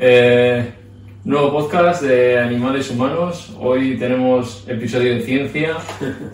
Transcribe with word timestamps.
Eh, 0.00 0.72
nuevo 1.24 1.52
podcast 1.52 2.02
de 2.02 2.38
animales 2.38 2.90
humanos. 2.90 3.54
Hoy 3.58 3.98
tenemos 3.98 4.64
episodio 4.68 5.14
de 5.14 5.20
ciencia 5.20 5.76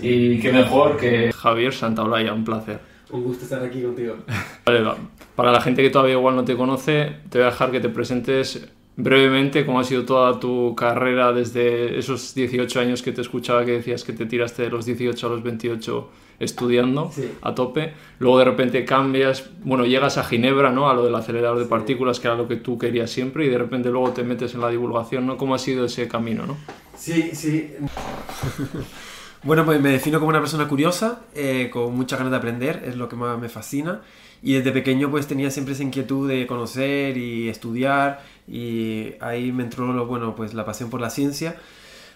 y 0.01 0.39
qué 0.39 0.53
mejor 0.53 0.97
que 0.99 1.33
Javier 1.33 1.73
Santaolalla, 1.73 2.35
un 2.35 2.45
placer. 2.45 2.79
Un 3.11 3.25
gusto 3.25 3.45
estar 3.45 3.65
aquí 3.65 3.83
contigo. 3.83 4.17
Vale, 4.67 4.83
va. 4.83 4.97
para 5.35 5.51
la 5.51 5.61
gente 5.61 5.83
que 5.83 5.91
todavía 5.91 6.15
igual 6.15 6.37
no 6.37 6.45
te 6.45 6.57
conoce, 6.57 7.17
te 7.31 7.39
voy 7.39 7.47
a 7.47 7.51
dejar 7.51 7.71
que 7.71 7.81
te 7.81 7.89
presentes 7.89 8.69
brevemente 8.97 9.67
cómo 9.67 9.81
ha 9.81 9.85
sido 9.85 10.05
toda 10.05 10.39
tu 10.39 10.75
carrera 10.77 11.33
desde 11.33 11.99
esos 11.99 12.35
18 12.35 12.81
años 12.81 13.03
que 13.03 13.13
te 13.13 13.23
escuchaba 13.23 13.65
que 13.65 13.73
decías 13.73 14.05
que 14.05 14.13
te 14.13 14.27
tiraste 14.27 14.63
de 14.63 14.71
los 14.71 14.85
18 14.87 15.27
a 15.27 15.31
los 15.31 15.43
28 15.43 16.11
estudiando 16.41 17.11
Sí. 17.13 17.31
a 17.43 17.55
tope. 17.55 17.93
Luego 18.19 18.39
de 18.39 18.45
repente 18.45 18.85
cambias, 18.85 19.51
bueno, 19.65 19.85
llegas 19.85 20.19
a 20.19 20.25
Ginebra, 20.25 20.71
¿no? 20.71 20.89
A 20.91 20.95
lo 20.95 21.05
del 21.05 21.15
acelerador 21.15 21.59
de 21.59 21.67
partículas, 21.67 22.21
que 22.21 22.29
era 22.29 22.37
lo 22.37 22.49
que 22.49 22.57
tú 22.57 22.79
querías 22.79 23.11
siempre, 23.11 23.47
y 23.47 23.49
de 23.49 23.59
repente 23.59 23.91
luego 23.91 24.11
te 24.11 24.23
metes 24.25 24.55
en 24.55 24.61
la 24.61 24.69
divulgación, 24.69 25.27
¿no? 25.27 25.37
¿Cómo 25.37 25.55
ha 25.55 25.59
sido 25.59 25.85
ese 25.87 26.09
camino, 26.09 26.47
no? 26.47 26.57
Sí, 26.97 27.31
sí. 27.35 27.73
bueno, 29.43 29.65
pues 29.65 29.81
me 29.81 29.91
defino 29.91 30.19
como 30.19 30.31
una 30.31 30.41
persona 30.41 30.67
curiosa, 30.69 31.23
eh, 31.35 31.69
con 31.73 31.95
muchas 31.95 32.19
ganas 32.19 32.31
de 32.33 32.39
aprender, 32.39 32.83
es 32.87 32.97
lo 32.97 33.09
que 33.09 33.17
más 33.17 33.39
me 33.39 33.49
fascina. 33.49 34.01
Y 34.43 34.55
desde 34.55 34.73
pequeño 34.73 35.11
pues 35.11 35.27
tenía 35.27 35.51
siempre 35.51 35.73
esa 35.73 35.83
inquietud 35.85 36.29
de 36.29 36.47
conocer 36.47 37.17
y 37.17 37.49
estudiar 37.49 38.21
y 38.47 39.13
ahí 39.21 39.53
me 39.53 39.63
entró 39.63 39.91
lo, 39.95 40.07
bueno, 40.07 40.35
pues 40.35 40.53
la 40.53 40.67
pasión 40.67 40.91
por 40.91 41.01
la 41.01 41.09
ciencia. 41.09 41.57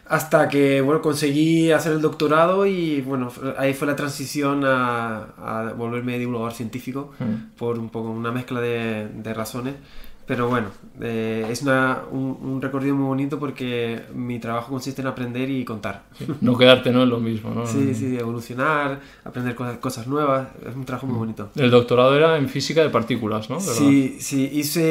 Hasta 0.09 0.49
que 0.49 0.81
bueno, 0.81 1.03
conseguí 1.03 1.71
hacer 1.71 1.93
el 1.93 2.01
doctorado 2.01 2.65
y 2.67 3.03
bueno, 3.03 3.31
ahí 3.59 3.75
fue 3.75 3.87
la 3.87 3.95
transición 3.95 4.65
a, 4.65 5.25
a 5.37 5.73
volverme 5.77 6.19
divulgador 6.19 6.53
científico 6.55 7.13
por 7.59 7.79
un 7.79 7.91
poco 7.91 8.11
una 8.11 8.33
mezcla 8.33 8.61
de, 8.61 9.09
de 9.09 9.35
razones. 9.35 9.75
Pero 10.29 10.47
bueno, 10.49 10.69
eh, 11.01 11.47
es 11.51 11.63
una- 11.63 12.03
un, 12.13 12.39
un 12.43 12.61
recorrido 12.61 12.95
muy 12.95 13.07
bonito 13.07 13.39
porque 13.39 14.03
mi 14.15 14.39
trabajo 14.39 14.71
consiste 14.71 15.01
en 15.01 15.09
aprender 15.09 15.49
y 15.49 15.65
contar. 15.65 16.05
No 16.43 16.57
quedarte, 16.59 16.93
¿no? 16.93 17.03
En 17.03 17.09
lo 17.09 17.19
mismo, 17.19 17.49
¿no? 17.51 17.67
Sí, 17.67 17.95
sí, 17.95 18.15
evolucionar, 18.19 19.01
aprender 19.25 19.55
cosas, 19.55 19.79
cosas 19.79 20.07
nuevas. 20.07 20.49
Es 20.69 20.77
un 20.77 20.85
trabajo 20.85 21.07
muy 21.07 21.17
bonito. 21.17 21.49
El 21.57 21.71
doctorado 21.71 22.15
era 22.15 22.37
en 22.37 22.49
física 22.51 22.83
de 22.83 22.91
partículas, 22.91 23.49
¿no? 23.49 23.57
¿Verdad? 23.59 23.73
Sí, 23.73 24.19
sí, 24.21 24.51
hice 24.53 24.83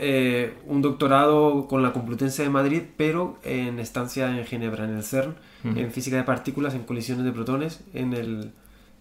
eh, 0.00 0.54
un 0.66 0.82
doctorado 0.82 1.66
con 1.68 1.82
la 1.82 1.92
Complutense 1.94 2.42
de 2.42 2.50
Madrid, 2.50 2.82
pero 2.98 3.38
en 3.44 3.78
estancia 3.78 4.36
en 4.38 4.44
Ginebra, 4.44 4.84
en 4.84 4.96
el 4.96 5.02
CERN, 5.02 5.34
en 5.64 5.90
física 5.92 6.16
de 6.16 6.24
partículas, 6.24 6.74
en 6.74 6.82
colisiones 6.82 7.24
de 7.24 7.32
protones, 7.32 7.80
en 7.94 8.12
el, 8.14 8.52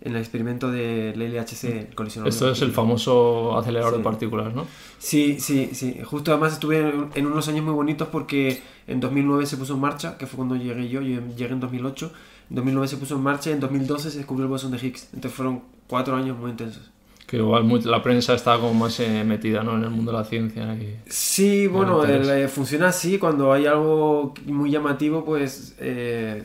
en 0.01 0.15
el 0.15 0.21
experimento 0.21 0.71
del 0.71 1.19
LHC, 1.19 1.63
el 1.89 1.95
colisionador. 1.95 2.29
Esto 2.33 2.51
es 2.51 2.61
el 2.61 2.71
famoso 2.71 3.57
acelerador 3.57 3.93
Sí. 3.93 3.97
de 3.99 4.03
partículas, 4.03 4.53
¿no? 4.53 4.65
Sí, 4.97 5.39
sí, 5.39 5.69
sí. 5.73 5.99
Justo 6.03 6.31
además 6.31 6.53
estuve 6.53 6.79
en, 6.79 7.09
en 7.13 7.25
unos 7.27 7.47
años 7.47 7.63
muy 7.63 7.73
bonitos 7.73 8.07
porque 8.07 8.61
en 8.87 8.99
2009 8.99 9.45
se 9.45 9.57
puso 9.57 9.75
en 9.75 9.79
marcha, 9.79 10.17
que 10.17 10.25
fue 10.27 10.37
cuando 10.37 10.55
llegué 10.55 10.89
yo, 10.89 11.01
yo 11.01 11.21
llegué 11.37 11.53
en 11.53 11.59
2008. 11.59 12.11
En 12.49 12.55
2009 12.55 12.87
se 12.87 12.97
puso 12.97 13.15
en 13.15 13.21
marcha 13.21 13.49
y 13.49 13.53
en 13.53 13.59
2012 13.59 14.11
se 14.11 14.17
descubrió 14.17 14.45
el 14.45 14.49
bosón 14.49 14.71
de 14.71 14.77
Higgs. 14.77 15.09
Entonces 15.13 15.33
fueron 15.37 15.61
cuatro 15.87 16.15
años 16.15 16.37
muy 16.37 16.51
intensos. 16.51 16.89
Que 17.27 17.37
igual 17.37 17.63
muy- 17.63 17.81
la 17.83 18.03
prensa 18.03 18.33
está 18.33 18.57
como 18.57 18.73
más 18.73 18.99
eh, 18.99 19.23
metida, 19.23 19.63
¿no? 19.63 19.77
En 19.77 19.83
el 19.85 19.89
mundo 19.89 20.11
de 20.11 20.17
la 20.17 20.23
ciencia 20.25 20.73
y... 20.75 20.97
Sí, 21.07 21.67
bueno, 21.67 22.03
el- 22.03 22.29
eh, 22.29 22.47
funciona 22.49 22.89
así. 22.89 23.17
Cuando 23.19 23.53
hay 23.53 23.67
algo 23.67 24.33
muy 24.47 24.69
llamativo, 24.69 25.23
pues 25.23 25.75
eh, 25.79 26.43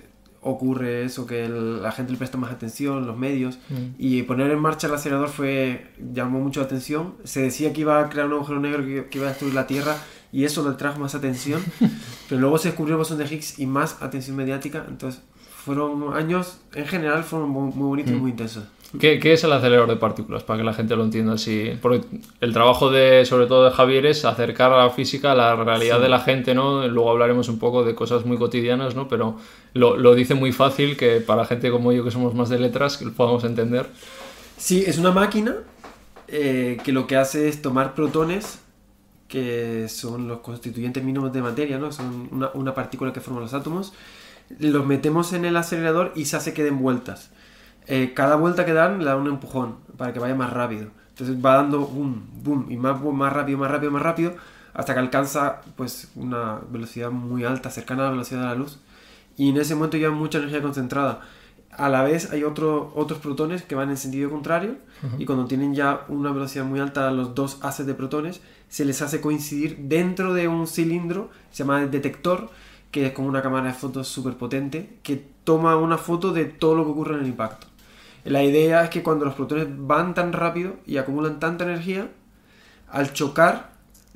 ocurre 0.48 1.04
eso, 1.04 1.26
que 1.26 1.44
el- 1.46 1.82
la 1.82 1.92
gente 1.92 2.12
le 2.12 2.18
presta 2.18 2.38
más 2.38 2.52
atención, 2.52 3.06
los 3.06 3.16
medios. 3.16 3.58
Y 3.98 4.22
poner 4.22 4.50
en 4.50 4.58
marcha 4.60 4.86
el 4.86 4.94
acelerador 4.94 5.28
fue 5.28 5.86
llamó 6.12 6.40
mucho 6.40 6.60
la 6.60 6.66
atención. 6.66 7.14
Se 7.24 7.42
decía 7.42 7.72
que 7.72 7.80
iba 7.82 8.00
a 8.00 8.08
crear 8.08 8.26
un 8.26 8.34
agujero 8.34 8.60
negro 8.60 8.84
que, 8.84 9.06
que 9.10 9.18
iba 9.18 9.26
a 9.26 9.30
destruir 9.30 9.54
la 9.54 9.66
Tierra 9.66 9.96
y 10.32 10.44
eso 10.44 10.68
le 10.68 10.76
trajo 10.76 10.98
más 11.00 11.14
atención. 11.14 11.62
Pero 12.28 12.40
luego 12.40 12.58
se 12.58 12.68
descubrió 12.68 12.94
el 12.94 12.98
bosón 12.98 13.18
de 13.18 13.24
Higgs 13.26 13.58
y 13.58 13.66
más 13.66 14.02
atención 14.02 14.36
mediática. 14.36 14.84
Entonces 14.88 15.22
fueron 15.64 16.14
años, 16.14 16.60
en 16.74 16.86
general, 16.86 17.24
fueron 17.24 17.50
muy, 17.50 17.72
muy 17.72 17.88
bonitos 17.88 18.12
y 18.12 18.16
muy 18.16 18.30
intensos. 18.30 18.64
¿Qué, 19.00 19.18
qué 19.18 19.32
es 19.32 19.44
el 19.44 19.52
acelerador 19.52 19.88
de 19.88 19.96
partículas? 19.96 20.42
Para 20.44 20.58
que 20.58 20.64
la 20.64 20.72
gente 20.72 20.96
lo 20.96 21.04
entienda 21.04 21.34
así. 21.34 21.72
Porque 21.82 22.02
el 22.40 22.52
trabajo 22.52 22.90
de, 22.90 23.24
sobre 23.24 23.46
todo 23.46 23.64
de 23.64 23.70
Javier, 23.70 24.06
es 24.06 24.24
acercar 24.24 24.72
a 24.72 24.84
la 24.84 24.90
física 24.90 25.32
a 25.32 25.34
la 25.34 25.56
realidad 25.56 26.00
de 26.00 26.08
la 26.08 26.20
gente, 26.20 26.54
¿no? 26.54 26.86
Luego 26.86 27.10
hablaremos 27.10 27.48
un 27.48 27.58
poco 27.58 27.84
de 27.84 27.94
cosas 27.94 28.24
muy 28.24 28.38
cotidianas, 28.38 28.94
¿no? 28.94 29.08
Pero 29.08 29.36
lo, 29.74 29.96
lo 29.96 30.14
dice 30.14 30.34
muy 30.34 30.52
fácil 30.52 30.96
que 30.96 31.20
para 31.20 31.44
gente 31.46 31.70
como 31.70 31.92
yo, 31.92 32.04
que 32.04 32.10
somos 32.10 32.34
más 32.34 32.48
de 32.48 32.58
letras, 32.58 32.96
que 32.96 33.04
lo 33.04 33.12
podamos 33.12 33.44
entender. 33.44 33.86
Sí, 34.56 34.84
es 34.86 34.98
una 34.98 35.10
máquina 35.10 35.56
eh, 36.28 36.78
que 36.82 36.92
lo 36.92 37.06
que 37.06 37.16
hace 37.16 37.48
es 37.48 37.60
tomar 37.62 37.94
protones, 37.94 38.60
que 39.28 39.88
son 39.88 40.28
los 40.28 40.38
constituyentes 40.38 41.02
mínimos 41.02 41.32
de 41.32 41.42
materia, 41.42 41.78
¿no? 41.78 41.92
Son 41.92 42.28
una, 42.30 42.50
una 42.54 42.72
partícula 42.74 43.12
que 43.12 43.20
forman 43.20 43.42
los 43.42 43.52
átomos, 43.52 43.92
los 44.60 44.86
metemos 44.86 45.32
en 45.32 45.44
el 45.44 45.56
acelerador 45.56 46.12
y 46.14 46.26
se 46.26 46.36
hace 46.36 46.54
que 46.54 46.62
den 46.62 46.78
vueltas. 46.78 47.30
Eh, 47.86 48.12
cada 48.14 48.36
vuelta 48.36 48.64
que 48.64 48.72
dan 48.72 48.98
le 48.98 49.04
da 49.04 49.16
un 49.16 49.26
empujón 49.26 49.76
para 49.96 50.12
que 50.12 50.18
vaya 50.18 50.34
más 50.34 50.52
rápido. 50.52 50.90
Entonces 51.10 51.36
va 51.44 51.56
dando 51.56 51.80
boom, 51.80 52.22
boom, 52.42 52.66
y 52.68 52.76
más, 52.76 53.00
boom, 53.00 53.16
más 53.16 53.32
rápido, 53.32 53.58
más 53.58 53.70
rápido, 53.70 53.90
más 53.90 54.02
rápido, 54.02 54.34
hasta 54.74 54.92
que 54.92 55.00
alcanza 55.00 55.62
pues 55.76 56.10
una 56.14 56.60
velocidad 56.70 57.10
muy 57.10 57.44
alta, 57.44 57.70
cercana 57.70 58.02
a 58.02 58.06
la 58.06 58.10
velocidad 58.12 58.40
de 58.40 58.46
la 58.46 58.54
luz. 58.54 58.78
Y 59.36 59.50
en 59.50 59.56
ese 59.56 59.74
momento 59.74 59.96
lleva 59.96 60.14
mucha 60.14 60.38
energía 60.38 60.62
concentrada. 60.62 61.20
A 61.70 61.88
la 61.88 62.02
vez 62.02 62.32
hay 62.32 62.42
otro, 62.42 62.92
otros 62.94 63.18
protones 63.20 63.62
que 63.62 63.74
van 63.74 63.90
en 63.90 63.96
sentido 63.98 64.30
contrario 64.30 64.76
y 65.18 65.26
cuando 65.26 65.44
tienen 65.44 65.74
ya 65.74 66.06
una 66.08 66.32
velocidad 66.32 66.64
muy 66.64 66.80
alta 66.80 67.10
los 67.10 67.34
dos 67.34 67.58
haces 67.60 67.86
de 67.86 67.92
protones 67.92 68.40
se 68.68 68.86
les 68.86 69.02
hace 69.02 69.20
coincidir 69.20 69.76
dentro 69.80 70.32
de 70.32 70.48
un 70.48 70.66
cilindro, 70.66 71.30
se 71.50 71.64
llama 71.64 71.86
detector, 71.86 72.50
que 72.90 73.06
es 73.06 73.12
como 73.12 73.28
una 73.28 73.42
cámara 73.42 73.68
de 73.68 73.74
fotos 73.74 74.08
súper 74.08 74.38
potente 74.38 74.98
que 75.02 75.22
toma 75.44 75.76
una 75.76 75.98
foto 75.98 76.32
de 76.32 76.46
todo 76.46 76.74
lo 76.74 76.84
que 76.84 76.90
ocurre 76.92 77.14
en 77.14 77.20
el 77.20 77.26
impacto. 77.26 77.66
La 78.26 78.42
idea 78.42 78.82
es 78.84 78.90
que 78.90 79.02
cuando 79.02 79.24
los 79.24 79.34
protones 79.34 79.66
van 79.70 80.14
tan 80.14 80.32
rápido 80.32 80.76
y 80.86 80.96
acumulan 80.98 81.38
tanta 81.40 81.64
energía, 81.64 82.08
al 82.90 83.12
chocar 83.12 83.70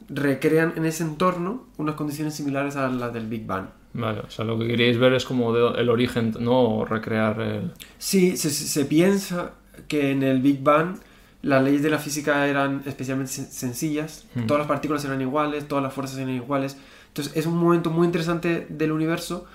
recrean 0.09 0.73
en 0.77 0.85
ese 0.87 1.05
entorno 1.05 1.67
unas 1.77 1.95
condiciones 1.95 2.35
similares 2.35 2.77
a 2.77 2.89
las 2.89 3.13
del 3.13 3.27
Big 3.27 3.47
Bang. 3.47 3.67
Vale, 3.93 4.21
o 4.21 4.31
sea, 4.31 4.45
lo 4.45 4.59
que 4.59 4.67
queréis 4.69 4.99
ver 4.99 5.13
es 5.15 5.25
como 5.25 5.53
de- 5.53 5.81
el 5.81 5.89
origen, 5.89 6.35
¿no? 6.41 6.61
O 6.61 6.85
recrear 6.85 7.41
el... 7.41 7.73
Sí, 7.99 8.37
se, 8.37 8.51
se- 8.51 8.85
piensa 8.85 9.53
que 9.89 10.11
en 10.13 10.23
el 10.23 10.41
Big 10.41 10.63
Bang 10.63 10.97
las 11.43 11.63
leyes 11.63 11.83
de 11.83 11.91
la 11.91 11.99
física 11.99 12.47
eran 12.47 12.83
especialmente 12.87 13.33
sen- 13.33 13.49
sencillas, 13.49 14.27
Hmm. 14.35 14.47
todas 14.47 14.61
las 14.61 14.69
partículas 14.69 15.05
eran 15.05 15.21
iguales, 15.21 15.67
todas 15.69 15.83
las 15.83 15.93
fuerzas 15.93 16.19
eran 16.19 16.31
iguales. 16.35 16.77
Entonces 17.09 17.37
es 17.37 17.47
un 17.47 17.57
momento 17.57 17.91
muy 17.91 18.07
interesante 18.07 18.67
del 18.69 18.93
universo 18.93 19.47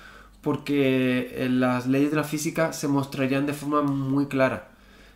porque 0.45 1.31
eh, 1.33 1.49
las 1.49 1.87
leyes 1.87 2.11
de 2.11 2.17
la 2.17 2.23
física 2.23 2.71
se 2.71 2.87
mostrarían 2.87 3.45
de 3.47 3.53
forma 3.53 3.81
muy 3.81 4.27
clara. 4.27 4.69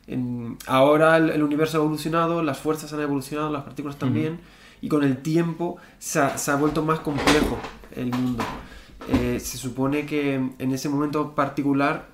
En- 0.07 0.57
ahora 0.65 1.15
el, 1.17 1.29
el 1.29 1.43
universo 1.43 1.77
ha 1.77 1.81
evolucionado, 1.81 2.41
las 2.41 2.57
fuerzas 2.57 2.91
han 2.93 2.99
evolucionado, 3.01 3.51
las 3.51 3.63
partículas 3.63 3.97
también, 3.97 4.39
y 4.81 4.87
con 4.89 5.03
el 5.03 5.17
tiempo 5.17 5.77
se 5.99 6.19
ha, 6.19 6.37
se 6.39 6.49
ha 6.51 6.55
vuelto 6.55 6.83
más 6.83 6.99
complejo 7.01 7.59
el 7.95 8.09
mundo. 8.11 8.43
Eh, 9.07 9.39
se 9.39 9.57
supone 9.59 10.05
que 10.07 10.33
en 10.35 10.71
ese 10.73 10.89
momento 10.89 11.35
particular 11.35 12.07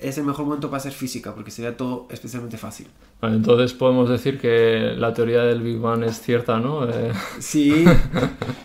es 0.00 0.18
el 0.18 0.24
mejor 0.24 0.46
momento 0.46 0.68
para 0.70 0.78
hacer 0.78 0.92
física, 0.92 1.34
porque 1.34 1.50
sería 1.50 1.76
todo 1.76 2.06
especialmente 2.10 2.56
fácil. 2.56 2.88
Vale, 3.20 3.36
entonces 3.36 3.74
podemos 3.74 4.08
decir 4.08 4.40
que 4.40 4.94
la 4.96 5.12
teoría 5.12 5.42
del 5.42 5.62
Big 5.62 5.78
Bang 5.78 6.02
es 6.04 6.20
cierta, 6.20 6.58
¿no? 6.58 6.88
Eh, 6.88 7.12
Sí, 7.38 7.84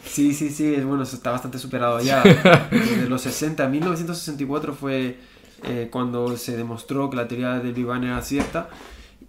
sí, 0.03 0.33
sí, 0.33 0.49
sí, 0.49 0.75
bueno, 0.81 1.03
eso 1.03 1.15
está 1.15 1.31
bastante 1.31 1.59
superado 1.59 1.99
ya. 1.99 2.23
Desde 2.71 3.09
los 3.09 3.21
60, 3.21 3.67
1964 3.67 4.73
fue 4.73 5.17
eh, 5.63 5.89
cuando 5.91 6.37
se 6.37 6.55
demostró 6.55 7.09
que 7.09 7.17
la 7.17 7.27
teoría 7.27 7.59
del 7.59 7.73
Big 7.73 7.85
Bang 7.85 8.03
era 8.03 8.21
cierta. 8.21 8.69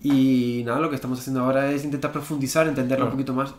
Y 0.00 0.62
nada, 0.64 0.78
lo 0.80 0.90
que 0.90 0.94
estamos 0.94 1.18
haciendo 1.18 1.42
ahora 1.42 1.72
es 1.72 1.84
intentar 1.84 2.12
profundizar, 2.12 2.68
entenderlo 2.68 3.06
un 3.06 3.10
poquito 3.12 3.32
más. 3.32 3.54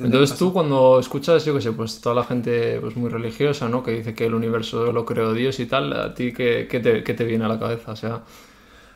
Entonces 0.00 0.36
tú 0.38 0.52
cuando 0.52 0.98
escuchas, 1.00 1.44
yo 1.44 1.54
qué 1.54 1.60
sé, 1.60 1.72
pues 1.72 2.00
toda 2.00 2.14
la 2.14 2.24
gente 2.24 2.80
pues 2.80 2.96
muy 2.96 3.10
religiosa, 3.10 3.68
¿no? 3.68 3.82
Que 3.82 3.92
dice 3.92 4.14
que 4.14 4.26
el 4.26 4.34
universo 4.34 4.92
lo 4.92 5.04
creó 5.04 5.32
Dios 5.34 5.60
y 5.60 5.66
tal, 5.66 5.92
¿a 5.92 6.14
ti 6.14 6.32
qué, 6.32 6.66
qué 6.70 6.80
te, 6.80 7.04
qué 7.04 7.14
te 7.14 7.24
viene 7.24 7.44
a 7.44 7.48
la 7.48 7.58
cabeza? 7.58 7.92
O 7.92 7.96
sea, 7.96 8.24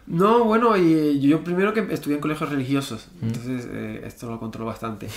No, 0.06 0.44
bueno, 0.44 0.76
y 0.76 1.20
yo 1.20 1.44
primero 1.44 1.72
que 1.72 1.80
estudié 1.92 2.16
en 2.16 2.20
colegios 2.22 2.50
religiosos, 2.50 3.08
entonces 3.22 3.68
eh, 3.70 4.02
esto 4.04 4.28
lo 4.28 4.40
controlo 4.40 4.66
bastante. 4.66 5.08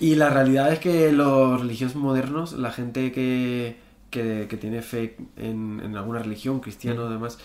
Y 0.00 0.14
la 0.16 0.30
realidad 0.30 0.72
es 0.72 0.78
que 0.80 1.12
los 1.12 1.60
religiosos 1.60 1.96
modernos, 1.96 2.52
la 2.54 2.70
gente 2.72 3.12
que, 3.12 3.78
que, 4.10 4.46
que 4.48 4.56
tiene 4.56 4.82
fe 4.82 5.16
en, 5.36 5.80
en 5.84 5.96
alguna 5.96 6.20
religión, 6.20 6.60
cristiano 6.60 7.06
además, 7.06 7.38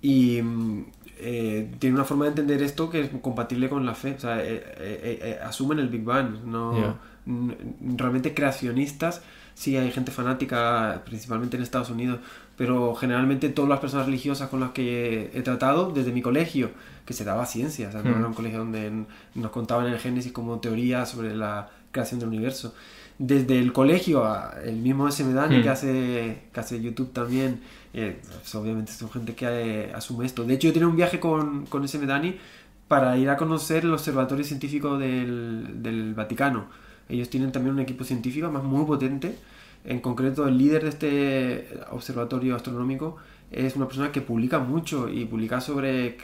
y 0.00 0.42
mm, 0.42 0.86
eh, 1.18 1.72
tiene 1.78 1.96
una 1.96 2.04
forma 2.04 2.24
de 2.26 2.30
entender 2.30 2.62
esto 2.62 2.90
que 2.90 3.00
es 3.02 3.10
compatible 3.22 3.68
con 3.70 3.86
la 3.86 3.94
fe, 3.94 4.14
o 4.16 4.20
sea, 4.20 4.38
eh, 4.42 5.38
asumen 5.44 5.78
el 5.78 5.88
Big 5.88 6.04
Bang, 6.04 6.44
no. 6.44 6.98
N- 7.26 7.56
realmente 7.96 8.34
creacionistas 8.34 9.22
sí 9.54 9.76
hay 9.76 9.90
gente 9.92 10.10
fanática, 10.10 11.02
principalmente 11.04 11.56
en 11.58 11.62
Estados 11.62 11.90
Unidos, 11.90 12.20
pero 12.56 12.94
generalmente 12.94 13.50
todas 13.50 13.68
las 13.68 13.80
personas 13.80 14.06
religiosas 14.06 14.48
con 14.48 14.60
las 14.60 14.70
que 14.70 15.30
he 15.34 15.42
tratado, 15.42 15.90
desde 15.92 16.10
mi 16.12 16.22
colegio, 16.22 16.70
que 17.04 17.12
se 17.12 17.22
daba 17.24 17.44
ciencia, 17.44 17.88
o 17.88 17.92
sea, 17.92 18.02
no 18.02 18.10
Mm. 18.12 18.18
era 18.18 18.26
un 18.28 18.34
colegio 18.34 18.58
donde 18.60 19.04
nos 19.34 19.50
contaban 19.50 19.86
el 19.86 19.98
Génesis 19.98 20.32
como 20.32 20.58
teoría 20.60 21.04
sobre 21.04 21.36
la 21.36 21.68
creación 21.90 22.18
del 22.20 22.30
universo. 22.30 22.74
Desde 23.18 23.58
el 23.58 23.74
colegio, 23.74 24.24
a 24.24 24.54
el 24.64 24.76
mismo 24.76 25.06
SM 25.06 25.34
Dani 25.34 25.58
Mm. 25.58 25.62
que, 25.62 25.68
hace, 25.68 26.42
que 26.52 26.60
hace 26.60 26.80
YouTube 26.80 27.12
también, 27.12 27.60
eh, 27.92 28.20
pues, 28.22 28.54
obviamente 28.54 28.92
son 28.92 29.10
gente 29.10 29.34
que 29.34 29.44
eh, 29.48 29.92
asume 29.94 30.24
esto. 30.24 30.44
De 30.44 30.54
hecho, 30.54 30.68
yo 30.68 30.72
tenía 30.72 30.88
un 30.88 30.96
viaje 30.96 31.20
con, 31.20 31.66
con 31.66 31.84
SM 31.84 32.06
Dani 32.06 32.36
para 32.88 33.18
ir 33.18 33.28
a 33.28 33.36
conocer 33.36 33.84
el 33.84 33.92
observatorio 33.92 34.44
científico 34.46 34.96
del, 34.96 35.82
del 35.82 36.14
Vaticano. 36.14 36.66
Ellos 37.12 37.28
tienen 37.30 37.52
también 37.52 37.74
un 37.74 37.80
equipo 37.80 38.04
científico 38.04 38.50
más 38.50 38.62
muy 38.64 38.84
potente. 38.84 39.34
En 39.84 40.00
concreto, 40.00 40.46
el 40.46 40.56
líder 40.58 40.82
de 40.84 40.88
este 40.88 41.68
observatorio 41.90 42.54
astronómico 42.56 43.16
es 43.50 43.76
una 43.76 43.86
persona 43.86 44.10
que 44.12 44.20
publica 44.22 44.58
mucho 44.60 45.08
y 45.08 45.24
publica 45.26 45.60
sobre 45.60 46.16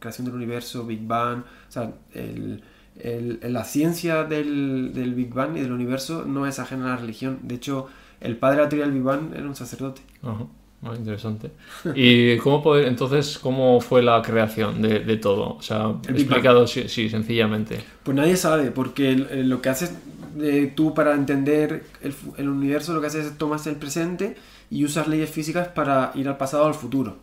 creación 0.00 0.24
del 0.26 0.34
universo, 0.34 0.84
Big 0.86 1.06
Bang, 1.06 1.40
o 1.68 1.72
sea, 1.72 1.92
el- 2.14 2.62
el- 2.98 3.40
la 3.52 3.64
ciencia 3.64 4.24
del, 4.24 4.92
del 4.94 5.14
Big 5.14 5.32
Bang 5.32 5.56
y 5.56 5.60
del 5.60 5.72
universo 5.72 6.24
no 6.26 6.46
es 6.46 6.58
ajena 6.58 6.86
a 6.86 6.88
la 6.90 6.96
religión. 6.96 7.38
De 7.42 7.56
hecho, 7.56 7.86
el 8.20 8.36
padre 8.36 8.56
de 8.58 8.62
la 8.62 8.68
teoría 8.68 8.86
del 8.86 8.94
Big 8.94 9.02
Bang 9.04 9.34
era 9.34 9.46
un 9.46 9.54
sacerdote. 9.56 10.00
Ajá. 10.22 10.46
Ah, 10.86 10.92
interesante. 10.98 11.50
¿Y 11.94 12.36
cómo 12.38 12.62
poder, 12.62 12.86
entonces, 12.88 13.38
cómo 13.38 13.80
fue 13.80 14.02
la 14.02 14.20
creación 14.20 14.82
de, 14.82 14.98
de 15.00 15.16
todo? 15.16 15.56
O 15.56 15.62
sea, 15.62 15.94
explicado, 16.08 16.66
sí, 16.66 16.88
sí, 16.88 17.08
sencillamente. 17.08 17.78
Pues 18.02 18.14
nadie 18.14 18.36
sabe, 18.36 18.70
porque 18.70 19.12
lo 19.16 19.62
que 19.62 19.70
haces 19.70 19.94
eh, 20.40 20.72
tú 20.74 20.94
para 20.94 21.14
entender 21.14 21.84
el, 22.02 22.48
universo, 22.48 22.92
lo 22.94 23.00
que 23.00 23.06
haces 23.08 23.26
es 23.26 23.38
tomas 23.38 23.66
el 23.66 23.76
presente 23.76 24.36
y 24.70 24.84
usas 24.84 25.08
leyes 25.08 25.30
físicas 25.30 25.68
para 25.68 26.12
ir 26.14 26.28
al 26.28 26.36
pasado 26.36 26.64
o 26.64 26.66
al 26.66 26.74
futuro. 26.74 27.16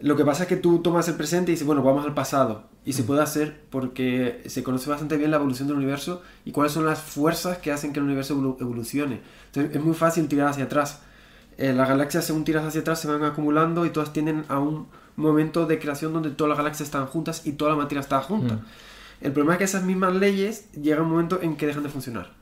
Lo 0.00 0.16
que 0.16 0.24
pasa 0.24 0.42
es 0.42 0.48
que 0.48 0.56
tú 0.56 0.80
tomas 0.80 1.08
el 1.08 1.14
presente 1.14 1.52
y 1.52 1.54
dices, 1.54 1.66
bueno, 1.66 1.82
vamos 1.82 2.04
al 2.04 2.14
pasado. 2.14 2.64
Y 2.84 2.92
se 2.92 3.04
puede 3.04 3.22
hacer 3.22 3.62
porque 3.70 4.42
se 4.46 4.62
conoce 4.62 4.90
bastante 4.90 5.16
bien 5.16 5.30
la 5.30 5.36
evolución 5.36 5.68
del 5.68 5.76
universo 5.76 6.20
y 6.44 6.50
cuáles 6.50 6.72
son 6.72 6.84
las 6.84 6.98
fuerzas 7.00 7.58
que 7.58 7.72
hacen 7.72 7.92
que 7.92 8.00
el 8.00 8.04
universo 8.04 8.36
evolu- 8.36 8.60
evolucione. 8.60 9.20
Entonces 9.46 9.76
es 9.76 9.82
muy 9.82 9.94
fácil 9.94 10.26
tirar 10.28 10.48
hacia 10.48 10.64
atrás. 10.64 11.00
Eh, 11.56 11.72
las 11.72 11.88
galaxias, 11.88 12.24
según 12.24 12.44
tiras 12.44 12.64
hacia 12.64 12.80
atrás, 12.80 13.00
se 13.00 13.08
van 13.08 13.22
acumulando 13.22 13.86
y 13.86 13.90
todas 13.90 14.12
tienden 14.12 14.44
a 14.48 14.58
un 14.58 14.88
momento 15.16 15.64
de 15.66 15.78
creación 15.78 16.12
donde 16.12 16.30
todas 16.30 16.48
las 16.48 16.58
galaxias 16.58 16.88
están 16.88 17.06
juntas 17.06 17.46
y 17.46 17.52
toda 17.52 17.70
la 17.70 17.76
materia 17.76 18.00
está 18.00 18.20
junta. 18.20 18.56
Mm. 18.56 18.64
El 19.24 19.32
problema 19.32 19.54
es 19.54 19.58
que 19.58 19.64
esas 19.64 19.84
mismas 19.84 20.14
leyes 20.14 20.70
llega 20.72 21.00
un 21.00 21.08
momento 21.08 21.40
en 21.40 21.56
que 21.56 21.66
dejan 21.66 21.82
de 21.82 21.88
funcionar. 21.88 22.32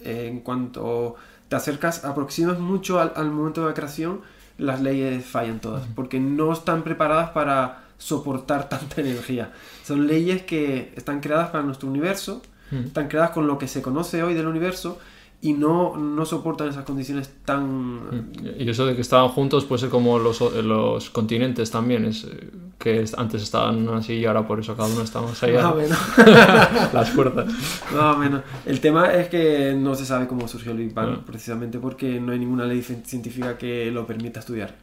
En 0.00 0.40
cuanto 0.40 1.16
te 1.50 1.56
acercas, 1.56 2.06
aproximas 2.06 2.58
mucho 2.58 2.98
al, 2.98 3.12
al 3.14 3.30
momento 3.30 3.60
de 3.60 3.68
la 3.68 3.74
creación, 3.74 4.22
las 4.56 4.80
leyes 4.80 5.22
fallan 5.22 5.60
todas, 5.60 5.86
porque 5.94 6.18
no 6.18 6.50
están 6.50 6.82
preparadas 6.82 7.30
para 7.32 7.84
soportar 7.98 8.68
tanta 8.70 9.02
energía. 9.02 9.52
Son 9.84 10.06
leyes 10.06 10.40
que 10.42 10.94
están 10.96 11.20
creadas 11.20 11.50
para 11.50 11.62
nuestro 11.62 11.90
universo, 11.90 12.40
están 12.72 13.08
creadas 13.08 13.32
con 13.32 13.46
lo 13.46 13.58
que 13.58 13.68
se 13.68 13.82
conoce 13.82 14.22
hoy 14.22 14.32
del 14.32 14.46
universo 14.46 14.98
y 15.42 15.54
no, 15.54 15.96
no 15.96 16.26
soportan 16.26 16.68
esas 16.68 16.84
condiciones 16.84 17.30
tan... 17.44 18.32
Y 18.58 18.68
eso 18.68 18.84
de 18.86 18.94
que 18.94 19.00
estaban 19.00 19.28
juntos 19.30 19.64
puede 19.64 19.80
ser 19.80 19.88
como 19.90 20.18
los, 20.18 20.40
los 20.62 21.08
continentes 21.10 21.70
también, 21.70 22.04
es 22.04 22.26
que 22.78 23.00
es- 23.02 23.14
antes 23.16 23.42
estaban 23.42 23.88
así 23.88 24.14
y 24.14 24.26
ahora 24.26 24.46
por 24.46 24.60
eso 24.60 24.76
cada 24.76 24.88
uno 24.88 25.02
está 25.02 25.20
más 25.22 25.42
allá. 25.42 25.62
Más 25.62 25.72
o 25.72 25.76
menos. 25.76 25.98
Las 26.92 27.10
fuerzas. 27.10 27.46
Más 27.94 28.16
o 28.16 28.18
menos. 28.18 28.42
El 28.66 28.80
tema 28.80 29.12
es 29.14 29.28
que 29.28 29.74
no 29.74 29.94
se 29.94 30.04
sabe 30.04 30.26
cómo 30.26 30.46
surgió 30.48 30.72
el 30.72 30.78
Big 30.78 30.92
Bang, 30.94 31.16
Ah. 31.18 31.22
precisamente 31.26 31.78
porque 31.78 32.20
no 32.20 32.32
hay 32.32 32.38
ninguna 32.38 32.64
ley 32.66 32.80
cien- 32.82 33.04
científica 33.04 33.56
que 33.56 33.90
lo 33.90 34.06
permita 34.06 34.40
estudiar. 34.40 34.74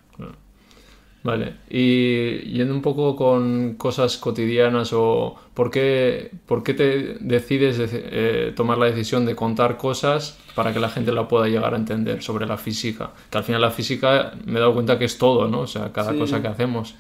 Vale, 1.28 1.56
y 1.70 2.40
yendo 2.54 2.74
un 2.74 2.82
poco 2.82 3.18
con 3.18 3.74
cosas 3.76 4.16
cotidianas 4.16 4.94
o 4.94 5.36
por 5.54 5.70
qué, 5.72 6.32
por 6.46 6.64
qué 6.64 6.74
te 6.74 7.18
decides 7.20 7.78
deci- 7.82 8.02
eh, 8.02 8.54
tomar 8.56 8.78
la 8.78 8.86
decisión 8.86 9.26
de 9.26 9.36
contar 9.36 9.76
cosas 9.76 10.38
para 10.56 10.72
que 10.72 10.80
la 10.80 10.88
gente 10.88 11.12
la 11.12 11.28
pueda 11.28 11.48
llegar 11.50 11.74
a 11.74 11.78
entender 11.78 12.24
sobre 12.24 12.46
la 12.46 12.56
física. 12.58 13.12
Que 13.30 13.40
al 13.40 13.44
final 13.44 13.60
la 13.60 13.72
física 13.72 14.32
me 14.46 14.58
he 14.58 14.62
dado 14.62 14.74
cuenta 14.74 14.98
que 14.98 15.04
es 15.04 15.18
todo, 15.18 15.50
¿no? 15.50 15.60
O 15.60 15.68
sea, 15.68 15.92
cada 15.92 16.14
Sí. 16.14 16.18
cosa 16.18 16.42
que 16.42 16.48
hacemos. 16.48 16.96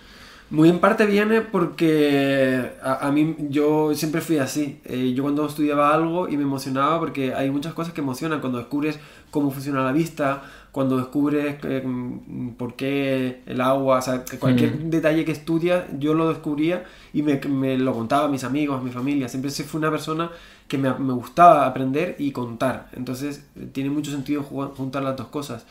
Muy 0.49 0.69
en 0.69 0.79
parte 0.79 1.05
viene 1.05 1.41
porque 1.41 2.71
a, 2.81 3.07
a 3.07 3.11
mí 3.11 3.35
yo 3.49 3.93
siempre 3.93 4.21
fui 4.21 4.37
así. 4.37 4.79
Eh, 4.85 5.13
yo 5.13 5.23
cuando 5.23 5.45
estudiaba 5.45 5.93
algo 5.93 6.29
y 6.29 6.37
me 6.37 6.43
emocionaba 6.43 6.99
porque 6.99 7.33
hay 7.33 7.51
muchas 7.51 7.73
cosas 7.73 7.93
que 7.93 7.99
emocionan 7.99 8.39
cuando 8.39 8.57
descubres 8.57 8.97
cómo 9.29 9.51
funciona 9.51 9.83
la 9.83 9.91
vista, 9.91 10.43
cuando 10.71 10.95
descubres 10.95 11.57
eh, 11.63 11.83
mm, 11.85 12.51
por 12.51 12.75
qué 12.75 13.41
el 13.45 13.59
agua, 13.59 13.97
o 13.97 14.01
sea, 14.01 14.23
cualquier 14.39 14.71
Mm. 14.75 14.89
detalle 14.89 15.25
que 15.25 15.33
estudias 15.33 15.83
yo 15.99 16.13
lo 16.13 16.29
descubría 16.29 16.85
y 17.13 17.23
me, 17.23 17.41
me 17.41 17.77
lo 17.77 17.91
contaba 17.93 18.25
a 18.25 18.29
mis 18.29 18.45
amigos, 18.45 18.79
a 18.79 18.83
mi 18.83 18.91
familia. 18.91 19.27
Siempre 19.27 19.51
fui 19.51 19.79
una 19.79 19.91
persona 19.91 20.31
que 20.69 20.77
me, 20.77 20.93
me 20.93 21.11
gustaba 21.11 21.65
aprender 21.65 22.15
y 22.19 22.31
contar. 22.31 22.87
Entonces 22.93 23.43
eh, 23.57 23.67
tiene 23.73 23.89
mucho 23.89 24.11
sentido 24.11 24.43
ju- 24.43 24.73
juntar 24.75 25.03
las 25.03 25.17
dos 25.17 25.27
cosas. 25.27 25.65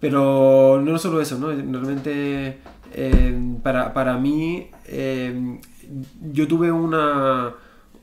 Pero 0.00 0.80
no 0.84 0.98
solo 0.98 1.20
eso, 1.20 1.38
¿no? 1.38 1.48
Realmente 1.48 2.58
eh, 2.92 3.38
para, 3.62 3.94
para 3.94 4.18
mí 4.18 4.68
eh, 4.86 5.58
yo 6.32 6.46
tuve 6.46 6.70
una, 6.70 7.54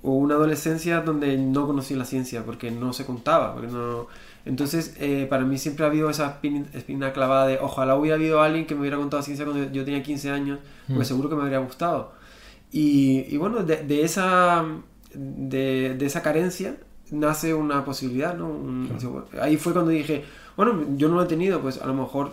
una 0.01 0.36
adolescencia 0.36 1.01
donde 1.01 1.38
no 1.38 1.68
conocí 1.68 1.94
la 1.95 2.06
ciencia 2.06 2.44
porque 2.45 2.72
no 2.72 2.94
se 2.94 3.06
contaba. 3.06 3.54
Porque 3.54 3.68
no... 3.72 4.07
Entonces 4.45 4.95
eh, 5.00 5.28
para 5.30 5.45
mí 5.45 5.57
siempre 5.57 5.86
ha 5.86 5.88
habido 5.90 6.10
esa 6.10 6.42
espin- 6.42 6.66
espina 6.74 7.13
clavada 7.13 7.48
de 7.48 7.60
ojalá 7.62 7.96
hubiera 7.96 8.16
habido 8.16 8.42
alguien 8.42 8.66
que 8.66 8.74
me 8.75 8.81
hubiera 8.81 8.98
contado 8.98 9.22
ciencia 9.24 9.46
cuando 9.46 9.72
yo 9.72 9.86
tenía 9.86 10.04
15 10.04 10.31
años, 10.31 10.60
porque 10.88 11.04
Mm. 11.04 11.06
seguro 11.06 11.30
que 11.30 11.36
me 11.36 11.44
habría 11.44 11.60
gustado. 11.60 12.12
Y, 12.72 13.25
y 13.30 13.38
bueno, 13.38 13.63
de, 13.63 13.84
de 13.84 14.04
esa, 14.04 14.66
de, 15.13 15.96
de 15.98 16.06
esa 16.06 16.22
carencia 16.24 16.75
nace 17.13 17.54
una 17.54 17.86
posibilidad, 17.86 18.36
¿no? 18.36 18.48
Un- 18.48 18.89
Ahí 19.42 19.57
fue 19.57 19.74
cuando 19.74 19.92
dije, 19.92 20.24
bueno, 20.57 20.83
yo 20.98 21.07
no 21.10 21.15
lo 21.15 21.24
he 21.24 21.27
tenido, 21.27 21.62
pues 21.62 21.81
a 21.81 21.86
lo 21.88 21.94
mejor 21.94 22.31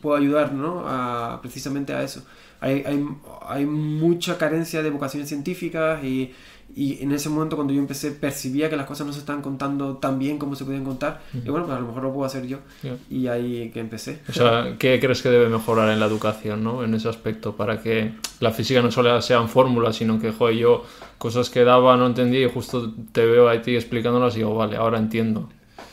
puedo 0.00 0.16
ayudar, 0.16 0.52
¿no? 0.52 0.84
A, 0.86 1.40
precisamente 1.42 1.92
a 1.92 2.02
eso. 2.02 2.22
Hay, 2.60 2.84
hay, 2.86 3.04
hay 3.48 3.66
mucha 3.66 4.38
carencia 4.38 4.82
de 4.82 4.90
vocaciones 4.90 5.28
científicas 5.28 6.02
y, 6.04 6.32
y 6.74 7.02
en 7.02 7.12
ese 7.12 7.28
momento 7.28 7.56
cuando 7.56 7.74
yo 7.74 7.80
empecé 7.80 8.12
percibía 8.12 8.70
que 8.70 8.76
las 8.76 8.86
cosas 8.86 9.06
no 9.06 9.12
se 9.12 9.18
estaban 9.18 9.42
contando 9.42 9.96
tan 9.98 10.18
bien 10.18 10.38
como 10.38 10.54
se 10.54 10.64
podían 10.64 10.84
contar 10.84 11.20
y 11.34 11.48
bueno, 11.50 11.66
pues 11.66 11.76
a 11.76 11.80
lo 11.80 11.86
mejor 11.88 12.02
lo 12.04 12.12
puedo 12.12 12.24
hacer 12.26 12.46
yo 12.46 12.58
Ya. 12.82 12.96
y 13.10 13.26
ahí 13.26 13.70
que 13.72 13.80
empecé. 13.80 14.20
O 14.28 14.32
sea, 14.32 14.76
¿qué 14.78 14.98
crees 15.00 15.20
que 15.22 15.28
debe 15.28 15.48
mejorar 15.48 15.90
en 15.90 16.00
la 16.00 16.06
educación, 16.06 16.64
¿no? 16.64 16.82
En 16.84 16.94
ese 16.94 17.08
aspecto, 17.08 17.56
para 17.56 17.82
que 17.82 18.12
la 18.40 18.50
física 18.52 18.80
no 18.80 18.90
solo 18.90 19.20
sean 19.20 19.48
fórmulas, 19.48 19.96
sino 19.96 20.18
que, 20.20 20.32
joder, 20.32 20.56
yo 20.56 20.84
cosas 21.18 21.50
que 21.50 21.62
daba 21.64 21.96
no 21.96 22.06
entendía 22.06 22.46
y 22.46 22.50
justo 22.50 22.92
te 23.12 23.26
veo 23.26 23.48
a 23.48 23.60
ti 23.60 23.74
explicándolas 23.76 24.34
y 24.34 24.38
digo, 24.38 24.54
vale, 24.54 24.76
ahora 24.76 24.98
entiendo. 24.98 25.48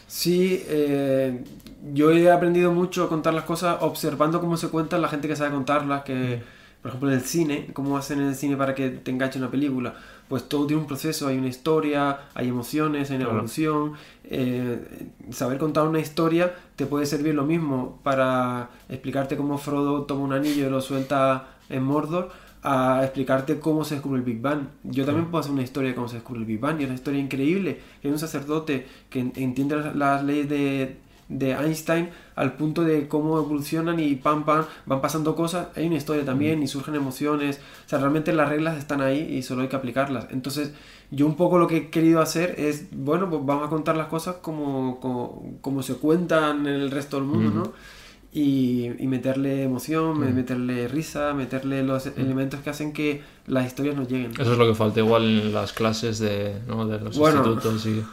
Sí, 0.08 0.64
eh, 0.68 1.44
yo 1.94 2.12
he 2.12 2.32
aprendido 2.32 2.72
mucho 2.72 3.04
a 3.04 3.10
contar 3.10 3.34
las 3.34 3.44
cosas 3.44 3.78
observando 3.82 4.40
cómo 4.42 4.58
se 4.58 4.70
cuentan 4.70 5.02
la 5.02 5.08
gente 5.10 5.28
que 5.28 5.36
sabe 5.36 5.52
contarlas, 5.52 6.04
que 6.04 6.42
por 6.82 6.90
ejemplo 6.90 7.10
en 7.12 7.16
el 7.18 7.22
cine, 7.24 7.68
cómo 7.74 7.98
hacen 7.98 8.20
en 8.22 8.30
el 8.30 8.36
cine 8.36 8.56
para 8.56 8.74
que 8.74 8.90
te 8.90 9.12
enganche 9.12 9.38
una 9.38 9.52
película. 9.52 9.94
Pues 10.30 10.48
todo 10.48 10.68
tiene 10.68 10.82
un 10.82 10.88
proceso, 10.88 11.28
hay 11.28 11.38
una 11.38 11.48
historia, 11.48 12.30
hay 12.36 12.48
emociones, 12.48 13.10
hay 13.10 13.18
una 13.18 13.26
Claro. 13.26 13.40
evolución. 13.40 13.94
Eh, 14.24 15.10
saber 15.32 15.58
contar 15.58 15.88
una 15.88 16.00
historia 16.00 16.54
te 16.76 16.86
puede 16.86 17.06
servir 17.08 17.34
lo 17.36 17.46
mismo 17.46 18.00
para 18.04 18.70
explicarte 18.88 19.36
cómo 19.36 19.58
Frodo 19.58 20.04
toma 20.04 20.22
un 20.24 20.34
anillo 20.34 20.68
y 20.68 20.70
lo 20.70 20.82
suelta 20.82 21.48
en 21.70 21.84
Mordor, 21.84 22.30
a 22.62 23.02
explicarte 23.04 23.60
cómo 23.60 23.84
se 23.86 23.96
descubre 23.96 24.20
el 24.20 24.26
Big 24.26 24.40
Bang. 24.42 24.68
Yo 24.84 25.06
también 25.06 25.28
puedo 25.32 25.40
hacer 25.40 25.52
una 25.54 25.64
historia 25.64 25.90
de 25.90 25.96
cómo 25.96 26.08
se 26.10 26.16
descubre 26.16 26.42
el 26.42 26.46
Big 26.46 26.60
Bang 26.60 26.80
y 26.80 26.84
es 26.84 26.90
una 26.90 26.96
historia 26.96 27.20
increíble. 27.22 27.80
Hay 28.04 28.12
un 28.12 28.20
sacerdote 28.20 28.86
que 29.10 29.20
en- 29.22 29.34
entiende 29.36 29.94
las 29.96 30.24
leyes 30.24 30.48
de, 30.50 30.98
de 31.30 31.52
Einstein 31.52 32.10
al 32.36 32.54
punto 32.54 32.84
de 32.84 33.08
cómo 33.08 33.38
evolucionan 33.38 34.00
y 34.00 34.16
pam 34.16 34.44
pam 34.44 34.66
van 34.86 35.00
pasando 35.00 35.36
cosas. 35.36 35.68
Hay 35.76 35.88
una 35.88 35.98
historia 35.98 36.26
también 36.26 36.62
y 36.62 36.68
surgen 36.68 36.96
emociones. 36.96 37.60
O 37.86 37.90
sea, 37.90 38.00
realmente 38.00 38.34
las 38.34 38.50
reglas 38.50 38.78
están 38.78 39.02
ahí 39.02 39.20
y 39.20 39.44
solo 39.44 39.62
hay 39.62 39.68
que 39.70 39.76
aplicarlas. 39.76 40.28
Entonces, 40.32 40.74
yo 41.12 41.26
un 41.26 41.36
poco 41.36 41.58
lo 41.58 41.68
que 41.68 41.78
he 41.78 41.90
querido 41.90 42.22
hacer 42.22 42.56
es, 42.58 42.88
bueno, 42.92 43.30
pues 43.30 43.46
vamos 43.46 43.68
a 43.68 43.70
contar 43.70 43.96
las 43.96 44.08
cosas 44.08 44.38
como, 44.42 45.00
como, 45.00 45.58
como 45.62 45.84
se 45.84 45.96
cuentan 45.96 46.68
en 46.68 46.76
el 46.76 46.92
resto 46.92 47.18
del 47.18 47.26
mundo, 47.26 47.52
¿no? 47.52 47.74
Y, 48.32 48.92
y 49.00 49.08
meterle 49.08 49.64
emoción, 49.64 50.20
me- 50.20 50.32
meterle 50.32 50.88
risa, 50.88 51.34
meterle 51.34 51.82
los 51.82 52.06
elementos 52.06 52.60
que 52.60 52.70
hacen 52.70 52.94
que 52.94 53.24
las 53.48 53.66
historias 53.66 53.96
no 53.96 54.04
lleguen. 54.08 54.34
Eso 54.40 54.52
es 54.52 54.58
lo 54.60 54.68
que 54.68 54.76
falta 54.76 55.00
igual 55.00 55.24
en 55.24 55.52
las 55.52 55.74
clases 55.74 56.20
de, 56.20 56.54
¿no? 56.68 56.86
de 56.88 57.00
los 57.00 57.18
Bueno. 57.18 57.38
institutos 57.40 57.88
y... 57.88 58.04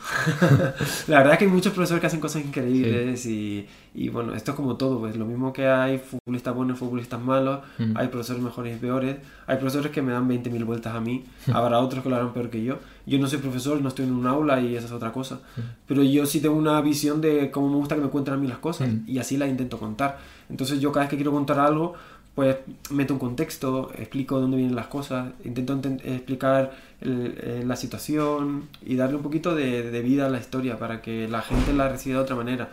La 1.11 1.19
verdad 1.19 1.35
es 1.35 1.39
que 1.41 1.45
hay 1.45 1.51
muchos 1.51 1.75
profesores 1.75 2.01
que 2.01 2.07
hacen 2.07 2.21
cosas 2.21 2.43
increíbles 2.45 3.27
y, 3.27 3.67
y 3.95 4.09
bueno, 4.09 4.35
esto 4.35 4.53
es 4.53 4.57
como 4.57 4.77
todo, 4.77 4.99
pues 5.01 5.17
lo 5.17 5.27
mismo 5.27 5.53
que 5.53 5.67
hay 5.69 5.99
futbolistas 5.99 6.55
buenos 6.55 6.79
futbolistas 6.79 7.21
malos, 7.21 7.61
Mm. 7.79 7.95
hay 7.97 8.09
profesores 8.09 8.43
mejores 8.43 8.75
y 8.75 8.81
peores, 8.81 9.17
hay 9.47 9.57
profesores 9.59 9.93
que 9.93 10.01
me 10.01 10.13
dan 10.13 10.27
20.000 10.29 10.65
vueltas 10.65 10.95
a 10.95 11.01
mí, 11.01 11.25
habrá 11.53 11.79
otros 11.81 12.03
que 12.03 12.09
lo 12.09 12.17
harán 12.17 12.33
peor 12.33 12.49
que 12.49 12.65
yo. 12.65 12.79
Yo 13.07 13.19
no 13.21 13.29
soy 13.29 13.39
profesor, 13.39 13.81
no 13.81 13.89
estoy 13.89 14.05
en 14.07 14.13
un 14.13 14.27
aula 14.27 14.61
y 14.61 14.75
esa 14.75 14.87
es 14.87 14.93
otra 14.93 15.13
cosa, 15.13 15.39
pero 15.87 16.03
yo 16.03 16.27
sí 16.27 16.41
tengo 16.41 16.57
una 16.57 16.81
visión 16.81 17.21
de 17.21 17.51
cómo 17.53 17.69
me 17.71 17.77
gusta 17.77 17.95
que 17.95 18.01
me 18.01 18.09
cuenten 18.09 18.35
a 18.35 18.37
mí 18.37 18.49
las 18.49 18.59
cosas 18.59 18.89
Mm. 18.89 19.05
y 19.09 19.19
así 19.19 19.37
las 19.37 19.49
intento 19.49 19.79
contar. 19.79 20.19
Entonces 20.51 20.81
yo 20.81 20.91
cada 20.91 21.05
vez 21.05 21.11
que 21.11 21.17
quiero 21.17 21.31
contar 21.31 21.61
algo, 21.61 21.95
pues 22.35 22.57
meto 22.91 23.15
un 23.15 23.21
contexto, 23.21 23.91
explico 23.97 24.41
dónde 24.41 24.57
vienen 24.59 24.75
las 24.77 24.89
cosas, 24.89 25.29
intento 25.45 25.81
explicar 26.05 26.73
el- 27.01 27.35
eh, 27.39 27.63
la 27.67 27.77
situación 27.77 28.65
y 28.85 28.97
darle 28.97 29.17
un 29.17 29.23
poquito 29.23 29.55
de, 29.55 29.91
de 29.91 30.03
vida 30.03 30.27
a 30.27 30.29
la 30.29 30.39
historia 30.39 30.77
para 30.79 31.01
que 31.01 31.29
la 31.29 31.43
gente 31.43 31.73
la 31.73 31.89
reciba 31.89 32.17
de 32.19 32.23
otra 32.25 32.37
manera. 32.37 32.71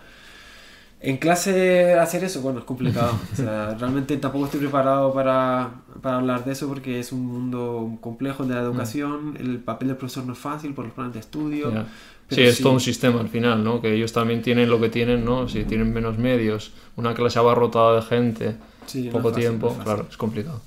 En 1.05 1.17
clase 1.17 1.95
hacer 1.95 2.23
eso, 2.23 2.41
bueno, 2.41 2.59
es 2.59 2.65
complicado. 2.65 3.19
O 3.33 3.35
sea, 3.35 3.75
realmente 3.79 4.15
tampoco 4.15 4.45
estoy 4.45 4.61
preparado 4.61 5.13
para, 5.13 5.71
para 6.01 6.15
hablar 6.15 6.45
de 6.45 6.53
eso 6.53 6.69
porque 6.69 7.01
es 7.01 7.11
un 7.11 7.25
mundo 7.25 7.97
complejo 7.99 8.45
de 8.45 8.55
la 8.55 8.61
educación. 8.61 9.35
El 9.37 9.59
papel 9.59 9.89
del 9.89 9.97
profesor 9.97 10.25
no 10.25 10.31
es 10.31 10.39
fácil 10.39 10.73
por 10.73 10.85
los 10.85 10.93
planes 10.93 11.13
de 11.13 11.19
estudio. 11.19 11.73
Sí, 12.29 12.41
es 12.41 12.61
todo 12.61 12.71
un 12.71 12.79
sistema 12.79 13.19
al 13.19 13.27
final, 13.27 13.65
¿no? 13.65 13.81
Que 13.81 13.93
ellos 13.93 14.13
también 14.13 14.41
tienen 14.41 14.69
lo 14.69 14.79
que 14.79 14.87
tienen, 14.87 15.25
¿no? 15.25 15.49
Si 15.49 15.65
tienen 15.65 15.91
menos 15.93 16.17
medios, 16.17 16.71
una 16.95 17.13
clase 17.13 17.37
abarrotada 17.37 17.97
de 17.97 18.01
gente, 18.03 18.55
Sí, 18.85 19.09
poco 19.11 19.29
fácil, 19.29 19.41
tiempo, 19.41 19.75
no 19.77 19.83
claro, 19.83 20.05
es 20.09 20.15
complicado. 20.15 20.61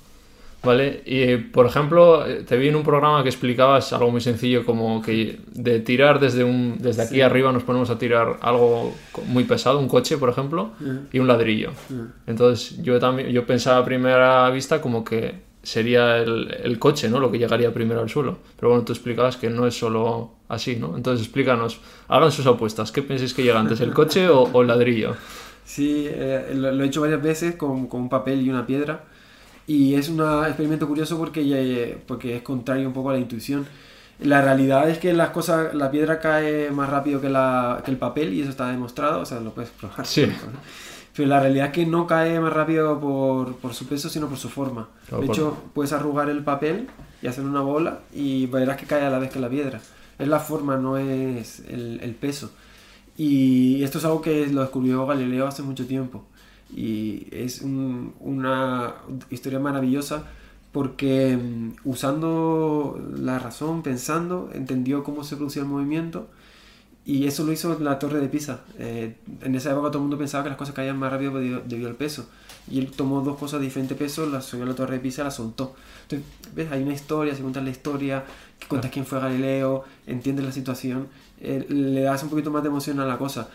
Vale, 0.67 1.01
y 1.05 1.37
por 1.37 1.65
ejemplo, 1.65 2.25
eh, 2.27 2.43
te 2.47 2.57
vi 2.57 2.67
en 2.67 2.75
un 2.75 2.83
programa 2.83 3.23
que 3.23 3.29
explicabas 3.29 3.93
algo 3.93 4.11
muy 4.11 4.21
sencillo 4.21 4.65
como 4.65 5.01
que 5.01 5.39
de 5.53 5.79
tirar 5.79 6.19
desde 6.19 6.43
un 6.43 6.75
desde 6.79 7.03
aquí 7.03 7.15
Sí. 7.15 7.21
arriba 7.21 7.51
nos 7.51 7.63
ponemos 7.63 7.89
a 7.89 7.97
tirar 7.97 8.37
algo 8.41 8.93
muy 9.27 9.45
pesado, 9.45 9.79
un 9.79 9.87
coche, 9.87 10.17
por 10.17 10.29
ejemplo, 10.29 10.71
y 11.11 11.19
un 11.19 11.27
ladrillo. 11.27 11.71
Entonces, 12.27 12.81
yo 12.83 12.99
también 12.99 13.29
yo 13.29 13.45
pensaba 13.45 13.77
a 13.79 13.85
primera 13.85 14.49
vista 14.49 14.81
como 14.81 15.03
que 15.03 15.35
sería 15.63 16.17
el, 16.17 16.55
el 16.63 16.79
coche, 16.79 17.09
¿no? 17.09 17.19
Lo 17.19 17.29
que 17.31 17.37
llegaría 17.39 17.73
primero 17.73 17.99
al 18.01 18.09
suelo. 18.09 18.37
Pero 18.57 18.69
bueno, 18.69 18.83
tú 18.85 18.93
explicabas 18.93 19.35
que 19.37 19.49
no 19.49 19.67
es 19.67 19.77
solo 19.77 20.31
así, 20.49 20.75
¿no? 20.77 20.95
Entonces, 20.95 21.25
explícanos, 21.25 21.79
hagan 22.07 22.31
sus 22.31 22.45
apuestas. 22.47 22.91
¿Qué 22.91 23.01
pensáis 23.01 23.33
que 23.33 23.43
llega 23.43 23.59
antes, 23.59 23.81
el 23.81 23.93
coche 23.93 24.29
o, 24.29 24.43
o 24.43 24.61
el 24.61 24.67
ladrillo? 24.67 25.15
Sí, 25.65 26.07
eh, 26.09 26.53
lo, 26.55 26.71
lo 26.71 26.83
he 26.83 26.87
hecho 26.87 27.01
varias 27.01 27.21
veces 27.21 27.55
con, 27.55 27.87
con 27.87 28.01
un 28.03 28.09
papel 28.09 28.41
y 28.41 28.49
una 28.49 28.65
piedra. 28.65 29.03
Y 29.67 29.95
es 29.95 30.07
un 30.09 30.21
experimento 30.45 30.87
curioso 30.87 31.17
porque, 31.17 31.41
eh, 31.45 31.97
porque 32.07 32.37
es 32.37 32.41
contrario 32.41 32.87
un 32.87 32.93
poco 32.93 33.09
a 33.09 33.13
la 33.13 33.19
intuición. 33.19 33.65
La 34.19 34.41
realidad 34.41 34.89
es 34.89 34.97
que 34.97 35.13
las 35.13 35.29
cosas, 35.29 35.75
la 35.75 35.91
piedra 35.91 36.19
cae 36.19 36.71
más 36.71 36.89
rápido 36.89 37.21
que, 37.21 37.29
la, 37.29 37.81
que 37.85 37.91
el 37.91 37.97
papel 37.97 38.33
y 38.33 38.41
eso 38.41 38.49
está 38.49 38.69
demostrado, 38.71 39.21
o 39.21 39.25
sea, 39.25 39.39
lo 39.41 39.51
puedes 39.51 39.69
probar. 39.71 40.05
Sí. 40.07 40.25
Pero 41.15 41.29
la 41.29 41.39
realidad 41.39 41.67
es 41.67 41.71
que 41.73 41.85
no 41.85 42.07
cae 42.07 42.39
más 42.39 42.53
rápido 42.53 42.99
por, 42.99 43.55
por 43.57 43.73
su 43.73 43.85
peso, 43.87 44.07
sino 44.09 44.27
por 44.27 44.37
su 44.37 44.49
forma. 44.49 44.87
Claro, 45.07 45.21
de 45.21 45.27
por- 45.27 45.35
hecho, 45.35 45.57
puedes 45.73 45.91
arrugar 45.93 46.29
el 46.29 46.43
papel 46.43 46.87
y 47.21 47.27
hacer 47.27 47.43
una 47.43 47.61
bola 47.61 47.99
y 48.13 48.45
verás 48.47 48.77
que 48.77 48.85
cae 48.85 49.03
a 49.03 49.09
la 49.09 49.19
vez 49.19 49.29
que 49.31 49.39
la 49.39 49.49
piedra. 49.49 49.81
Es 50.17 50.27
la 50.27 50.39
forma, 50.39 50.77
no 50.77 50.97
es 50.97 51.59
el, 51.67 51.99
el 52.01 52.15
peso. 52.15 52.51
Y 53.17 53.83
esto 53.83 53.97
es 53.97 54.05
algo 54.05 54.21
que 54.21 54.47
lo 54.47 54.61
descubrió 54.61 55.05
Galileo 55.05 55.47
hace 55.47 55.61
mucho 55.63 55.85
tiempo. 55.85 56.23
Y 56.75 57.27
es 57.31 57.61
un- 57.61 58.13
una 58.19 58.95
historia 59.29 59.59
maravillosa 59.59 60.25
porque 60.71 61.37
mm, 61.37 61.71
usando 61.85 62.99
la 63.17 63.39
razón, 63.39 63.83
pensando, 63.83 64.49
entendió 64.53 65.03
cómo 65.03 65.23
se 65.23 65.37
producía 65.37 65.61
el 65.63 65.67
movimiento 65.69 66.27
y 67.05 67.25
eso 67.25 67.45
lo 67.45 67.53
hizo 67.53 67.75
en 67.77 67.83
la 67.85 67.99
torre 67.99 68.19
de 68.19 68.27
Pisa. 68.27 68.61
Eh, 68.79 69.15
en 69.41 69.55
esa 69.55 69.71
época 69.71 69.87
todo 69.89 69.99
el 69.99 70.01
mundo 70.03 70.17
pensaba 70.17 70.43
que 70.43 70.49
las 70.49 70.57
cosas 70.57 70.75
caían 70.75 70.97
más 70.97 71.11
rápido 71.11 71.33
debido, 71.39 71.61
debido 71.65 71.87
al 71.89 71.95
peso. 71.95 72.29
Y 72.69 72.79
él 72.79 72.91
tomó 72.91 73.21
dos 73.21 73.37
cosas 73.37 73.61
de 73.61 73.65
diferente 73.67 73.95
peso, 73.95 74.25
las 74.25 74.43
subió 74.45 74.65
a 74.65 74.67
la 74.67 74.75
torre 74.75 74.95
de 74.95 74.99
Pisa 74.99 75.21
y 75.21 75.25
las 75.25 75.35
soltó. 75.35 75.73
Entonces, 76.03 76.27
¿ves? 76.53 76.69
Hay 76.71 76.83
una 76.83 76.93
historia, 76.93 77.33
se 77.33 77.41
cuenta 77.41 77.61
la 77.61 77.69
historia, 77.69 78.25
que 78.59 78.67
cuentas 78.67 78.91
quién 78.91 79.05
fue 79.05 79.21
Galileo, 79.21 79.85
entiendes 80.05 80.45
la 80.45 80.51
situación, 80.51 81.07
eh, 81.39 81.65
le 81.69 82.01
das 82.01 82.23
un 82.23 82.29
poquito 82.29 82.51
más 82.51 82.61
de 82.63 82.69
emoción 82.69 82.99
a 82.99 83.05
la 83.05 83.17
cosa. 83.17 83.47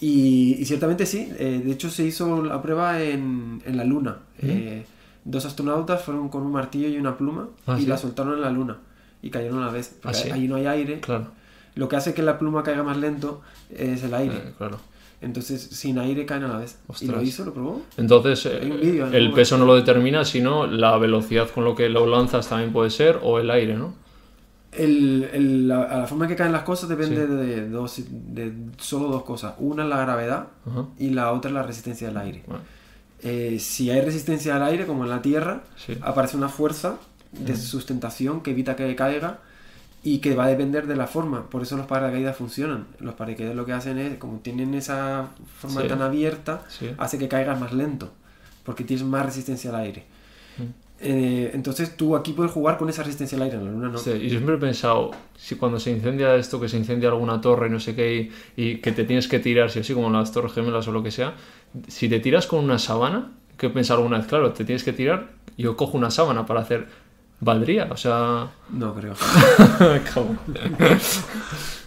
Y, 0.00 0.56
y 0.58 0.64
ciertamente 0.64 1.06
sí, 1.06 1.28
eh, 1.38 1.62
de 1.64 1.70
hecho 1.72 1.88
se 1.90 2.04
hizo 2.04 2.42
la 2.42 2.60
prueba 2.60 3.02
en, 3.02 3.62
en 3.64 3.76
la 3.76 3.84
Luna. 3.84 4.18
Eh, 4.42 4.84
dos 5.24 5.44
astronautas 5.46 6.02
fueron 6.02 6.28
con 6.28 6.42
un 6.42 6.52
martillo 6.52 6.88
y 6.88 6.96
una 6.98 7.16
pluma 7.16 7.48
Ah, 7.66 7.76
y 7.78 7.82
¿sí? 7.82 7.86
la 7.86 7.96
soltaron 7.96 8.34
en 8.34 8.40
la 8.42 8.50
Luna 8.50 8.78
y 9.22 9.30
cayeron 9.30 9.62
a 9.62 9.66
la 9.66 9.72
vez. 9.72 9.96
Porque 10.02 10.18
¿Ah, 10.32 10.34
sí? 10.36 10.48
no 10.48 10.56
hay 10.56 10.66
aire. 10.66 11.00
Claro, 11.00 11.28
Lo 11.76 11.88
que 11.88 11.96
hace 11.96 12.12
que 12.12 12.22
la 12.22 12.38
pluma 12.38 12.62
caiga 12.62 12.82
más 12.82 12.96
lento 12.98 13.40
es 13.70 14.02
el 14.02 14.12
aire. 14.14 14.34
eh, 14.36 14.52
claro. 14.58 14.78
Entonces, 15.20 15.62
sin 15.62 15.98
aire 15.98 16.26
caen 16.26 16.42
a 16.42 16.48
la 16.48 16.58
vez. 16.58 16.78
Y 17.00 17.06
lo 17.06 17.22
hizo, 17.22 17.46
lo 17.46 17.54
probó. 17.54 17.80
Entonces, 17.96 18.44
eh, 18.46 19.08
el 19.12 19.32
peso 19.32 19.56
no 19.56 19.64
lo 19.64 19.74
determina, 19.74 20.22
sino 20.26 20.66
la 20.66 20.98
velocidad 20.98 21.48
con 21.48 21.64
lo 21.64 21.74
que 21.74 21.88
lo 21.88 22.06
lanzas 22.06 22.46
también 22.48 22.72
puede 22.74 22.90
ser, 22.90 23.20
o 23.22 23.38
el 23.38 23.50
aire, 23.50 23.74
¿no? 23.74 23.94
El, 24.76 25.28
el- 25.32 25.68
la, 25.68 26.06
forma 26.06 26.24
en 26.24 26.30
que 26.30 26.36
caen 26.36 26.52
las 26.52 26.62
cosas 26.62 26.88
depende 26.88 27.26
Sí. 27.26 27.34
de, 27.36 27.68
dos, 27.68 28.02
de 28.08 28.52
solo 28.78 29.08
dos 29.08 29.22
cosas. 29.24 29.54
Una 29.58 29.84
es 29.84 29.88
la 29.88 30.00
gravedad 30.00 30.48
y 30.98 31.10
la 31.10 31.32
otra 31.32 31.50
es 31.50 31.54
la 31.54 31.62
resistencia 31.62 32.08
del 32.08 32.16
aire. 32.16 32.44
Eh, 33.22 33.58
si 33.60 33.90
hay 33.90 34.00
resistencia 34.00 34.56
al 34.56 34.62
aire, 34.64 34.86
como 34.86 35.04
en 35.04 35.10
la 35.10 35.22
Tierra, 35.22 35.62
sí. 35.76 35.96
aparece 36.02 36.36
una 36.36 36.48
fuerza 36.48 36.96
de 37.32 37.56
sustentación 37.56 38.40
que 38.42 38.50
evita 38.50 38.76
que 38.76 38.94
caiga 38.94 39.38
y 40.02 40.18
que 40.18 40.34
va 40.34 40.44
a 40.44 40.48
depender 40.48 40.86
de 40.86 40.96
la 40.96 41.06
forma. 41.06 41.48
Por 41.48 41.62
eso 41.62 41.76
los 41.76 41.86
paracaídas 41.86 42.36
funcionan. 42.36 42.86
Los 43.00 43.14
paracaídas 43.14 43.54
lo 43.56 43.64
que 43.64 43.72
hacen 43.72 43.98
es, 43.98 44.18
como 44.18 44.38
tienen 44.40 44.74
esa 44.74 45.28
forma 45.58 45.80
Sí. 45.82 45.88
tan 45.88 46.02
abierta, 46.02 46.62
hace 46.98 47.18
que 47.18 47.28
caigas 47.28 47.58
más 47.58 47.72
lento, 47.72 48.12
porque 48.64 48.84
tienes 48.84 49.06
más 49.06 49.24
resistencia 49.24 49.70
al 49.70 49.76
aire. 49.76 50.04
Eh, 51.06 51.50
entonces 51.52 51.98
tú 51.98 52.16
aquí 52.16 52.32
puedes 52.32 52.50
jugar 52.50 52.78
con 52.78 52.88
esa 52.88 53.02
resistencia 53.02 53.36
al 53.36 53.42
aire, 53.42 53.58
en 53.58 53.64
la 53.66 53.70
luna 53.70 53.88
no. 53.90 53.98
Sí, 53.98 54.10
y 54.10 54.30
siempre 54.30 54.54
he 54.54 54.58
pensado, 54.58 55.10
si 55.36 55.56
cuando 55.56 55.78
se 55.78 55.90
incendia 55.90 56.34
esto, 56.34 56.58
que 56.58 56.68
se 56.68 56.78
incendia 56.78 57.10
alguna 57.10 57.42
torre, 57.42 57.68
no 57.68 57.78
sé 57.78 57.94
qué, 57.94 58.30
y, 58.56 58.62
y 58.62 58.76
que 58.78 58.90
te 58.92 59.04
tienes 59.04 59.28
que 59.28 59.38
tirar, 59.38 59.70
si 59.70 59.80
así 59.80 59.92
como 59.92 60.08
las 60.08 60.32
torres 60.32 60.54
gemelas 60.54 60.88
o 60.88 60.92
lo 60.92 61.02
que 61.02 61.10
sea, 61.10 61.34
si 61.88 62.08
te 62.08 62.20
tiras 62.20 62.46
con 62.46 62.64
una 62.64 62.78
sábana, 62.78 63.32
que 63.58 63.66
he 63.66 63.70
pensado 63.70 63.98
alguna 64.00 64.16
vez, 64.16 64.26
claro, 64.26 64.52
te 64.52 64.64
tienes 64.64 64.82
que 64.82 64.94
tirar, 64.94 65.28
yo 65.58 65.76
cojo 65.76 65.98
una 65.98 66.10
sábana 66.10 66.46
para 66.46 66.60
hacer, 66.60 66.86
¿valdría? 67.40 67.88
O 67.90 67.98
sea, 67.98 68.48
No 68.70 68.94
creo. 68.94 69.12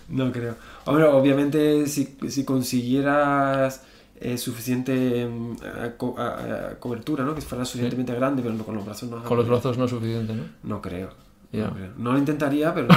No 0.09 0.31
creo. 0.31 0.55
Hombre, 0.85 1.05
obviamente 1.05 1.87
si, 1.87 2.17
si 2.29 2.45
consiguieras 2.45 3.83
eh, 4.19 4.37
suficiente 4.37 5.25
mm, 5.27 5.51
eh, 5.63 5.91
co- 5.97 6.15
cobertura, 6.79 7.23
¿no? 7.23 7.35
Que 7.35 7.41
fuera 7.41 7.63
suficientemente 7.65 8.13
grande, 8.13 8.41
pero 8.41 8.57
con 8.65 8.75
los 8.75 8.85
brazos 8.85 9.09
no. 9.09 9.23
con 9.23 9.37
los 9.37 9.47
brazos 9.47 9.77
no 9.77 9.85
es 9.85 9.91
suficiente, 9.91 10.33
¿no? 10.33 10.43
No 10.63 10.81
creo. 10.81 11.09
No, 11.51 11.73
creo. 11.73 11.91
No 11.97 12.11
lo 12.11 12.17
intentaría, 12.19 12.73
pero 12.73 12.87
no. 12.91 12.95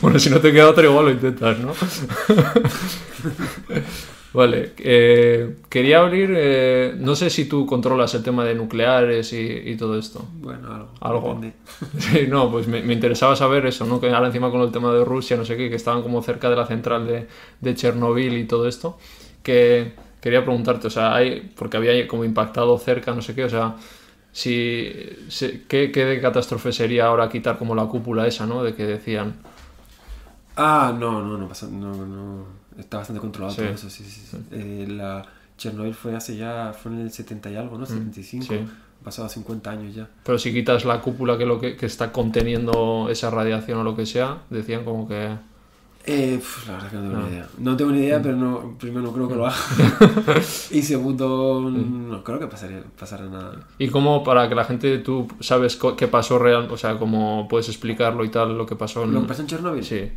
Bueno, 0.00 0.18
si 0.18 0.30
no 0.30 0.40
te 0.40 0.52
queda 0.52 0.68
otra, 0.70 0.84
igual 0.84 1.04
lo 1.06 1.10
intentas, 1.12 1.58
¿no? 1.60 1.72
vale, 4.32 4.72
eh, 4.78 5.56
quería 5.68 6.00
abrir, 6.00 6.32
eh, 6.36 6.94
no 6.98 7.14
sé 7.14 7.30
si 7.30 7.44
tú 7.44 7.66
controlas 7.66 8.14
el 8.14 8.22
tema 8.22 8.44
de 8.44 8.54
nucleares 8.54 9.32
y, 9.32 9.38
y 9.38 9.76
todo 9.76 9.98
esto. 9.98 10.26
bueno, 10.40 10.72
algo. 10.72 10.88
Algo. 11.00 11.40
Sí, 11.98 12.26
no, 12.28 12.50
pues 12.50 12.66
me, 12.66 12.82
me 12.82 12.94
interesaba 12.94 13.36
saber 13.36 13.66
eso, 13.66 13.84
¿no? 13.86 14.00
Que 14.00 14.10
ahora 14.10 14.26
encima 14.26 14.50
con 14.50 14.62
el 14.62 14.72
tema 14.72 14.92
de 14.92 15.04
Rusia, 15.04 15.36
no 15.36 15.44
sé 15.44 15.56
qué, 15.56 15.68
que 15.70 15.76
estaban 15.76 16.02
como 16.02 16.22
cerca 16.22 16.50
de 16.50 16.56
la 16.56 16.66
central 16.66 17.06
de, 17.06 17.26
de 17.60 17.74
Chernobyl 17.74 18.36
y 18.38 18.44
todo 18.44 18.66
esto, 18.66 18.98
que 19.42 19.92
quería 20.22 20.44
preguntarte, 20.44 20.86
o 20.86 20.90
sea, 20.90 21.14
hay, 21.14 21.52
porque 21.56 21.76
había 21.76 22.08
como 22.08 22.24
impactado 22.24 22.78
cerca, 22.78 23.14
no 23.14 23.22
sé 23.22 23.34
qué, 23.34 23.44
o 23.44 23.50
sea, 23.50 23.76
si, 24.32 24.90
si- 25.28 25.64
¿qué, 25.68 25.92
qué 25.92 26.06
de 26.06 26.20
catástrofe 26.22 26.72
sería 26.72 27.06
ahora 27.06 27.28
quitar 27.28 27.58
como 27.58 27.74
la 27.74 27.86
cúpula 27.86 28.26
esa, 28.26 28.46
¿no? 28.46 28.62
De 28.64 28.74
que 28.74 28.86
decían, 28.86 29.34
Ah, 30.56 30.94
no, 30.98 31.22
no, 31.22 31.38
no 31.38 31.48
pasa. 31.48 31.66
No, 31.68 31.94
no. 31.94 32.46
Está 32.78 32.98
bastante 32.98 33.20
controlado 33.20 33.54
Sí. 33.54 33.62
todo 33.62 33.72
eso, 33.74 33.90
sí, 33.90 34.04
sí. 34.04 34.22
sí. 34.30 34.36
Eh, 34.50 34.86
la 34.88 35.24
Chernobyl 35.56 35.94
fue 35.94 36.14
hace 36.14 36.36
ya. 36.36 36.72
Fue 36.74 36.92
en 36.92 37.00
el 37.00 37.12
70 37.12 37.50
y 37.50 37.56
algo, 37.56 37.78
¿no? 37.78 37.86
75. 37.86 38.54
Mm, 38.54 38.58
sí. 38.58 38.64
Pasado 39.02 39.28
50 39.28 39.70
años 39.72 39.94
ya. 39.94 40.08
pero 40.22 40.38
si 40.38 40.52
quitas 40.52 40.84
la 40.84 41.00
cúpula 41.00 41.36
que, 41.36 41.44
lo 41.44 41.58
que, 41.60 41.76
que 41.76 41.86
está 41.86 42.12
conteniendo 42.12 43.08
esa 43.10 43.30
radiación 43.30 43.78
o 43.80 43.84
lo 43.84 43.96
que 43.96 44.06
sea, 44.06 44.42
decían 44.50 44.84
como 44.84 45.08
que... 45.08 45.36
Eh, 46.04 46.34
pf, 46.38 46.66
la 46.66 46.74
verdad 46.74 46.90
que 46.90 46.96
no 46.96 47.02
tengo 47.02 47.16
No. 47.18 47.22
ni 47.26 47.32
idea. 47.32 47.48
No 47.58 47.76
tengo 47.76 47.92
ni 47.92 47.98
idea, 48.00 48.18
Mm. 48.18 48.22
pero 48.22 48.36
no, 48.36 48.74
primero 48.78 49.02
no 49.02 49.12
creo 49.12 49.28
que 49.28 49.34
lo 49.36 49.46
haga. 49.46 49.56
y 50.72 50.82
segundo, 50.82 51.60
no 51.70 52.24
creo 52.24 52.38
que 52.40 52.46
pasaría, 52.48 52.82
pasara 52.98 53.26
nada. 53.26 53.60
Y 53.78 53.88
como 53.88 54.24
para 54.24 54.48
que 54.48 54.54
la 54.56 54.64
gente, 54.64 54.98
tú 54.98 55.28
sabes 55.40 55.78
qué 55.96 56.08
pasó 56.08 56.38
real, 56.40 56.68
o 56.70 56.76
sea, 56.76 56.98
cómo 56.98 57.46
puedes 57.48 57.68
explicarlo 57.68 58.24
y 58.24 58.30
tal, 58.30 58.58
lo 58.58 58.66
que 58.66 58.74
pasó 58.74 59.04
en... 59.04 59.12
¿Lo 59.12 59.22
que 59.22 59.28
pasó 59.28 59.42
en 59.42 59.46
Chernobyl? 59.48 59.84
Sí, 59.84 60.10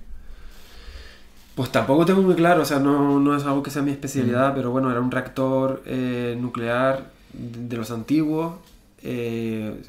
Pues 1.56 1.72
tampoco 1.72 2.04
tengo 2.06 2.22
muy 2.22 2.36
claro, 2.36 2.64
o 2.64 2.66
sea, 2.66 2.80
no, 2.80 3.20
no 3.20 3.36
es 3.36 3.44
algo 3.46 3.64
que 3.64 3.70
sea 3.72 3.82
mi 3.82 3.92
especialidad, 3.92 4.52
Mm. 4.52 4.56
pero 4.56 4.72
bueno, 4.72 4.90
era 4.92 5.00
un 5.00 5.12
reactor 5.12 5.84
eh, 5.86 6.36
nuclear 6.40 7.12
de 7.32 7.68
de 7.68 7.78
los 7.78 7.92
antiguos 7.92 8.54
eh, 9.04 9.82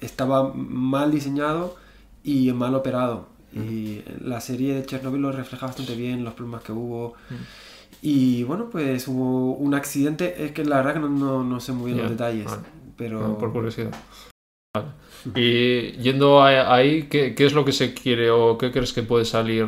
estaba 0.00 0.52
mal 0.54 1.10
diseñado 1.10 1.74
y 2.24 2.52
mal 2.52 2.74
operado. 2.74 3.26
Y 3.64 4.02
la 4.20 4.40
serie 4.40 4.74
de 4.74 4.84
Chernobyl 4.84 5.20
lo 5.20 5.32
refleja 5.32 5.66
bastante 5.66 5.94
bien, 5.94 6.24
los 6.24 6.34
problemas 6.34 6.62
que 6.62 6.72
hubo. 6.72 7.14
Y 8.02 8.44
bueno, 8.44 8.68
pues 8.70 9.08
hubo 9.08 9.54
un 9.54 9.74
accidente, 9.74 10.44
es 10.44 10.52
que 10.52 10.64
la 10.64 10.76
verdad 10.76 10.94
que 10.94 11.00
no, 11.00 11.42
no, 11.44 11.60
sé 11.60 11.72
muy 11.72 11.92
bien 11.92 12.02
los 12.02 12.10
detalles, 12.10 12.46
pero... 12.96 13.36
por 13.38 13.52
curiosidad. 13.52 13.92
Y 15.34 15.92
yendo 15.92 16.42
ahí, 16.42 17.04
¿qué, 17.04 17.34
¿qué, 17.34 17.46
es 17.46 17.52
lo 17.52 17.64
que 17.64 17.72
se 17.72 17.94
quiere 17.94 18.30
o 18.30 18.56
qué 18.56 18.70
crees 18.70 18.92
que 18.92 19.02
puede 19.02 19.24
salir, 19.24 19.66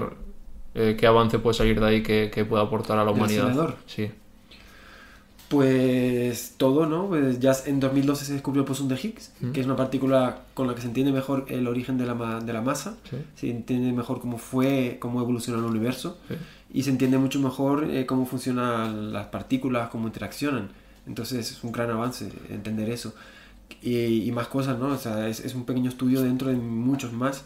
eh, 0.75 0.97
qué 0.99 1.06
avance 1.06 1.38
puede 1.38 1.54
salir 1.54 1.80
de 1.80 1.87
ahí 1.87 2.02
que, 2.02 2.30
que 2.32 2.44
pueda 2.44 2.62
aportar 2.62 2.99
a 2.99 3.04
la 3.04 3.11
humanidad? 3.11 3.75
Sí. 3.87 4.11
Pues 5.50 6.54
todo, 6.59 6.87
¿no? 6.87 7.09
Pues 7.09 7.40
ya 7.40 7.52
en 7.66 7.80
2012 7.80 8.25
se 8.25 8.35
descubrió 8.35 8.62
el 8.62 8.69
bosón 8.69 8.87
de 8.87 8.95
Higgs, 8.95 9.33
que 9.52 9.59
es 9.59 9.66
una 9.66 9.75
partícula 9.75 10.42
con 10.54 10.69
la 10.69 10.76
que 10.76 10.80
se 10.80 10.87
entiende 10.87 11.11
mejor 11.11 11.47
el 11.49 11.66
origen 11.66 11.99
de 11.99 12.07
la, 12.07 12.38
de 12.38 12.52
la 12.52 12.62
masa, 12.62 12.95
se 13.35 13.50
entiende 13.50 13.90
mejor 13.90 14.21
cómo 14.21 14.38
fue, 14.38 14.99
cómo 15.00 15.21
evolucionó 15.21 15.59
el 15.59 15.64
universo, 15.64 16.19
y 16.73 16.85
se 16.85 16.90
entiende 16.90 17.19
mucho 17.19 17.40
mejor 17.40 17.90
eh, 17.90 18.07
cómo 18.07 18.26
funcionan 18.26 19.12
las 19.12 19.26
partículas, 19.26 19.88
cómo 19.88 20.07
interaccionan. 20.07 20.69
Entonces 21.04 21.50
es 21.50 21.64
un 21.64 21.73
gran 21.73 21.90
avance 21.90 22.30
entender 22.49 22.88
eso. 22.88 23.12
Y, 23.83 24.23
y 24.23 24.30
más 24.30 24.47
cosas, 24.47 24.78
¿no? 24.78 24.90
O 24.90 24.99
sea, 24.99 25.28
es, 25.28 25.40
es, 25.40 25.57
un 25.57 25.64
pequeño 25.64 25.90
estudio 25.90 26.23
dentro 26.23 26.49
de 26.49 26.54
muchos 26.54 27.12
más. 27.12 27.42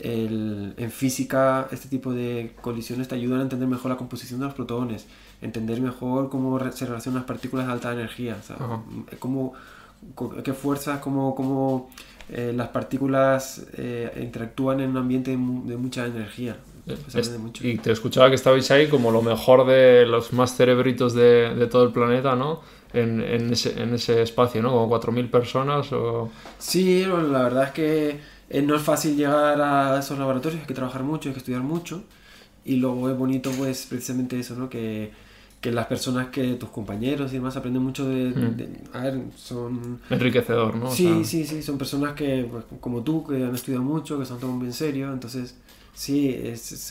El, 0.00 0.74
en 0.76 0.90
física, 0.90 1.68
este 1.70 1.88
tipo 1.88 2.12
de 2.12 2.56
colisiones 2.60 3.06
te 3.06 3.14
ayudan 3.14 3.38
a 3.38 3.42
entender 3.42 3.68
mejor 3.68 3.92
la 3.92 3.96
composición 3.96 4.40
de 4.40 4.46
los 4.46 4.54
protones 4.56 5.06
entender 5.44 5.80
mejor 5.80 6.30
cómo 6.30 6.58
se 6.72 6.86
relacionan 6.86 7.20
las 7.20 7.26
partículas 7.26 7.66
de 7.66 7.72
alta 7.72 7.92
energía, 7.92 8.36
cómo, 9.18 9.52
qué 10.42 10.52
fuerzas, 10.54 11.00
cómo, 11.00 11.34
cómo 11.34 11.90
eh, 12.30 12.52
las 12.54 12.68
partículas 12.68 13.66
eh, 13.76 14.10
interactúan 14.22 14.80
en 14.80 14.90
un 14.90 14.96
ambiente 14.96 15.30
de, 15.30 15.36
mucha 15.36 16.06
energía. 16.06 16.56
Y 17.60 17.78
te 17.78 17.92
escuchaba 17.92 18.28
que 18.28 18.34
estabais 18.34 18.70
ahí 18.70 18.88
como 18.88 19.10
lo 19.10 19.22
mejor 19.22 19.66
de 19.66 20.04
los 20.06 20.32
más 20.32 20.56
cerebritos 20.56 21.14
de, 21.14 21.54
de 21.54 21.66
todo 21.66 21.84
el 21.84 21.92
planeta, 21.92 22.34
¿no? 22.36 22.60
En, 22.92 23.20
en, 23.20 23.52
ese, 23.52 23.82
en, 23.82 23.94
ese, 23.94 24.22
espacio, 24.22 24.62
¿no? 24.62 24.70
Como 24.70 25.00
4.000 25.00 25.30
personas 25.30 25.92
o... 25.92 26.30
Sí, 26.58 27.04
la 27.04 27.42
verdad 27.42 27.64
es 27.64 27.70
que 27.70 28.20
eh, 28.50 28.62
no 28.62 28.76
es 28.76 28.82
fácil 28.82 29.16
llegar 29.16 29.60
a 29.60 29.98
esos 29.98 30.18
laboratorios, 30.18 30.60
hay 30.60 30.66
que 30.66 30.74
trabajar 30.74 31.02
mucho, 31.02 31.28
hay 31.28 31.32
que 31.32 31.40
estudiar 31.40 31.62
mucho. 31.62 32.04
Y 32.64 32.76
luego 32.76 33.10
es 33.10 33.16
bonito, 33.16 33.50
pues, 33.58 33.86
precisamente 33.86 34.38
eso, 34.38 34.54
¿no? 34.54 34.68
Que 34.70 35.10
que 35.64 35.72
las 35.72 35.86
personas 35.86 36.28
que 36.28 36.56
tus 36.56 36.68
compañeros 36.68 37.32
y 37.32 37.36
demás 37.36 37.56
aprenden 37.56 37.82
mucho 37.82 38.06
de, 38.06 38.28
mm. 38.28 38.94
a 38.94 39.00
ver 39.00 39.20
son 39.34 39.98
enriquecedor 40.10 40.76
no 40.76 40.90
sí 40.90 41.24
sí 41.24 41.46
sí 41.46 41.62
son 41.62 41.78
personas 41.78 42.12
que 42.12 42.46
pues, 42.50 42.64
como 42.80 43.02
tú 43.02 43.26
que 43.26 43.36
han 43.42 43.54
estudiado 43.54 43.82
mucho 43.82 44.18
que 44.18 44.26
se 44.26 44.34
han 44.34 44.40
tomado 44.40 44.58
muy 44.58 44.66
en 44.66 44.74
serio 44.74 45.10
entonces 45.10 45.56
sí 45.94 46.28
es, 46.28 46.70
es, 46.70 46.90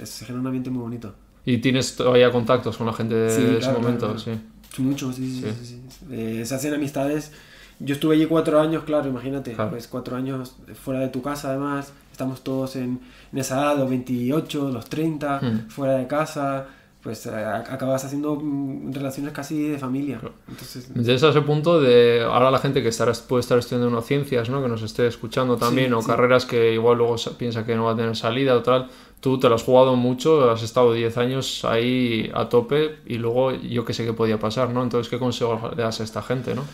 es, 0.00 0.20
genera 0.20 0.40
un 0.40 0.46
ambiente 0.46 0.70
muy 0.70 0.80
bonito. 0.80 1.12
Y 1.44 1.58
tienes 1.58 1.96
todavía 1.96 2.32
contactos 2.32 2.78
con 2.78 2.86
la 2.86 2.94
gente 2.94 3.14
de, 3.14 3.58
ese 3.58 3.72
momento 3.72 4.18
sí. 4.18 4.30
Mucho 4.78 5.12
sí 5.12 5.42
sí, 5.42 5.52
sí. 5.62 5.82
Eh, 6.10 6.44
se 6.46 6.54
hacen 6.54 6.72
amistades. 6.72 7.30
Yo 7.78 7.94
estuve 7.94 8.14
allí 8.14 8.24
cuatro 8.24 8.58
años 8.58 8.84
claro 8.84 9.10
imagínate 9.10 9.54
pues 9.68 9.86
cuatro 9.86 10.16
años 10.16 10.56
fuera 10.82 11.00
de 11.00 11.08
tu 11.08 11.20
casa 11.20 11.50
además. 11.50 11.92
Estamos 12.10 12.42
todos 12.42 12.76
en, 12.76 13.00
en 13.32 13.38
esa 13.38 13.60
edad 13.60 13.78
los 13.78 13.90
28 13.90 14.70
los 14.70 14.88
30 14.88 15.40
mm. 15.42 15.68
fuera 15.68 15.96
de 15.96 16.06
casa 16.06 16.68
pues 17.04 17.26
eh, 17.26 17.30
acabas 17.30 18.02
haciendo 18.02 18.34
mm, 18.34 18.92
relaciones 18.94 19.32
casi 19.32 19.68
de 19.68 19.78
familia. 19.78 20.20
Entonces... 20.48 20.88
Desde 20.94 21.28
ese 21.28 21.40
punto 21.42 21.78
de 21.78 22.22
ahora 22.22 22.50
la 22.50 22.58
gente 22.58 22.82
que 22.82 22.88
estará, 22.88 23.12
puede 23.28 23.40
estar 23.40 23.58
estudiando 23.58 23.88
unas 23.88 24.06
ciencias, 24.06 24.48
¿no? 24.48 24.62
que 24.62 24.68
nos 24.68 24.82
esté 24.82 25.06
escuchando 25.06 25.58
también, 25.58 25.92
o 25.92 26.02
carreras 26.02 26.46
que 26.46 26.72
igual 26.72 26.96
luego 26.96 27.16
piensa 27.38 27.66
que 27.66 27.76
no 27.76 27.84
va 27.84 27.92
a 27.92 27.96
tener 27.96 28.16
salida 28.16 28.56
o 28.56 28.62
tal, 28.62 28.88
tú 29.20 29.38
te 29.38 29.50
lo 29.50 29.54
has 29.54 29.62
jugado 29.62 29.96
mucho, 29.96 30.50
has 30.50 30.62
estado 30.62 30.94
10 30.94 31.18
años 31.18 31.64
ahí 31.66 32.30
a 32.34 32.48
tope 32.48 32.96
y 33.04 33.18
luego 33.18 33.52
yo 33.52 33.84
que 33.84 33.92
sé 33.92 34.06
qué 34.06 34.14
podía 34.14 34.38
pasar, 34.38 34.70
¿no? 34.70 34.82
Entonces, 34.82 35.10
¿qué 35.10 35.18
consejo 35.18 35.72
le 35.76 35.82
das 35.82 36.00
a 36.00 36.04
esta 36.04 36.22
gente, 36.22 36.54
no? 36.54 36.64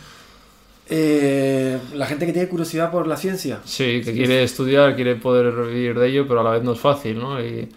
Eh, 0.89 1.77
la 1.93 2.05
gente 2.05 2.25
que 2.25 2.31
tiene 2.31 2.47
curiosidad 2.47 2.89
por 2.89 3.05
la 3.05 3.17
ciencia. 3.17 3.59
Sí, 3.65 4.01
que 4.03 4.13
quiere 4.13 4.43
estudiar, 4.43 4.95
quiere 4.95 5.15
poder 5.15 5.53
vivir 5.67 5.99
de 5.99 6.07
ello, 6.07 6.25
pero 6.25 6.39
a 6.39 6.43
la 6.43 6.51
vez 6.51 6.63
no 6.63 6.71
es 6.71 6.79
fácil, 6.79 7.19
¿no? 7.19 7.41
Y 7.41 7.69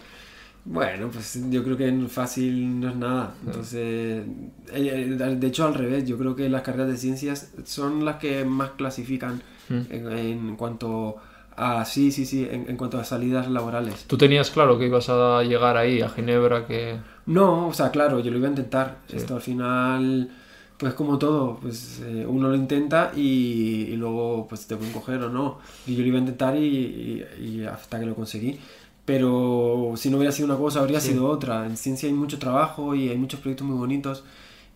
bueno, 0.66 1.11
pues 1.12 1.38
yo 1.50 1.62
creo 1.62 1.76
que 1.76 1.92
fácil 2.09 2.80
no 2.80 2.88
es 2.88 2.97
nada. 2.97 3.35
Entonces, 3.47 3.76
eh, 3.76 4.26
eh, 4.73 5.37
de 5.37 5.47
hecho 5.47 5.66
al 5.66 5.75
revés, 5.75 6.06
yo 6.06 6.16
creo 6.16 6.35
que 6.35 6.49
las 6.49 6.62
carreras 6.62 6.88
de 6.88 6.97
ciencias 6.97 7.52
son 7.64 8.04
las 8.04 8.16
que 8.16 8.44
más 8.47 8.71
clasifican 8.71 9.42
mm. 9.68 9.80
en, 9.90 10.56
cuanto 10.56 11.16
a, 11.54 11.85
sí, 11.85 12.11
sí, 12.11 12.25
sí, 12.25 12.49
en, 12.50 12.76
cuanto 12.78 12.99
a 12.99 13.04
salidas 13.04 13.50
laborales. 13.50 14.04
¿Tú 14.06 14.16
tenías 14.16 14.50
claro 14.50 14.78
que 14.78 14.87
ibas 14.87 15.11
a 15.11 15.42
llegar 15.42 15.76
ahí, 15.76 16.00
a 16.00 16.09
Ginebra, 16.09 16.66
que...? 16.66 16.97
No, 17.26 17.68
o 17.68 17.75
sea, 17.75 17.90
claro, 17.90 18.21
yo 18.21 18.30
lo 18.30 18.38
iba 18.38 18.47
a 18.47 18.50
intentar. 18.50 18.98
Esto 19.12 19.37
al 19.37 19.42
final, 19.42 20.31
pues 20.79 20.94
como 20.94 21.18
todo, 21.18 21.59
pues 21.61 22.00
eh, 22.07 22.24
uno 22.27 22.48
lo 22.48 22.55
intenta 22.55 23.12
y, 23.14 23.94
luego 23.96 24.46
pues 24.48 24.66
te 24.66 24.77
pueden 24.77 24.94
coger 24.94 25.22
o 25.22 25.29
no. 25.29 25.59
Y 25.87 25.94
yo 25.94 26.00
lo 26.00 26.09
iba 26.09 26.16
a 26.16 26.20
intentar 26.20 26.57
y, 26.57 27.22
y 27.38 27.64
hasta 27.64 28.00
que 28.00 28.07
lo 28.07 28.14
conseguí 28.14 28.59
pero 29.04 29.92
si 29.96 30.10
no 30.10 30.16
hubiera 30.16 30.32
sido 30.32 30.46
una 30.46 30.56
cosa, 30.56 30.80
habría 30.80 31.00
sido 31.00 31.28
otra. 31.28 31.66
En 31.66 31.76
ciencia 31.76 32.08
hay 32.08 32.14
mucho 32.14 32.38
trabajo 32.38 32.94
y 32.94 33.10
hay 33.10 33.18
muchos 33.18 33.40
proyectos 33.40 33.66
muy 33.66 33.76
bonitos. 33.76 34.24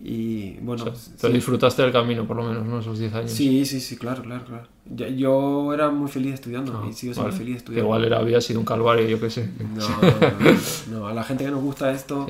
Y 0.00 0.52
bueno. 0.60 0.84
te 1.20 1.28
disfrutaste 1.30 1.82
del 1.82 1.90
camino, 1.90 2.24
por 2.24 2.36
lo 2.36 2.44
menos, 2.44 2.64
¿no? 2.64 2.78
Esos 2.78 2.98
10 2.98 3.14
años. 3.14 3.30
Sí, 3.32 3.64
sí, 3.64 3.80
sí, 3.80 3.96
claro, 3.96 4.22
claro, 4.22 4.44
claro. 4.44 4.66
Yo, 5.16 5.72
era 5.74 5.90
muy 5.90 6.08
feliz 6.08 6.34
estudiando 6.34 6.82
ah, 6.84 6.88
y 6.88 6.92
sigo 6.92 7.14
siendo 7.14 7.32
feliz 7.32 7.56
estudiando. 7.56 7.86
Igual 7.86 8.04
era, 8.04 8.18
había 8.18 8.40
sido 8.40 8.60
un 8.60 8.66
calvario, 8.66 9.08
yo 9.08 9.18
qué 9.18 9.28
sé. 9.28 9.50
No, 9.74 9.88
no, 10.90 11.00
no, 11.00 11.06
a 11.08 11.14
la 11.14 11.24
gente 11.24 11.44
que 11.44 11.50
nos 11.50 11.62
gusta 11.62 11.90
esto. 11.90 12.28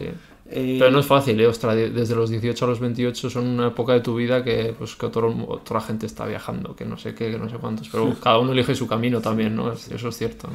Eh, 0.50 0.76
Pero 0.78 0.90
no 0.90 1.00
es 1.00 1.06
fácil, 1.06 1.38
¿eh? 1.40 1.46
Ostras, 1.46 1.76
desde 1.76 2.14
los 2.14 2.30
18 2.30 2.64
a 2.64 2.68
los 2.68 2.80
28 2.80 3.28
son 3.28 3.46
una 3.46 3.66
época 3.66 3.92
de 3.92 4.00
tu 4.00 4.14
vida 4.14 4.42
que, 4.42 4.74
pues, 4.78 4.96
que 4.96 5.06
otra 5.06 5.80
gente 5.82 6.06
está 6.06 6.24
viajando, 6.24 6.74
que 6.74 6.87
no 6.87 6.96
sé 6.96 7.14
qué, 7.14 7.30
que 7.30 7.38
no 7.38 7.50
sé 7.50 7.58
cuántos. 7.58 7.90
Pero 7.90 8.14
cada 8.18 8.38
uno 8.38 8.52
elige 8.52 8.74
su 8.74 8.87
camino 8.87 9.20
también, 9.20 9.54
¿no? 9.54 9.72
Eso 9.72 10.08
es 10.08 10.16
cierto. 10.16 10.48
¿no? 10.48 10.54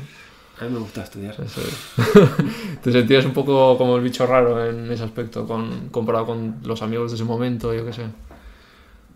A 0.60 0.66
mí 0.66 0.72
me 0.72 0.80
gusta 0.80 1.04
estudiar. 1.04 1.36
¿Te 2.84 2.92
sentías 2.92 3.26
un 3.26 3.34
poco 3.34 3.78
como 3.78 3.98
el 3.98 4.04
bicho 4.04 4.26
raro 4.28 4.63
en 4.70 4.92
ese 4.92 5.04
aspecto, 5.04 5.48
con, 5.48 5.89
comparado 5.89 6.28
con 6.28 6.58
los 6.63 6.82
amigos 6.82 7.12
de 7.12 7.16
ese 7.16 7.24
momento, 7.24 7.74
yo 7.74 7.84
qué 7.86 7.94
sé? 7.94 8.04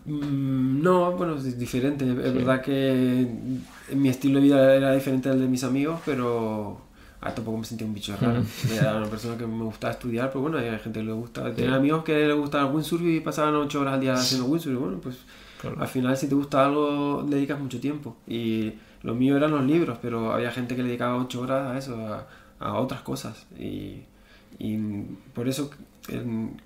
Mm, 0.04 0.82
no, 0.82 1.12
bueno, 1.12 1.36
es 1.36 1.58
diferente. 1.58 2.04
Es 2.04 2.34
verdad 2.34 2.60
que 2.60 3.28
mi 3.94 4.08
estilo 4.08 4.40
de 4.40 4.44
vida 4.46 4.74
era 4.74 4.92
diferente 4.92 5.28
al 5.28 5.38
de 5.38 5.46
mis 5.46 5.62
amigos, 5.62 6.00
pero 6.04 6.80
ah, 7.20 7.32
tampoco 7.32 7.58
me 7.58 7.64
sentía 7.64 7.86
un 7.86 7.94
bicho 7.94 8.16
raro. 8.20 8.42
Era 8.72 8.96
una 8.96 9.06
persona 9.06 9.36
que 9.36 9.46
me 9.46 9.64
gustaba 9.64 9.92
estudiar, 9.92 10.30
pero 10.30 10.40
bueno, 10.40 10.58
hay 10.58 10.70
gente 10.78 11.00
que 11.00 11.06
le 11.06 11.12
gusta. 11.12 11.54
Tenía 11.54 11.76
amigos 11.76 12.02
que 12.04 12.26
le 12.26 12.32
gustaba 12.32 12.68
el 12.68 12.74
windsurf 12.74 13.02
y 13.02 13.20
pasaban 13.20 13.54
ocho 13.54 13.80
horas 13.80 13.94
al 13.94 14.00
día 14.00 14.14
haciendo 14.14 14.46
windsurf. 14.46 14.74
Y 14.74 14.78
bueno, 14.78 14.98
pues 14.98 15.18
al 15.78 15.88
final 15.88 16.16
si 16.16 16.28
te 16.28 16.34
gusta 16.34 16.64
algo, 16.64 17.24
le 17.28 17.36
dedicas 17.36 17.60
mucho 17.60 17.78
tiempo. 17.78 18.16
Y 18.26 18.72
lo 19.02 19.14
mío 19.14 19.36
eran 19.36 19.50
los 19.50 19.64
libros, 19.64 19.98
pero 20.00 20.32
había 20.32 20.50
gente 20.50 20.74
que 20.74 20.82
le 20.82 20.88
dedicaba 20.88 21.16
ocho 21.16 21.40
horas 21.40 21.70
a 21.70 21.78
eso, 21.78 22.26
a, 22.60 22.78
otras 22.78 23.02
cosas. 23.02 23.46
Y, 23.58 24.02
y, 24.58 24.78
por 25.34 25.48
eso 25.48 25.70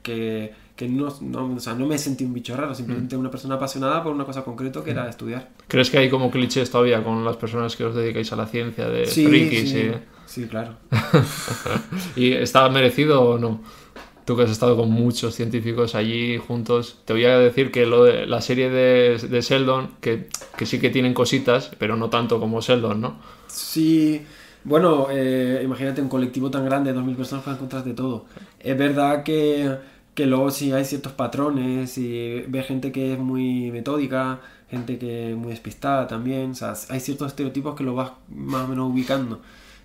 que, 0.02 0.52
que 0.76 0.88
no, 0.88 1.14
no, 1.20 1.54
o 1.54 1.60
sea, 1.60 1.74
no 1.74 1.86
me 1.86 1.98
sentí 1.98 2.24
un 2.24 2.32
bicho 2.32 2.56
raro, 2.56 2.74
simplemente 2.74 3.16
mm. 3.16 3.20
una 3.20 3.30
persona 3.30 3.56
apasionada 3.56 4.02
por 4.02 4.12
una 4.12 4.24
cosa 4.24 4.42
concreta 4.42 4.82
que 4.82 4.90
era 4.90 5.04
mm. 5.04 5.08
estudiar. 5.08 5.48
¿Crees 5.68 5.90
que 5.90 5.98
hay 5.98 6.10
como 6.10 6.30
clichés 6.30 6.70
todavía 6.70 7.02
con 7.02 7.24
las 7.24 7.36
personas 7.36 7.76
que 7.76 7.84
os 7.84 7.94
dedicáis 7.94 8.32
a 8.32 8.36
la 8.36 8.46
ciencia 8.46 8.88
de 8.88 9.06
sí, 9.06 9.26
frikis? 9.26 9.70
Sí, 9.70 9.90
sí, 10.26 10.46
claro. 10.46 10.76
¿Y 12.16 12.32
está 12.32 12.68
merecido 12.68 13.22
o 13.22 13.38
no? 13.38 13.60
Tú 14.24 14.36
que 14.36 14.44
has 14.44 14.50
estado 14.50 14.76
con 14.76 14.90
muchos 14.90 15.34
científicos 15.34 15.94
allí 15.94 16.38
juntos, 16.38 16.98
te 17.04 17.12
voy 17.12 17.24
a 17.24 17.38
decir 17.38 17.70
que 17.70 17.86
lo 17.86 18.04
de 18.04 18.26
la 18.26 18.40
serie 18.40 18.70
de, 18.70 19.18
de 19.18 19.40
Sheldon, 19.40 19.96
que, 20.00 20.28
que, 20.56 20.66
sí 20.66 20.78
que 20.78 20.90
tienen 20.90 21.14
cositas, 21.14 21.70
pero 21.78 21.96
no 21.96 22.10
tanto 22.10 22.38
como 22.40 22.60
Sheldon, 22.60 23.00
¿no? 23.00 23.18
Sí, 23.48 24.22
bueno, 24.64 25.08
eh, 25.10 25.60
imagínate 25.64 26.00
un 26.02 26.08
colectivo 26.08 26.50
tan 26.50 26.64
grande, 26.64 26.94
2.000 26.94 27.16
personas 27.16 27.44
para 27.44 27.56
encontrar 27.56 27.84
de 27.84 27.94
todo. 27.94 28.26
Es 28.60 28.78
verdad 28.78 29.24
que, 29.24 29.76
que 30.14 30.26
luego 30.26 30.50
sí 30.50 30.72
hay 30.72 30.84
ciertos 30.84 31.12
patrones 31.12 31.98
y 31.98 32.42
ve 32.48 32.62
gente 32.62 32.92
que 32.92 33.14
es 33.14 33.18
muy 33.18 33.70
metódica, 33.72 34.40
gente 34.70 34.98
que 34.98 35.32
es 35.32 35.36
muy 35.36 35.50
despistada 35.50 36.06
también, 36.06 36.52
o 36.52 36.54
sea, 36.54 36.74
hay 36.88 37.00
ciertos 37.00 37.28
estereotipos 37.28 37.74
que 37.74 37.84
lo 37.84 37.94
vas 37.94 38.12
más 38.28 38.64
o 38.64 38.68
menos 38.68 38.90
ubicando 38.90 39.40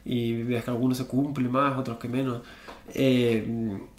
y 0.07 0.43
ves 0.43 0.63
que 0.63 0.71
algunos 0.71 0.97
se 0.97 1.05
cumplen 1.05 1.51
más, 1.51 1.77
otros 1.77 1.97
que 1.97 2.07
menos 2.07 2.41
eh, 2.93 3.45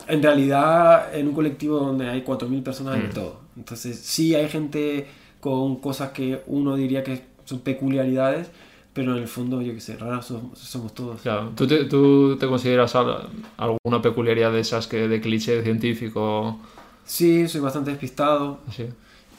en 0.06 0.22
realidad, 0.22 1.14
en 1.14 1.28
un 1.28 1.34
colectivo 1.34 1.78
donde 1.78 2.08
hay 2.08 2.22
4.000 2.22 2.62
personas 2.62 2.94
hay 2.96 3.02
de 3.02 3.08
mm. 3.08 3.12
todo. 3.12 3.40
Entonces, 3.56 3.98
sí 3.98 4.34
hay 4.34 4.48
gente 4.48 5.06
con 5.40 5.76
cosas 5.76 6.10
que 6.10 6.42
uno 6.46 6.76
diría 6.76 7.04
que 7.04 7.22
son 7.44 7.60
peculiaridades, 7.60 8.50
pero 8.92 9.16
en 9.16 9.22
el 9.22 9.28
fondo, 9.28 9.62
yo 9.62 9.74
qué 9.74 9.80
sé, 9.80 9.96
raras 9.96 10.26
somos, 10.26 10.94
todos. 10.94 11.20
Claro. 11.20 11.52
¿Tú 11.54 11.66
te, 11.66 11.84
¿Tú 11.84 12.36
te, 12.38 12.46
consideras 12.46 12.94
alguna 12.94 14.02
peculiaridad 14.02 14.52
de 14.52 14.60
esas 14.60 14.86
que 14.86 15.06
de 15.06 15.20
cliché 15.20 15.62
científico? 15.62 16.58
Sí, 17.04 17.46
soy 17.46 17.60
bastante 17.60 17.90
despistado. 17.90 18.60
Sí. 18.74 18.86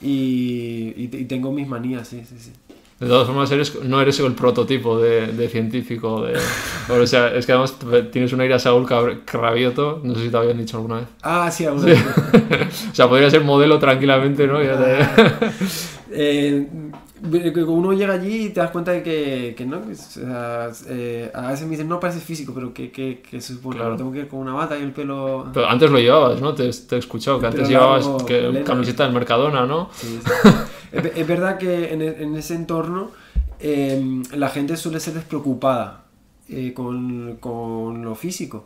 y, 0.01 0.93
y, 0.95 1.09
y 1.11 1.25
tengo 1.25 1.51
mis 1.51 1.67
manías, 1.67 2.07
sí, 2.07 2.23
sí, 2.25 2.35
sí. 2.39 2.51
De 2.99 3.07
todas 3.07 3.27
formas, 3.27 3.49
eres, 3.51 3.81
no 3.81 4.01
eres 4.01 4.19
el 4.19 4.33
prototipo 4.33 4.99
de, 4.99 5.27
de 5.27 5.47
científico. 5.47 6.25
De, 6.25 6.37
o 6.89 7.07
sea, 7.07 7.33
es 7.33 7.45
que 7.45 7.53
además 7.53 7.75
tienes 8.11 8.33
un 8.33 8.41
aire 8.41 8.55
a 8.55 8.59
Saúl 8.59 8.85
Cravioto, 9.25 10.01
no 10.03 10.15
sé 10.15 10.23
si 10.23 10.29
te 10.29 10.35
habían 10.35 10.57
dicho 10.57 10.75
alguna 10.75 10.97
vez. 10.97 11.07
Ah, 11.21 11.49
sí, 11.49 11.65
alguna 11.65 11.85
vez. 11.85 12.03
o 12.91 12.95
sea, 12.95 13.07
podría 13.07 13.29
ser 13.29 13.41
modelo 13.41 13.79
tranquilamente, 13.79 14.45
¿no? 14.47 14.61
Ya 14.61 14.77
te... 14.77 15.47
eh, 16.11 16.67
uno 17.21 17.93
llega 17.93 18.13
allí 18.13 18.45
y 18.45 18.49
te 18.49 18.59
das 18.59 18.71
cuenta 18.71 18.91
de 18.91 19.03
que, 19.03 19.53
que 19.57 19.65
no, 19.65 19.77
o 19.77 19.95
sea, 19.95 20.69
eh, 20.87 21.31
a 21.33 21.51
veces 21.51 21.65
me 21.65 21.71
dicen, 21.71 21.87
no 21.87 21.99
pareces 21.99 22.23
físico, 22.23 22.53
pero 22.53 22.73
que, 22.73 22.91
que, 22.91 23.21
que 23.21 23.41
se 23.41 23.53
supone, 23.53 23.77
claro. 23.77 23.97
tengo 23.97 24.11
que 24.11 24.19
ir 24.19 24.27
con 24.27 24.39
una 24.39 24.53
bata 24.53 24.77
y 24.77 24.83
el 24.83 24.91
pelo... 24.91 25.47
Pero 25.53 25.67
antes 25.67 25.89
lo 25.89 25.99
llevabas, 25.99 26.41
¿no? 26.41 26.53
Te, 26.53 26.69
te 26.69 26.95
he 26.95 26.99
escuchado 26.99 27.39
que 27.39 27.47
antes 27.47 27.67
llevabas 27.67 28.07
que, 28.23 28.63
camiseta 28.65 29.03
del 29.03 29.13
Mercadona, 29.13 29.65
¿no? 29.65 29.89
Sí, 29.93 30.19
sí. 30.23 30.49
es, 30.91 31.05
es, 31.05 31.27
verdad 31.27 31.57
que 31.57 31.93
en, 31.93 32.01
en 32.01 32.35
ese 32.35 32.55
entorno 32.55 33.11
eh, 33.59 34.21
la 34.35 34.49
gente 34.49 34.77
suele 34.77 34.99
ser 34.99 35.15
despreocupada 35.15 36.05
eh, 36.47 36.73
con, 36.73 37.37
con 37.39 38.03
lo 38.03 38.15
físico. 38.15 38.65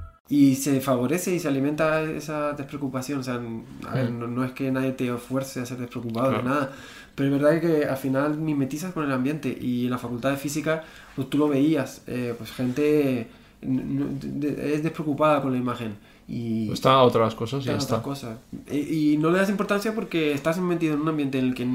Y 0.31 0.55
se 0.55 0.79
favorece 0.79 1.35
y 1.35 1.39
se 1.39 1.49
alimenta 1.49 2.03
esa 2.03 2.53
despreocupación. 2.53 3.19
O 3.19 3.23
sea, 3.23 3.37
a 3.85 3.93
ver, 3.93 4.11
no, 4.11 4.27
no, 4.27 4.45
es 4.45 4.53
que 4.53 4.71
nadie 4.71 4.93
te 4.93 5.11
fuerce 5.17 5.59
a 5.59 5.65
ser 5.65 5.77
despreocupado 5.77 6.29
claro. 6.29 6.43
de 6.43 6.49
nada, 6.49 6.71
pero 7.15 7.35
es 7.35 7.41
verdad 7.41 7.59
que 7.59 7.83
al 7.83 7.97
final 7.97 8.37
mimetizas 8.37 8.93
con 8.93 9.03
el 9.03 9.11
ambiente 9.11 9.49
y 9.59 9.85
en 9.85 9.91
la 9.91 9.97
facultad 9.97 10.31
de 10.31 10.37
física, 10.37 10.85
pues 11.17 11.29
tú 11.29 11.37
lo 11.37 11.49
veías, 11.49 12.03
eh, 12.07 12.33
pues 12.37 12.49
gente 12.53 13.27
es 13.61 14.83
despreocupada 14.83 15.41
con 15.41 15.51
la 15.51 15.57
imagen. 15.57 15.97
Y 16.29 16.71
está 16.71 16.93
a 16.93 17.03
otras 17.03 17.35
cosas 17.35 17.65
y 17.65 17.67
ya 17.67 17.75
está. 17.75 18.01
Cosas. 18.01 18.37
Y, 18.71 19.13
y, 19.13 19.17
no 19.17 19.31
le 19.31 19.39
das 19.39 19.49
importancia 19.49 19.93
porque 19.93 20.31
estás 20.31 20.57
metido 20.59 20.93
en 20.93 21.01
un 21.01 21.09
ambiente 21.09 21.39
en 21.39 21.45
el 21.47 21.53
que 21.53 21.67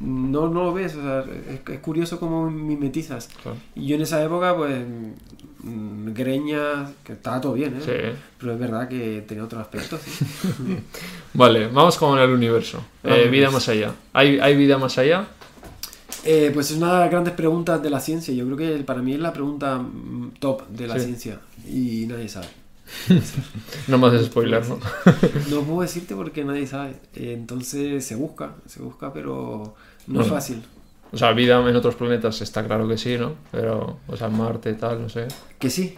no, 0.00 0.48
no 0.48 0.64
lo 0.64 0.72
ves. 0.72 0.94
O 0.96 1.02
sea, 1.02 1.24
es, 1.48 1.60
es 1.68 1.78
curioso 1.80 2.18
cómo 2.18 2.50
mimetizas. 2.50 3.28
Claro. 3.42 3.56
Y 3.74 3.86
yo 3.86 3.96
en 3.96 4.02
esa 4.02 4.22
época, 4.24 4.56
pues, 4.56 4.78
greñas, 5.62 6.90
que 7.04 7.12
estaba 7.12 7.40
todo 7.40 7.52
bien, 7.54 7.76
¿eh? 7.76 7.82
Sí. 7.84 8.18
Pero 8.38 8.52
es 8.54 8.58
verdad 8.58 8.88
que 8.88 9.24
tenía 9.26 9.44
otros 9.44 9.60
aspectos. 9.62 10.00
¿sí? 10.02 10.24
vale, 11.34 11.68
vamos 11.68 11.96
con 11.98 12.18
el 12.18 12.30
universo. 12.30 12.82
Eh, 13.04 13.28
vida 13.30 13.50
más 13.50 13.68
allá. 13.68 13.92
¿Hay, 14.12 14.38
¿Hay 14.40 14.56
vida 14.56 14.78
más 14.78 14.96
allá? 14.98 15.26
Eh, 16.24 16.50
pues 16.52 16.70
es 16.70 16.76
una 16.76 16.92
de 16.94 17.00
las 17.00 17.10
grandes 17.10 17.34
preguntas 17.34 17.82
de 17.82 17.90
la 17.90 18.00
ciencia. 18.00 18.34
Yo 18.34 18.44
creo 18.46 18.56
que 18.56 18.84
para 18.84 19.00
mí 19.02 19.14
es 19.14 19.20
la 19.20 19.32
pregunta 19.32 19.82
top 20.38 20.66
de 20.68 20.86
la 20.86 20.98
Sí. 20.98 21.06
ciencia. 21.06 21.40
Y 21.66 22.06
nadie 22.06 22.28
sabe. 22.28 22.48
no 23.88 23.98
me 23.98 24.08
haces 24.08 24.26
spoiler, 24.26 24.66
¿no? 24.68 24.78
No 25.50 25.62
puedo 25.62 25.82
decirte 25.82 26.14
porque 26.14 26.44
nadie 26.44 26.66
sabe. 26.66 26.96
Eh, 27.14 27.34
Entonces 27.36 28.04
se 28.04 28.16
busca, 28.16 28.56
se 28.66 28.82
busca, 28.82 29.12
pero 29.12 29.74
no 30.06 30.20
es 30.22 30.26
fácil. 30.28 30.62
O 31.12 31.16
sea, 31.16 31.32
vida 31.32 31.58
en 31.68 31.74
otros 31.76 31.96
planetas 31.96 32.40
está 32.40 32.64
claro 32.64 32.86
que 32.86 32.96
sí, 32.96 33.16
¿no? 33.18 33.34
Pero, 33.50 33.98
o 34.06 34.16
sea, 34.16 34.28
Marte, 34.28 34.74
tal, 34.74 35.02
no 35.02 35.08
sé. 35.08 35.26
Que 35.58 35.68
sí. 35.68 35.96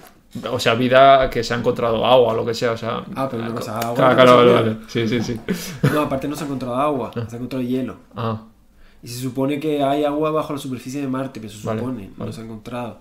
O 0.51 0.59
sea, 0.59 0.75
vida 0.75 1.29
que 1.29 1.45
se 1.45 1.53
ha 1.53 1.59
encontrado 1.59 2.07
agua, 2.07 2.33
lo 2.33 2.47
que 2.47 2.55
sea, 2.55 2.73
o 2.73 2.77
sea... 2.79 3.05
Ah, 3.15 3.29
pero 3.31 3.45
no 3.45 3.55
pasa 3.55 3.79
agua. 3.79 3.95
Claro, 3.95 4.15
claro, 4.15 4.31
pasa 4.33 4.37
vale, 4.37 4.51
vida. 4.51 4.61
vale. 4.63 4.77
Sí, 4.89 5.07
sí, 5.07 5.21
sí. 5.21 5.41
No, 5.93 6.01
aparte 6.01 6.27
no 6.29 6.35
se 6.37 6.45
ha 6.45 6.47
encontrado 6.47 6.75
agua, 6.77 7.11
se 7.13 7.21
ha 7.21 7.37
encontrado 7.37 7.63
hielo. 7.63 7.97
Ah, 8.17 8.43
Y 9.03 9.09
se 9.09 9.21
supone 9.21 9.61
que 9.61 9.83
hay 9.83 10.05
agua 10.05 10.31
bajo 10.31 10.55
la 10.55 10.59
superficie 10.59 11.03
de 11.03 11.09
Marte, 11.09 11.41
pero 11.41 11.53
se 11.53 11.67
Vale, 11.67 11.81
supone, 11.81 12.11
no 12.17 12.33
se 12.33 12.41
ha 12.41 12.45
encontrado. 12.45 13.01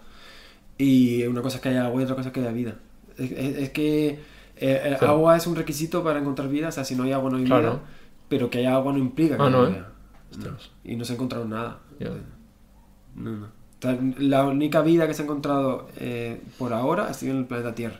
Y 0.77 1.23
una 1.23 1.41
cosa 1.41 1.57
es 1.57 1.61
que 1.61 1.69
haya 1.69 1.85
agua 1.85 2.01
y 2.01 2.03
otra 2.03 2.15
cosa 2.17 2.29
es 2.29 2.33
que 2.33 2.39
haya 2.41 2.51
vida. 2.51 2.75
Es, 3.17 3.31
es- 3.31 3.57
es 3.57 3.69
que 3.69 4.19
eh, 4.57 4.81
el 4.85 4.97
Sí. 4.99 5.05
agua 5.05 5.37
es 5.37 5.47
un 5.47 5.55
requisito 5.55 6.03
para 6.03 6.19
encontrar 6.19 6.49
vida, 6.49 6.67
o 6.67 6.71
sea, 6.71 6.83
si 6.83 6.95
no 6.95 7.03
hay 7.03 7.13
agua 7.13 7.29
no 7.31 7.37
hay 7.37 7.43
vida, 7.45 7.59
Claro. 7.59 7.79
pero 8.27 8.49
que 8.49 8.59
haya 8.59 8.75
agua 8.75 8.91
no 8.91 8.99
implica 8.99 9.37
que 9.37 9.41
Ah, 9.41 9.45
haya 9.47 9.55
no, 9.57 9.67
¿eh? 9.67 9.83
Y 10.83 10.95
no 10.95 11.05
se 11.05 11.13
ha 11.13 11.15
encontrado 11.15 11.45
nada. 11.45 11.79
No, 13.15 13.31
no. 13.31 13.47
La 14.19 14.45
única 14.45 14.81
vida 14.81 15.07
que 15.07 15.13
se 15.13 15.23
ha 15.23 15.25
encontrado 15.25 15.87
eh, 15.97 16.39
por 16.59 16.71
ahora 16.73 17.07
ha 17.07 17.13
sido 17.13 17.33
en 17.33 17.39
el 17.39 17.45
planeta 17.45 17.73
Tierra. 17.73 17.99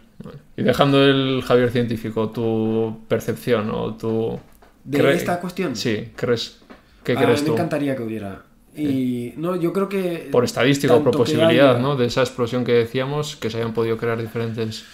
Y 0.56 0.62
dejando 0.62 1.04
el 1.04 1.42
Javier 1.44 1.72
científico, 1.72 2.30
tu 2.30 3.00
percepción 3.08 3.72
o 3.72 3.96
tu... 3.96 4.40
¿De 4.84 5.14
esta 5.14 5.40
cuestión? 5.40 5.76
Sí, 5.76 6.12
¿crees? 6.16 6.60
¿Qué 7.04 7.14
A 7.14 7.16
mí 7.20 7.24
crees 7.26 7.42
me 7.42 7.48
tú? 7.48 7.54
encantaría 7.54 7.96
que 7.96 8.04
hubiera. 8.04 8.44
Y 8.76 9.34
no, 9.38 9.56
yo 9.56 9.74
creo 9.74 9.90
que... 9.90 10.30
Por 10.32 10.44
estadística 10.46 10.96
o 10.96 11.04
por 11.04 11.18
posibilidad, 11.18 11.72
haya- 11.76 11.80
¿no? 11.82 11.96
De 11.96 12.06
esa 12.06 12.22
explosión 12.22 12.64
que 12.64 12.74
decíamos, 12.74 13.36
que 13.36 13.50
se 13.50 13.58
hayan 13.58 13.74
podido 13.74 13.98
crear 13.98 14.22
diferentes... 14.22 14.86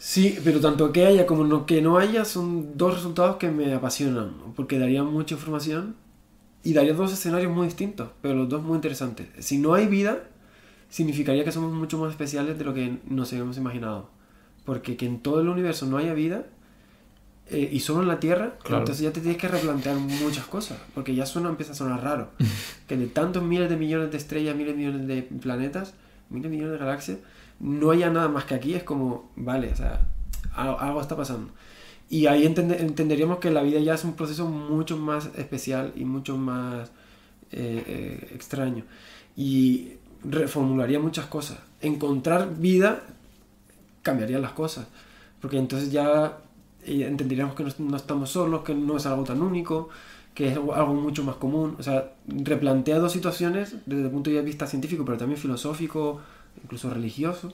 Sí, 0.00 0.38
pero 0.44 0.60
tanto 0.60 0.92
que 0.92 1.04
haya 1.06 1.26
como 1.26 1.42
no, 1.44 1.66
que 1.66 1.82
no 1.82 1.98
haya 1.98 2.24
son 2.24 2.78
dos 2.78 2.94
resultados 2.94 3.36
que 3.36 3.50
me 3.50 3.74
apasionan, 3.74 4.30
porque 4.54 4.78
darían 4.78 5.06
mucha 5.06 5.34
información 5.34 5.96
y 6.64 6.72
darían 6.72 6.96
dos 6.96 7.12
escenarios 7.12 7.52
muy 7.52 7.66
distintos, 7.66 8.10
pero 8.20 8.34
los 8.34 8.48
dos 8.48 8.62
muy 8.62 8.76
interesantes. 8.76 9.26
Si 9.38 9.58
no 9.58 9.74
hay 9.74 9.86
vida, 9.86 10.24
significaría 10.90 11.44
que 11.44 11.52
somos 11.52 11.72
mucho 11.72 11.98
más 11.98 12.10
especiales 12.10 12.58
de 12.58 12.64
lo 12.64 12.74
que 12.74 12.98
nos 13.08 13.32
habíamos 13.32 13.56
imaginado, 13.58 14.10
porque 14.64 14.96
que 14.96 15.06
en 15.06 15.20
todo 15.20 15.40
el 15.40 15.48
universo 15.48 15.86
no 15.86 15.96
haya 15.98 16.14
vida 16.14 16.46
eh, 17.50 17.68
y 17.72 17.80
solo 17.80 18.02
en 18.02 18.08
la 18.08 18.20
Tierra, 18.20 18.56
Claro. 18.62 18.78
entonces 18.80 19.02
ya 19.02 19.12
te 19.12 19.20
tienes 19.20 19.40
que 19.40 19.48
replantear 19.48 19.96
muchas 19.96 20.44
cosas, 20.46 20.78
porque 20.94 21.14
ya 21.14 21.24
suena, 21.24 21.48
empieza 21.48 21.72
a 21.72 21.74
sonar 21.74 22.02
raro, 22.02 22.30
que 22.86 22.96
de 22.96 23.06
tantos 23.06 23.42
miles 23.42 23.70
de 23.70 23.76
millones 23.76 24.10
de 24.10 24.18
estrellas, 24.18 24.54
miles 24.56 24.74
de 24.74 24.78
millones 24.78 25.06
de 25.06 25.22
planetas, 25.22 25.94
miles 26.28 26.50
de 26.50 26.56
millones 26.56 26.72
de 26.72 26.78
galaxias, 26.84 27.18
no 27.60 27.90
haya 27.90 28.10
nada 28.10 28.28
más 28.28 28.44
que 28.44 28.54
aquí, 28.54 28.74
es 28.74 28.82
como, 28.82 29.30
vale, 29.36 29.72
o 29.72 29.76
sea, 29.76 30.06
algo, 30.54 30.78
algo 30.78 31.00
está 31.00 31.16
pasando. 31.16 31.50
Y 32.10 32.26
ahí 32.26 32.46
entende- 32.46 32.80
entenderíamos 32.80 33.38
que 33.38 33.50
la 33.50 33.62
vida 33.62 33.80
ya 33.80 33.94
es 33.94 34.04
un 34.04 34.14
proceso 34.14 34.46
mucho 34.46 34.96
más 34.96 35.30
especial 35.36 35.92
y 35.94 36.04
mucho 36.04 36.38
más 36.38 36.88
eh, 37.52 37.84
eh, 37.86 38.30
extraño. 38.34 38.84
Y 39.36 39.92
reformularía 40.24 40.98
muchas 41.00 41.26
cosas. 41.26 41.58
Encontrar 41.80 42.56
vida 42.56 43.02
cambiaría 44.02 44.38
las 44.38 44.52
cosas. 44.52 44.86
Porque 45.40 45.58
entonces 45.58 45.92
ya 45.92 46.38
eh, 46.84 47.04
entenderíamos 47.06 47.54
que 47.54 47.64
no, 47.64 47.70
no 47.78 47.96
estamos 47.96 48.30
solos, 48.30 48.62
que 48.62 48.74
no 48.74 48.96
es 48.96 49.04
algo 49.06 49.24
tan 49.24 49.42
único, 49.42 49.90
que 50.34 50.48
es 50.48 50.54
algo 50.56 50.74
algo 50.74 50.94
mucho 50.94 51.22
más 51.24 51.36
común. 51.36 51.76
O 51.78 51.82
sea, 51.82 52.14
replantea 52.26 52.98
dos 52.98 53.12
situaciones 53.12 53.76
desde 53.86 54.04
el 54.04 54.10
punto 54.10 54.30
de 54.30 54.40
vista 54.42 54.66
científico, 54.66 55.04
pero 55.04 55.18
también 55.18 55.38
filosófico, 55.40 56.20
incluso 56.64 56.88
religioso, 56.90 57.52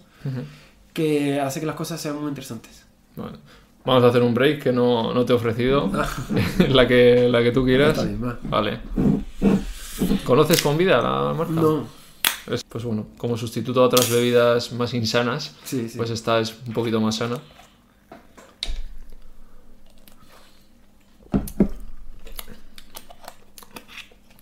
que 0.93 1.41
hace 1.41 1.61
que 1.61 1.67
las 1.67 1.77
cosas 1.77 2.01
sean 2.01 2.21
muy 2.21 2.29
interesantes. 2.29 2.85
Vale. 3.17 3.37
Vamos 3.85 4.03
a 4.03 4.09
hacer 4.09 4.23
un 4.23 4.33
break 4.33 4.63
que 4.63 4.73
no, 4.73 5.13
no 5.13 5.25
te 5.27 5.33
he 5.33 5.37
ofrecido. 5.37 5.91
la, 6.71 6.89
que, 6.89 7.29
la 7.29 7.43
que 7.43 7.53
tú 7.53 7.65
quieras. 7.65 7.91
Está 7.91 8.05
bien, 8.05 8.25
va. 8.25 8.39
Vale. 8.45 8.81
¿Conoces 10.25 10.63
con 10.63 10.79
vida 10.79 11.03
la 11.03 11.35
marca? 11.35 11.53
No, 11.53 11.87
Es, 12.51 12.65
pues 12.65 12.85
bueno, 12.85 13.07
como 13.19 13.37
sustituto 13.37 13.83
a 13.83 13.87
otras 13.87 14.11
bebidas 14.11 14.73
más 14.73 14.95
insanas, 14.95 15.55
sí, 15.65 15.89
sí. 15.89 15.99
pues 15.99 16.11
esta 16.11 16.41
es 16.41 16.55
un 16.67 16.73
poquito 16.73 17.01
más 17.01 17.17
sana. 17.17 17.39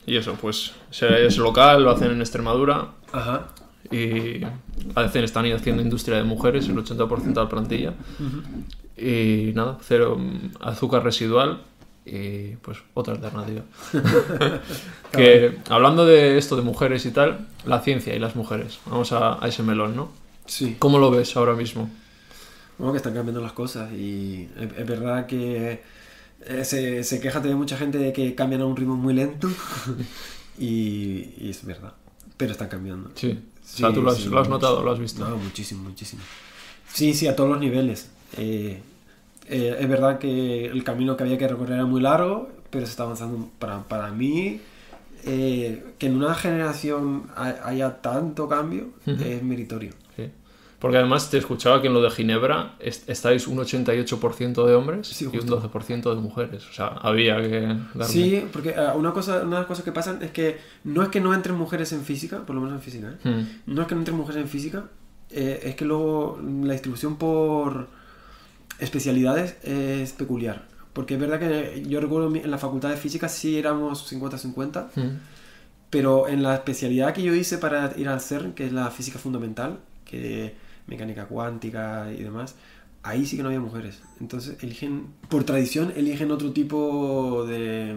Y 0.06 0.16
eso, 0.16 0.34
pues 0.40 0.74
es 1.00 1.38
local, 1.38 1.84
lo 1.84 1.90
hacen 1.90 2.10
en 2.10 2.20
Extremadura 2.20 2.88
Ajá. 3.12 3.48
Y 3.90 4.40
hacen, 4.94 5.24
están 5.24 5.50
haciendo 5.52 5.82
industria 5.82 6.18
de 6.18 6.24
mujeres, 6.24 6.68
el 6.68 6.76
80% 6.76 7.22
de 7.22 7.34
la 7.34 7.48
plantilla. 7.48 7.94
Y 8.96 9.52
nada, 9.54 9.78
cero 9.82 10.16
mm, 10.18 10.62
azúcar 10.62 11.02
residual 11.02 11.62
y 12.04 12.56
pues 12.56 12.78
otra 12.94 13.14
alternativa. 13.14 13.62
que 15.12 15.58
hablando 15.68 16.04
de 16.04 16.38
esto 16.38 16.56
de 16.56 16.62
mujeres 16.62 17.06
y 17.06 17.10
tal, 17.10 17.46
la 17.64 17.80
ciencia 17.80 18.14
y 18.14 18.18
las 18.18 18.36
mujeres, 18.36 18.80
vamos 18.86 19.12
a, 19.12 19.42
a 19.42 19.48
ese 19.48 19.62
melón, 19.62 19.96
¿no? 19.96 20.10
Sí. 20.46 20.76
¿Cómo 20.78 20.98
lo 20.98 21.10
ves 21.10 21.36
ahora 21.36 21.54
mismo? 21.54 21.88
Bueno, 22.78 22.92
que 22.92 22.98
están 22.98 23.14
cambiando 23.14 23.40
las 23.40 23.52
cosas 23.52 23.92
y 23.92 24.48
es, 24.58 24.78
es 24.78 24.86
verdad 24.86 25.26
que 25.26 25.82
eh, 26.46 26.64
se, 26.64 27.04
se 27.04 27.20
queja 27.20 27.40
de 27.40 27.54
mucha 27.54 27.76
gente 27.76 27.98
de 27.98 28.12
que 28.12 28.34
cambian 28.34 28.62
a 28.62 28.66
un 28.66 28.76
ritmo 28.76 28.96
muy 28.96 29.14
lento 29.14 29.48
y, 30.58 31.34
y 31.38 31.50
es 31.50 31.64
verdad, 31.64 31.92
pero 32.36 32.52
están 32.52 32.68
cambiando. 32.68 33.10
Sí. 33.14 33.38
Sí, 33.74 33.82
o 33.84 33.86
sea, 33.86 33.92
¿tú 33.92 34.02
lo 34.02 34.10
has, 34.10 34.18
sí, 34.18 34.28
lo 34.28 34.38
has 34.40 34.48
mucho. 34.48 34.50
notado, 34.50 34.82
lo 34.82 34.90
has 34.92 34.98
visto? 34.98 35.24
No, 35.28 35.36
muchísimo, 35.36 35.82
muchísimo. 35.84 36.22
Sí, 36.92 37.14
sí, 37.14 37.26
a 37.26 37.34
todos 37.36 37.50
los 37.50 37.60
niveles. 37.60 38.10
Eh, 38.36 38.80
eh, 39.48 39.76
es 39.80 39.88
verdad 39.88 40.18
que 40.18 40.66
el 40.66 40.84
camino 40.84 41.16
que 41.16 41.24
había 41.24 41.38
que 41.38 41.48
recorrer 41.48 41.74
era 41.74 41.86
muy 41.86 42.00
largo, 42.00 42.50
pero 42.70 42.86
se 42.86 42.90
está 42.92 43.04
avanzando. 43.04 43.48
Para, 43.58 43.82
para 43.88 44.10
mí, 44.12 44.60
eh, 45.24 45.84
que 45.98 46.06
en 46.06 46.16
una 46.16 46.34
generación 46.34 47.24
ha- 47.36 47.68
haya 47.68 48.00
tanto 48.02 48.48
cambio 48.48 48.88
es 49.18 49.42
meritorio. 49.42 49.92
Porque 50.82 50.98
además 50.98 51.30
te 51.30 51.38
escuchaba 51.38 51.80
que 51.80 51.86
en 51.86 51.94
lo 51.94 52.02
de 52.02 52.10
Ginebra 52.10 52.74
est- 52.80 53.08
estáis 53.08 53.46
un 53.46 53.56
88% 53.58 54.66
de 54.66 54.74
hombres 54.74 55.06
Sí, 55.06 55.24
y 55.24 55.28
un 55.28 55.34
justo. 55.34 55.60
12% 55.70 56.14
de 56.14 56.20
mujeres. 56.20 56.68
O 56.68 56.72
sea, 56.74 56.88
había 56.88 57.40
que 57.40 57.60
darle. 57.94 58.04
Sí, 58.06 58.44
porque 58.52 58.70
eh, 58.70 58.88
una, 58.96 59.12
cosa, 59.12 59.42
una 59.42 59.56
de 59.56 59.60
las 59.62 59.66
cosas 59.66 59.84
que 59.84 59.92
pasan 59.92 60.20
es 60.22 60.32
que 60.32 60.58
no 60.84 61.02
es 61.04 61.08
que 61.08 61.20
no 61.20 61.32
entren 61.32 61.56
mujeres 61.56 61.92
en 61.92 62.02
física, 62.04 62.40
por 62.44 62.54
lo 62.56 62.60
menos 62.60 62.74
en 62.76 62.82
física, 62.82 63.14
¿eh? 63.24 63.28
Mm. 63.28 63.72
no 63.74 63.82
es 63.82 63.86
que 63.88 63.94
no 63.94 64.00
entren 64.00 64.16
mujeres 64.16 64.42
en 64.42 64.48
física, 64.48 64.84
eh, 65.30 65.60
es 65.62 65.76
que 65.76 65.84
luego 65.84 66.38
la 66.64 66.72
distribución 66.72 67.16
por 67.16 67.86
especialidades 68.78 69.56
es 69.62 70.12
peculiar. 70.12 70.64
Porque 70.92 71.14
es 71.14 71.20
verdad 71.20 71.38
que 71.38 71.82
yo 71.86 72.00
recuerdo 72.00 72.34
en 72.34 72.50
la 72.50 72.58
facultad 72.58 72.90
de 72.90 72.96
física 72.96 73.28
sí 73.28 73.56
éramos 73.56 74.02
50-50, 74.12 74.88
Mm. 74.96 75.00
pero 75.90 76.28
en 76.28 76.42
la 76.42 76.54
especialidad 76.54 77.14
que 77.14 77.22
yo 77.22 77.34
hice 77.34 77.58
para 77.58 77.92
ir 77.96 78.08
al 78.08 78.20
CERN, 78.20 78.52
que 78.52 78.66
es 78.66 78.72
la 78.72 78.90
física 78.90 79.18
fundamental, 79.18 79.78
que 80.04 80.54
mecánica 80.86 81.26
cuántica 81.26 82.10
y 82.12 82.22
demás, 82.22 82.54
ahí 83.02 83.26
sí 83.26 83.36
que 83.36 83.42
no 83.42 83.48
había 83.48 83.60
mujeres. 83.60 84.02
Entonces 84.20 84.56
eligen, 84.62 85.06
por 85.28 85.44
tradición, 85.44 85.92
eligen 85.96 86.30
otro 86.30 86.52
tipo 86.52 87.44
de, 87.46 87.96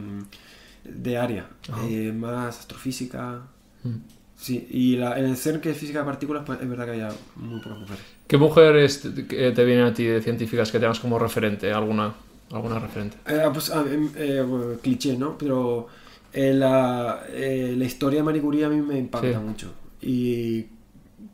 de 0.84 1.17
área, 1.17 1.48
eh, 1.89 2.12
más 2.15 2.60
astrofísica. 2.60 3.41
Mm. 3.84 3.95
Sí, 4.38 4.67
y 4.69 4.98
la- 4.98 5.17
en 5.17 5.26
el 5.26 5.38
CERN, 5.38 5.62
que 5.62 5.69
es 5.71 5.78
física 5.78 6.00
de 6.00 6.06
partículas, 6.06 6.43
pues 6.45 6.60
es 6.62 6.67
verdad 6.69 6.86
que 6.86 6.91
había 6.91 7.10
muy 7.38 7.60
pocas 7.62 7.80
mujeres. 7.80 8.04
¿Qué 8.28 8.38
mujeres 8.38 9.02
te, 9.02 9.26
que 9.28 9.52
te 9.52 9.63
vienen 9.65 9.86
a 9.86 9.93
ti 9.93 10.04
de 10.04 10.21
científicas 10.21 10.71
que 10.71 10.80
tengas 10.80 11.00
como 11.00 11.17
referente? 11.17 11.71
¿Alguna, 11.71 12.13
alguna 12.52 12.80
referente? 12.80 13.15
Eh, 13.28 13.43
pues, 13.54 13.69
ah, 13.69 13.86
em, 13.89 14.10
eh, 14.17 14.41
bueno, 14.45 14.78
cliché, 14.82 15.17
¿no? 15.17 15.38
Pero 15.38 15.88
eh, 16.34 16.54
la, 16.54 17.24
eh, 17.30 17.76
la 17.78 17.86
historia 17.86 18.19
de 18.19 18.24
Marie 18.24 18.41
Curie 18.41 18.65
a 18.65 18.69
mí 18.69 18.82
me 18.82 18.98
impacta 19.00 19.30
Sí. 19.39 19.45
mucho. 19.45 19.74
Y 20.02 20.65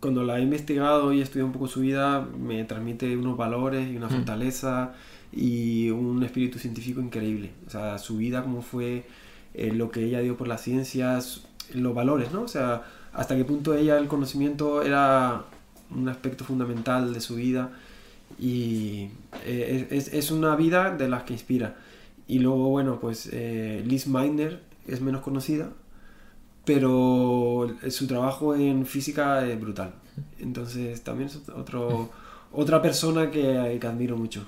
cuando 0.01 0.23
la 0.23 0.39
he 0.39 0.41
investigado 0.41 1.13
y 1.13 1.19
he 1.19 1.23
estudiado 1.23 1.47
un 1.47 1.53
poco 1.53 1.67
su 1.67 1.81
vida, 1.81 2.21
me 2.39 2.63
transmite 2.65 3.15
unos 3.15 3.37
valores 3.37 3.89
y 3.89 3.95
una 3.95 4.09
fortaleza 4.09 4.93
y 5.31 5.89
un 5.91 6.21
espíritu 6.23 6.59
científico 6.59 6.99
increíble. 7.01 7.51
O 7.67 7.69
sea, 7.69 7.97
su 7.99 8.17
vida, 8.17 8.41
cómo 8.43 8.61
fue, 8.61 9.05
eh, 9.53 9.71
lo 9.73 9.91
que 9.91 10.03
ella 10.03 10.19
dio 10.21 10.35
por 10.37 10.47
las 10.47 10.61
ciencias, 10.61 11.43
los 11.73 11.93
valores, 11.95 12.31
¿no? 12.33 12.41
O 12.41 12.47
sea, 12.47 12.83
hasta 13.13 13.35
qué 13.37 13.45
punto 13.45 13.73
ella, 13.75 13.97
el 13.97 14.07
conocimiento 14.07 14.81
era 14.83 15.43
un 15.95 16.09
aspecto 16.09 16.43
fundamental 16.45 17.13
de 17.13 17.21
su 17.21 17.35
vida 17.35 17.71
y 18.39 19.09
eh, 19.45 19.87
es, 19.91 20.13
es- 20.13 20.31
una 20.31 20.55
vida 20.55 20.95
de 20.95 21.07
las 21.09 21.23
que 21.23 21.33
inspira. 21.33 21.75
Y 22.27 22.39
luego, 22.39 22.69
bueno, 22.69 22.99
pues 22.99 23.29
eh, 23.31 23.83
Liz 23.85 24.07
Meitner 24.07 24.61
es 24.87 25.01
menos 25.01 25.21
conocida, 25.21 25.69
pero 26.65 27.69
su 27.89 28.07
trabajo 28.07 28.55
en 28.55 28.85
física 28.85 29.45
es 29.47 29.59
brutal. 29.59 29.93
Entonces 30.39 31.01
también 31.03 31.29
es 31.29 31.39
otro, 31.49 32.09
otra 32.51 32.81
persona 32.81 33.31
que, 33.31 33.77
que 33.79 33.87
admiro 33.87 34.17
mucho. 34.17 34.45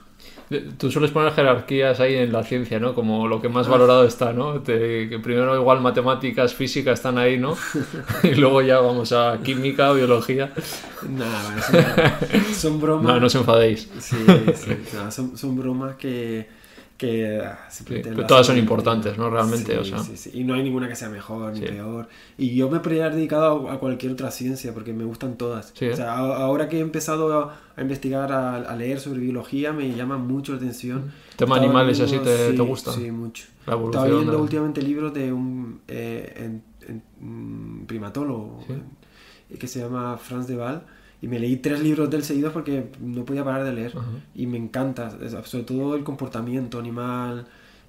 De- 0.50 0.62
Tú 0.78 0.92
sueles 0.92 1.12
poner 1.12 1.34
jerarquías 1.34 2.00
ahí 2.00 2.16
en 2.16 2.32
la 2.32 2.44
ciencia, 2.44 2.80
¿no? 2.80 2.94
Como 2.94 3.28
lo 3.28 3.42
que 3.42 3.48
Ah. 3.48 3.52
más 3.52 3.68
valorado 3.68 4.06
está, 4.06 4.32
¿no? 4.34 4.62
Te- 4.62 5.10
que 5.10 5.20
primero 5.20 5.56
igual 5.60 5.82
matemáticas, 5.82 6.54
física 6.54 6.92
están 6.92 7.18
ahí, 7.18 7.38
¿no? 7.38 7.56
y 8.24 8.36
luego 8.36 8.62
ya 8.62 8.80
vamos 8.80 9.12
a 9.14 9.40
química, 9.44 9.92
biología. 9.94 10.54
Nada, 11.10 11.62
son, 11.62 12.54
son 12.54 12.82
bromas. 12.82 13.06
No, 13.14 13.20
no 13.20 13.28
os 13.28 13.36
enfadéis. 13.36 13.90
Sí, 14.00 14.18
sí, 14.56 14.72
no, 14.94 15.12
son, 15.12 15.38
son 15.38 15.56
bromas 15.58 15.96
que, 15.96 16.48
que 16.98 17.42
ah, 17.44 17.60
siempre 17.70 18.04
Sí, 18.04 18.10
todas 18.28 18.46
son 18.48 18.58
importantes, 18.58 19.18
¿no? 19.18 19.30
Realmente, 19.30 19.74
Sí, 19.74 19.78
o 19.80 19.84
sea. 19.84 20.00
sí, 20.00 20.16
sí. 20.16 20.32
Y 20.34 20.44
no 20.44 20.54
hay 20.54 20.64
ninguna 20.64 20.88
que 20.88 20.96
sea 20.96 21.10
mejor 21.10 21.52
ni 21.54 21.60
peor. 21.62 22.08
Y 22.38 22.56
yo 22.56 22.70
me 22.70 22.80
podría 22.80 23.06
haber 23.06 23.16
dedicado 23.18 23.68
a, 23.70 23.74
a 23.74 23.80
cualquier 23.80 24.12
otra 24.14 24.32
ciencia 24.32 24.74
porque 24.74 24.94
me 24.94 25.04
gustan 25.04 25.36
todas. 25.38 25.72
Sí. 25.76 25.88
O 25.88 25.96
sea, 25.96 26.14
a- 26.14 26.38
ahora 26.38 26.70
que 26.70 26.78
he 26.78 26.82
empezado 26.82 27.38
a, 27.38 27.60
a 27.76 27.82
investigar, 27.82 28.32
a, 28.32 28.76
leer 28.76 29.00
sobre 29.00 29.20
biología, 29.20 29.74
me 29.74 29.94
llama 29.94 30.18
mucho 30.18 30.54
la 30.54 30.60
atención. 30.60 31.12
Tema 31.36 31.56
Estaba 31.56 31.58
animales 31.58 32.00
leyendo- 32.00 32.30
así 32.32 32.50
te- 32.52 32.54
te 32.54 32.62
gusta. 32.62 32.92
Sí, 32.94 33.12
mucho. 33.12 33.46
La 33.66 33.76
Estaba 33.76 34.06
de- 34.06 34.14
últimamente 34.38 34.82
libros 34.82 35.14
de 35.14 35.34
un 35.34 35.82
eh, 35.88 36.34
en- 36.38 36.64
en- 36.88 37.86
primatólogo 37.88 38.64
eh, 38.70 39.58
que 39.58 39.68
se 39.68 39.80
llama 39.80 40.18
Franz 40.18 40.48
de 40.48 40.58
Waal 40.58 40.84
y 41.24 41.28
me 41.30 41.40
leí 41.40 41.56
tres 41.58 41.80
libros 41.82 42.10
del 42.10 42.24
seguidos 42.24 42.52
porque 42.52 42.92
no 43.00 43.24
podía 43.24 43.44
parar 43.46 43.64
de 43.64 43.72
leer 43.74 43.94
Ajá. 43.98 44.08
y 44.36 44.46
me 44.46 44.58
encanta, 44.58 45.10
sobre 45.46 45.64
todo 45.64 45.96
el 45.96 46.04
comportamiento 46.04 46.78
animal. 46.80 47.46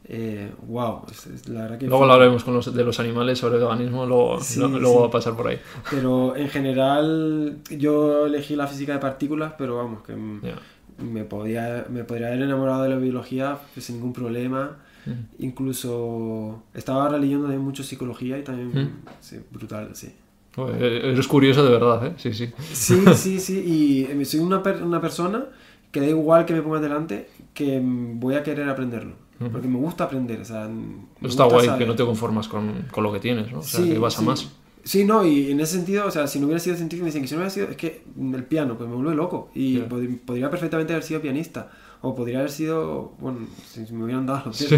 Eh, 0.06 0.52
wow, 0.68 1.02
es- 1.10 1.26
es 1.26 1.48
la 1.48 1.62
verdad 1.62 1.78
que 1.78 1.86
Luego 1.86 2.04
lo 2.06 2.12
hablaremos 2.12 2.44
con 2.44 2.52
los, 2.54 2.74
de 2.74 2.84
los 2.84 3.00
animales 3.00 3.38
sobre 3.38 3.56
veganismo, 3.58 4.04
luego, 4.06 4.38
Sí, 4.40 4.60
luego 4.60 4.78
sí. 4.92 4.98
va 5.00 5.06
a 5.06 5.10
pasar 5.10 5.34
por 5.34 5.48
ahí. 5.48 5.58
Pero 5.90 6.36
en 6.36 6.48
general 6.50 7.56
yo 7.70 8.26
elegí 8.26 8.54
la 8.54 8.66
física 8.66 8.92
de 8.92 8.98
partículas, 8.98 9.54
pero 9.58 9.78
vamos, 9.78 10.02
que 10.04 10.14
me, 10.14 11.24
podía, 11.24 11.86
me 11.90 12.04
podría 12.04 12.28
haber 12.28 12.42
enamorado 12.42 12.82
de 12.84 12.90
la 12.90 12.96
biología 12.96 13.58
pues, 13.72 13.86
sin 13.86 13.96
ningún 13.96 14.12
problema. 14.12 14.76
Mm. 15.06 15.42
Incluso 15.42 16.62
estaba 16.74 17.04
ahora 17.04 17.18
leyendo 17.18 17.44
también 17.44 17.62
mucho 17.62 17.82
psicología 17.82 18.38
y 18.38 18.42
también, 18.44 18.68
Mm. 18.68 18.90
sí, 19.20 19.38
brutal, 19.50 19.90
sí. 19.94 20.12
Joder, 20.54 20.82
Eres 20.82 21.26
curioso 21.26 21.64
de 21.64 21.70
verdad, 21.70 22.06
¿eh? 22.06 22.12
Sí, 22.16 22.32
sí. 22.32 22.52
Sí, 22.72 23.02
sí, 23.16 23.40
sí, 23.40 23.58
y 23.60 24.04
eh, 24.04 24.24
soy 24.24 24.40
una, 24.40 24.62
per- 24.62 24.82
una 24.82 25.00
persona 25.00 25.46
que 25.90 26.00
da 26.00 26.06
igual 26.06 26.44
que 26.46 26.54
me 26.54 26.62
pongas 26.62 26.82
delante, 26.82 27.28
que 27.52 27.80
mm, 27.80 28.20
voy 28.20 28.34
a 28.36 28.42
querer 28.42 28.68
aprenderlo. 28.68 29.16
Porque 29.52 29.68
me 29.68 29.76
gusta 29.78 30.04
aprender, 30.04 30.40
o 30.40 30.44
sea, 30.44 30.68
me 30.68 31.28
está 31.28 31.44
guay, 31.44 31.66
saber. 31.66 31.80
que 31.80 31.86
no 31.86 31.96
te 31.96 32.04
conformas 32.04 32.48
con, 32.48 32.86
con 32.90 33.02
lo 33.04 33.12
que 33.12 33.18
tienes, 33.20 33.50
¿no? 33.52 33.58
O 33.58 33.62
sea, 33.62 33.84
que 33.84 33.98
vas 33.98 34.16
a 34.16 34.20
sí. 34.20 34.24
más. 34.24 34.48
Sí, 34.84 35.04
no, 35.04 35.26
y 35.26 35.50
en 35.50 35.60
ese 35.60 35.76
sentido, 35.76 36.06
o 36.06 36.10
sea, 36.10 36.26
si 36.28 36.38
no 36.38 36.46
hubiera 36.46 36.60
sido 36.60 36.76
científico, 36.76 37.04
me 37.04 37.08
dicen 37.08 37.22
que 37.22 37.28
si 37.28 37.34
no 37.34 37.38
hubiera 37.40 37.50
sido, 37.50 37.68
es 37.68 37.76
que 37.76 38.04
el 38.32 38.44
piano, 38.44 38.78
pues 38.78 38.88
me 38.88 38.94
vuelve 38.94 39.14
loco. 39.14 39.50
Y 39.54 39.78
Ya. 39.80 39.88
pod- 39.88 40.18
podría 40.24 40.50
perfectamente 40.50 40.92
haber 40.94 41.02
sido 41.04 41.20
pianista. 41.20 41.70
O 42.00 42.14
podría 42.14 42.38
haber 42.38 42.50
sido, 42.52 43.12
bueno, 43.18 43.40
si 43.66 43.80
me 43.92 44.04
hubieran 44.04 44.24
dado 44.24 44.44
los 44.46 44.56
Sí. 44.56 44.76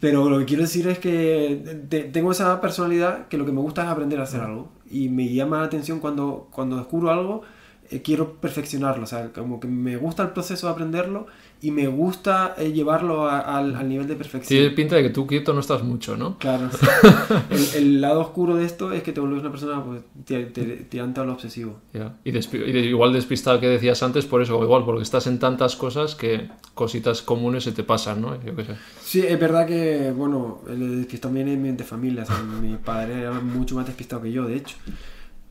Pero 0.00 0.28
lo 0.28 0.38
que 0.38 0.44
quiero 0.44 0.62
decir 0.62 0.86
es 0.88 0.98
que 0.98 1.82
te- 1.88 2.04
tengo 2.04 2.32
esa 2.32 2.60
personalidad 2.60 3.28
que 3.28 3.36
lo 3.38 3.44
que 3.46 3.52
me 3.52 3.60
gusta 3.60 3.82
es 3.84 3.88
aprender 3.88 4.20
a 4.20 4.24
hacer 4.24 4.40
algo. 4.40 4.68
Y 4.90 5.08
me 5.08 5.28
llama 5.32 5.58
la 5.58 5.64
atención 5.64 6.00
cuando, 6.00 6.48
cuando 6.50 6.76
descubro 6.76 7.10
algo, 7.10 7.42
eh, 7.90 8.02
quiero 8.02 8.34
perfeccionarlo. 8.34 9.04
O 9.04 9.06
sea, 9.06 9.32
como 9.32 9.60
que 9.60 9.68
me 9.68 9.96
gusta 9.96 10.22
el 10.22 10.30
proceso 10.30 10.66
de 10.66 10.72
aprenderlo 10.72 11.26
y 11.60 11.72
me 11.72 11.88
gusta 11.88 12.54
eh, 12.56 12.70
llevarlo 12.72 13.28
a- 13.28 13.40
al, 13.40 13.74
al 13.74 13.88
nivel 13.88 14.06
de 14.06 14.14
perfección. 14.14 14.46
Tiene 14.60 14.70
pinta 14.74 14.94
de 14.96 15.02
que 15.02 15.10
tú 15.10 15.26
quieto 15.26 15.52
no 15.52 15.60
estás 15.60 15.82
mucho, 15.82 16.16
¿no? 16.16 16.38
Claro. 16.38 16.70
el, 17.50 17.66
el 17.76 18.00
lado 18.00 18.20
oscuro 18.20 18.54
de 18.56 18.64
esto 18.64 18.92
es 18.92 19.02
que 19.02 19.12
te 19.12 19.20
vuelves 19.20 19.40
una 19.40 19.50
persona 19.50 19.84
pues, 19.84 20.02
ti- 20.24 20.46
ti- 20.52 20.84
tirante 20.88 21.20
a 21.20 21.24
lo 21.24 21.32
obsesivo. 21.32 21.80
Ya. 21.92 22.14
Y, 22.24 22.30
despi- 22.32 22.64
y 22.66 22.70
de- 22.72 22.80
igual 22.86 23.12
despistada 23.12 23.58
que 23.60 23.68
decías 23.68 24.02
antes, 24.02 24.24
por 24.26 24.40
eso, 24.40 24.62
igual, 24.62 24.84
porque 24.84 25.02
estás 25.02 25.26
en 25.26 25.38
tantas 25.38 25.74
cosas 25.74 26.14
que 26.14 26.48
cositas 26.74 27.22
comunes 27.22 27.64
se 27.64 27.72
te 27.72 27.82
pasan, 27.82 28.20
¿no? 28.20 28.40
Yo 28.44 28.54
qué 28.54 28.64
sé. 28.64 28.74
Sí, 29.02 29.20
es 29.26 29.40
verdad 29.40 29.66
que, 29.66 30.12
bueno, 30.16 30.60
el 30.68 30.98
despistado 30.98 31.34
viene 31.34 31.56
de 31.72 31.84
familia. 31.84 32.22
o 32.22 32.26
sea, 32.26 32.38
mi 32.40 32.76
padre 32.76 33.20
era 33.22 33.32
mucho 33.32 33.74
más 33.74 33.86
despistado 33.86 34.22
que 34.22 34.30
yo, 34.30 34.46
de 34.46 34.56
hecho. 34.56 34.76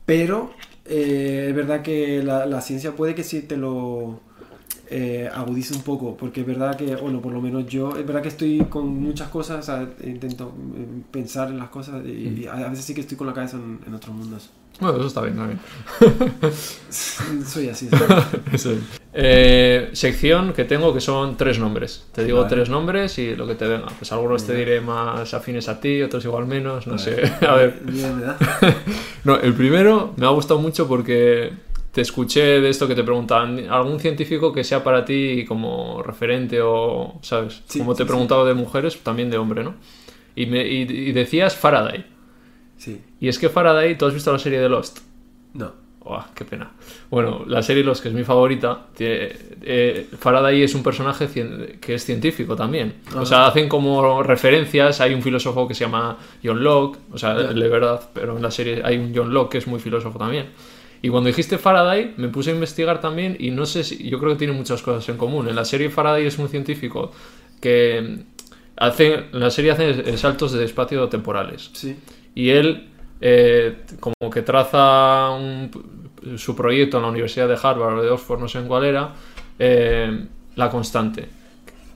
Pero 0.06 0.52
eh, 0.86 1.46
es 1.50 1.54
verdad 1.54 1.82
que 1.82 2.22
la, 2.22 2.46
la 2.46 2.60
ciencia 2.62 2.92
puede 2.96 3.14
que 3.14 3.24
sí 3.24 3.42
te 3.42 3.56
lo 3.58 4.20
eh, 4.90 5.28
agudice 5.32 5.74
un 5.74 5.82
poco, 5.82 6.16
porque 6.16 6.40
es 6.40 6.46
verdad 6.46 6.76
que, 6.76 6.96
bueno, 6.96 7.20
por 7.20 7.32
lo 7.32 7.40
menos 7.40 7.66
yo, 7.66 7.96
es 7.96 8.06
verdad 8.06 8.22
que 8.22 8.28
estoy 8.28 8.58
con 8.68 8.88
muchas 8.88 9.28
cosas, 9.28 9.58
o 9.60 9.62
sea, 9.62 9.88
intento 10.04 10.54
eh, 10.76 10.86
pensar 11.10 11.48
en 11.50 11.58
las 11.58 11.68
cosas 11.68 12.04
y, 12.06 12.42
y 12.42 12.46
a 12.46 12.68
veces 12.68 12.84
sí 12.84 12.94
que 12.94 13.02
estoy 13.02 13.16
con 13.16 13.26
la 13.26 13.32
cabeza 13.34 13.56
en, 13.56 13.80
en 13.86 13.94
otros 13.94 14.14
mundos. 14.14 14.50
Bueno, 14.80 14.98
eso 14.98 15.08
está 15.08 15.22
bien 15.22 15.36
también. 15.36 15.58
Soy 17.46 17.68
así. 17.68 17.88
Eh, 19.20 19.88
sección 19.94 20.52
que 20.52 20.64
tengo 20.64 20.94
que 20.94 21.00
son 21.00 21.36
tres 21.36 21.58
nombres. 21.58 22.06
Te 22.12 22.24
digo 22.24 22.38
Vale. 22.42 22.50
tres 22.50 22.68
nombres 22.68 23.18
y 23.18 23.34
lo 23.34 23.48
que 23.48 23.56
te 23.56 23.66
venga. 23.66 23.86
Pues 23.98 24.12
algunos 24.12 24.46
te 24.46 24.54
diré 24.54 24.80
más 24.80 25.34
afines 25.34 25.68
a 25.68 25.80
ti, 25.80 26.02
otros 26.02 26.24
igual 26.24 26.46
menos, 26.46 26.86
no 26.86 26.98
sé. 26.98 27.22
A 27.48 27.54
ver. 27.54 27.80
Bien. 27.84 28.22
No, 29.24 29.36
el 29.40 29.54
primero 29.54 30.12
me 30.16 30.26
ha 30.26 30.28
gustado 30.28 30.60
mucho 30.60 30.86
porque 30.86 31.50
te 31.92 32.00
escuché 32.02 32.60
de 32.60 32.68
esto 32.68 32.86
que 32.86 32.94
te 32.94 33.02
preguntaban, 33.02 33.68
algún 33.70 33.98
científico 33.98 34.52
que 34.52 34.62
sea 34.64 34.84
para 34.84 35.04
ti 35.04 35.44
como 35.46 36.02
referente 36.02 36.60
o, 36.60 37.18
¿sabes? 37.22 37.62
Sí, 37.66 37.78
como 37.80 37.94
te 37.94 38.02
he 38.02 38.06
sí, 38.06 38.08
preguntado 38.08 38.44
de 38.46 38.54
mujeres, 38.54 38.98
también 39.02 39.30
de 39.30 39.38
hombre, 39.38 39.64
¿no? 39.64 39.74
Y, 40.36 40.46
me, 40.46 40.66
y, 40.66 40.82
y 40.82 41.12
decías 41.12 41.56
Faraday. 41.56 42.04
Sí. 42.76 43.00
Y 43.20 43.28
es 43.28 43.38
que 43.38 43.48
Faraday, 43.48 43.96
¿tú 43.98 44.06
has 44.06 44.14
visto 44.14 44.32
la 44.32 44.38
serie 44.38 44.60
de 44.60 44.68
Lost? 44.68 44.98
No. 45.54 45.72
Uah, 46.04 46.26
qué 46.34 46.44
pena. 46.44 46.70
Bueno, 47.10 47.42
la 47.46 47.62
serie 47.62 47.82
Lost, 47.84 48.02
que 48.02 48.08
es 48.08 48.14
mi 48.14 48.22
favorita, 48.24 48.86
tiene- 48.96 49.30
eh, 49.62 50.06
Faraday 50.18 50.62
es 50.62 50.74
un 50.74 50.82
personaje 50.82 51.28
cien- 51.28 51.80
que 51.80 51.94
es 51.94 52.04
científico 52.04 52.54
también. 52.56 52.94
O 53.16 53.26
sea, 53.26 53.46
hacen 53.48 53.68
como 53.68 54.22
referencias, 54.22 55.00
hay 55.00 55.12
un 55.12 55.20
filósofo 55.22 55.66
que 55.68 55.74
se 55.74 55.84
llama 55.84 56.16
John 56.42 56.62
Locke, 56.62 56.98
o 57.12 57.18
sea, 57.18 57.34
Ya. 57.36 57.52
de 57.52 57.68
verdad, 57.68 58.08
pero 58.14 58.36
en 58.36 58.42
la 58.42 58.50
serie 58.50 58.80
hay 58.84 58.96
un 58.96 59.12
John 59.14 59.34
Locke 59.34 59.52
que 59.52 59.58
es 59.58 59.66
muy 59.66 59.80
filósofo 59.80 60.18
también. 60.18 60.46
Y 61.02 61.08
cuando 61.10 61.28
dijiste 61.28 61.58
Faraday, 61.58 62.14
me 62.16 62.28
puse 62.28 62.50
a 62.50 62.54
investigar 62.54 63.00
también 63.00 63.36
y 63.38 63.50
no 63.50 63.66
sé 63.66 63.84
si, 63.84 64.08
yo 64.08 64.18
creo 64.18 64.32
que 64.32 64.38
tiene 64.38 64.52
muchas 64.52 64.82
cosas 64.82 65.08
en 65.08 65.16
común. 65.16 65.48
En 65.48 65.54
la 65.56 65.64
serie 65.64 65.90
Faraday 65.90 66.26
es 66.26 66.38
un 66.38 66.48
científico 66.48 67.12
que 67.60 68.18
hace, 68.76 69.24
la 69.32 69.50
serie 69.50 69.70
hace 69.72 70.16
saltos 70.16 70.52
de 70.52 70.64
espacio 70.64 71.08
temporales. 71.08 71.70
Sí. 71.72 71.96
Y 72.34 72.50
él, 72.50 72.88
eh, 73.20 73.78
como 74.00 74.14
que 74.32 74.42
traza 74.42 75.30
un- 75.30 75.70
su 76.36 76.56
proyecto 76.56 76.96
en 76.96 77.04
la 77.04 77.08
Universidad 77.10 77.48
de 77.48 77.56
Harvard 77.62 77.98
o 77.98 78.02
de 78.02 78.10
Oxford, 78.10 78.40
no 78.40 78.48
sé 78.48 78.58
en 78.58 78.66
cuál 78.66 78.84
era, 78.84 79.14
eh, 79.58 80.26
la 80.56 80.68
constante. 80.70 81.28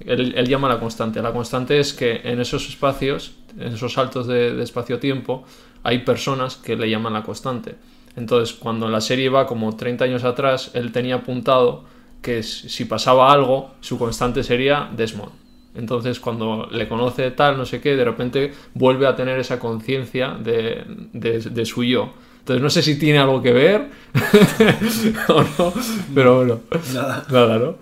Él, 0.06 0.32
él 0.36 0.48
llama 0.48 0.68
la 0.68 0.78
constante. 0.80 1.20
La 1.22 1.32
constante 1.32 1.78
es 1.78 1.92
que 1.92 2.20
en 2.24 2.40
esos 2.40 2.68
espacios, 2.68 3.34
en 3.58 3.72
esos 3.74 3.92
saltos 3.92 4.26
de, 4.26 4.54
de 4.54 4.62
espacio-tiempo, 4.62 5.44
hay 5.84 5.98
personas 6.00 6.56
que 6.56 6.76
le 6.76 6.88
llaman 6.88 7.12
la 7.12 7.22
constante. 7.22 7.74
Entonces, 8.16 8.54
cuando 8.54 8.88
la 8.88 9.00
serie 9.00 9.28
va 9.28 9.46
como 9.46 9.74
30 9.76 10.04
años 10.04 10.24
atrás, 10.24 10.70
él 10.74 10.92
tenía 10.92 11.16
apuntado 11.16 11.84
que 12.20 12.42
si 12.42 12.84
pasaba 12.84 13.32
algo, 13.32 13.72
su 13.80 13.98
constante 13.98 14.42
sería 14.44 14.88
Desmond. 14.94 15.32
Entonces, 15.74 16.20
cuando 16.20 16.68
le 16.70 16.86
conoce 16.86 17.30
tal, 17.30 17.56
no 17.56 17.64
sé 17.64 17.80
qué, 17.80 17.96
de 17.96 18.04
repente 18.04 18.52
vuelve 18.74 19.06
a 19.06 19.16
tener 19.16 19.38
esa 19.38 19.58
conciencia 19.58 20.36
de, 20.38 20.84
de- 21.14 21.40
de 21.40 21.64
su 21.64 21.82
yo. 21.82 22.12
Entonces, 22.40 22.62
no 22.62 22.68
sé 22.70 22.82
si 22.82 22.98
tiene 22.98 23.18
algo 23.20 23.40
que 23.40 23.52
ver 23.52 23.88
o 25.28 25.42
no, 25.42 25.72
pero 26.14 26.36
bueno. 26.38 26.60
Nada. 26.92 27.24
Nada, 27.30 27.58
¿no? 27.58 27.76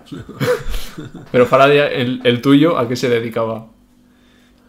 Pero 1.31 1.45
Faraday, 1.45 2.01
el, 2.01 2.21
el 2.23 2.41
tuyo, 2.41 2.77
¿a 2.77 2.87
qué 2.87 2.95
se 2.95 3.09
dedicaba? 3.09 3.67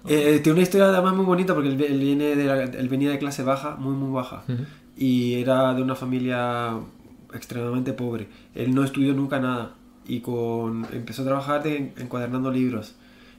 Eh, 0.08 0.40
tiene 0.42 0.54
una 0.54 0.62
historia 0.62 0.88
además 0.88 1.14
muy 1.14 1.24
bonita 1.24 1.54
porque 1.54 1.68
él, 1.68 1.80
él 1.80 1.98
viene 2.00 2.34
de 2.34 2.44
la- 2.44 2.64
él 2.64 2.88
venía 2.88 3.10
de 3.10 3.18
clase 3.18 3.42
baja, 3.44 3.76
muy 3.78 3.94
muy 3.94 4.12
baja. 4.12 4.42
Y 4.96 5.34
era 5.34 5.74
de 5.74 5.82
una 5.82 5.94
familia 5.94 6.78
extremadamente 7.34 7.92
pobre. 7.92 8.28
Él 8.54 8.74
no 8.74 8.84
estudió 8.84 9.14
nunca 9.14 9.40
nada. 9.40 9.74
Y 10.06 10.20
con, 10.20 10.86
empezó 10.92 11.22
a 11.22 11.26
trabajar 11.26 11.62
de- 11.62 11.92
encuadernando 11.98 12.50
libros. 12.50 12.94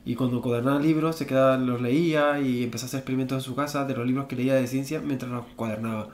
Y 0.06 0.16
cuando 0.16 0.38
encuadernaba 0.38 0.80
libros 0.80 1.16
se 1.16 1.26
quedaba, 1.26 1.58
los 1.58 1.82
leía 1.82 2.40
y 2.42 2.64
empezó 2.64 2.86
a 2.86 2.88
hacer 2.88 3.00
experimentos 3.00 3.38
en 3.38 3.42
su 3.42 3.56
casa 3.56 3.86
de 3.86 3.96
los 3.96 4.06
libros 4.06 4.26
que 4.26 4.36
leía 4.36 4.56
de 4.56 4.68
ciencia 4.68 5.00
mientras 5.00 5.32
los 5.32 5.46
encuadernaba. 5.50 6.10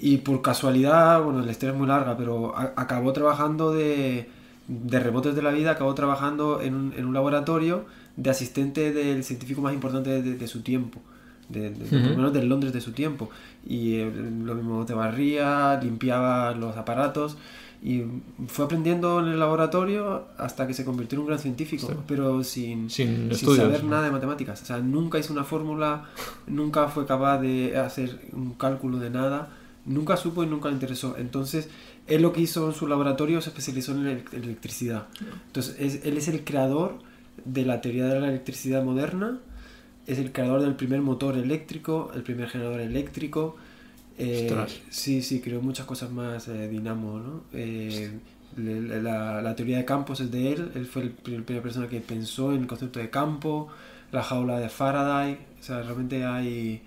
Y 0.00 0.18
por 0.18 0.42
casualidad, 0.42 1.22
bueno, 1.22 1.40
la 1.40 1.50
historia 1.52 1.72
es 1.72 1.78
muy 1.78 1.86
larga, 1.86 2.16
pero 2.16 2.56
a- 2.56 2.72
acabó 2.76 3.12
trabajando 3.12 3.72
de, 3.72 4.28
de 4.66 5.00
rebotes 5.00 5.34
de 5.36 5.42
la 5.42 5.50
vida, 5.52 5.72
acabó 5.72 5.94
trabajando 5.94 6.60
en 6.60 6.74
un, 6.74 6.92
en 6.96 7.04
un 7.04 7.14
laboratorio 7.14 7.84
de 8.16 8.30
asistente 8.30 8.92
del 8.92 9.22
científico 9.24 9.60
más 9.60 9.74
importante 9.74 10.22
de, 10.22 10.34
de 10.34 10.46
su 10.48 10.62
tiempo, 10.62 11.00
de, 11.48 11.70
de- 11.70 11.84
por 11.86 11.98
lo 12.10 12.16
menos 12.16 12.32
del 12.32 12.48
Londres 12.48 12.72
de 12.72 12.80
su 12.80 12.92
tiempo. 12.92 13.30
Y 13.66 13.96
eh, 13.96 14.12
lo 14.44 14.54
mismo 14.54 14.84
te 14.84 14.94
barría, 14.94 15.78
limpiaba 15.82 16.52
los 16.52 16.76
aparatos 16.76 17.36
y 17.82 18.02
fue 18.46 18.64
aprendiendo 18.64 19.20
en 19.20 19.26
el 19.32 19.38
laboratorio 19.38 20.24
hasta 20.38 20.66
que 20.66 20.72
se 20.74 20.84
convirtió 20.86 21.16
en 21.16 21.20
un 21.22 21.26
gran 21.26 21.38
científico, 21.38 21.86
pero 22.08 22.42
sin, 22.44 22.88
Sin 22.88 23.30
estudios, 23.30 23.58
saber 23.58 23.84
¿no? 23.84 23.90
nada 23.90 24.04
de 24.04 24.10
matemáticas. 24.10 24.62
O 24.62 24.64
sea, 24.64 24.78
nunca 24.78 25.18
hizo 25.18 25.32
una 25.34 25.44
fórmula, 25.44 26.04
nunca 26.46 26.88
fue 26.88 27.04
capaz 27.06 27.38
de 27.40 27.76
hacer 27.76 28.20
un 28.32 28.54
cálculo 28.54 28.98
de 28.98 29.10
nada, 29.10 29.50
nunca 29.84 30.16
supo 30.16 30.42
y 30.44 30.46
nunca 30.46 30.68
le 30.68 30.74
interesó. 30.74 31.16
Entonces, 31.18 31.68
él 32.06 32.22
lo 32.22 32.32
que 32.32 32.40
hizo 32.40 32.66
en 32.68 32.74
su 32.74 32.86
laboratorio 32.86 33.40
se 33.42 33.50
especializó 33.50 33.92
en 33.92 34.06
electricidad. 34.32 35.06
Entonces, 35.46 35.76
es- 35.78 36.04
él 36.06 36.16
es 36.16 36.28
el 36.28 36.42
creador 36.44 36.98
de 37.44 37.64
la 37.66 37.80
teoría 37.82 38.06
de 38.06 38.18
la 38.20 38.28
electricidad 38.28 38.82
moderna, 38.82 39.40
es 40.06 40.18
el 40.18 40.32
creador 40.32 40.62
del 40.62 40.74
primer 40.74 41.00
motor 41.02 41.36
eléctrico, 41.36 42.10
el 42.14 42.22
primer 42.22 42.48
generador 42.48 42.80
eléctrico. 42.80 43.56
eh, 44.18 44.54
sí, 44.90 45.22
sí, 45.22 45.40
creó 45.40 45.60
muchas 45.62 45.86
cosas 45.86 46.10
más, 46.12 46.48
eh, 46.48 46.68
dinamo, 46.68 47.18
¿no? 47.18 47.42
Eh, 47.52 48.12
la, 48.56 49.42
la 49.42 49.56
teoría 49.56 49.78
de 49.78 49.84
campos 49.84 50.20
es 50.20 50.30
de 50.30 50.52
él, 50.52 50.70
él 50.76 50.86
fue 50.86 51.02
el 51.02 51.08
la 51.26 51.42
primera 51.44 51.62
persona 51.62 51.88
que 51.88 52.00
pensó 52.00 52.52
en 52.54 52.62
el 52.62 52.66
concepto 52.68 53.00
de 53.00 53.10
campo, 53.10 53.68
la 54.12 54.22
jaula 54.22 54.58
de 54.60 54.68
Faraday, 54.68 55.38
o 55.60 55.62
sea, 55.62 55.82
realmente 55.82 56.24
hay... 56.24 56.80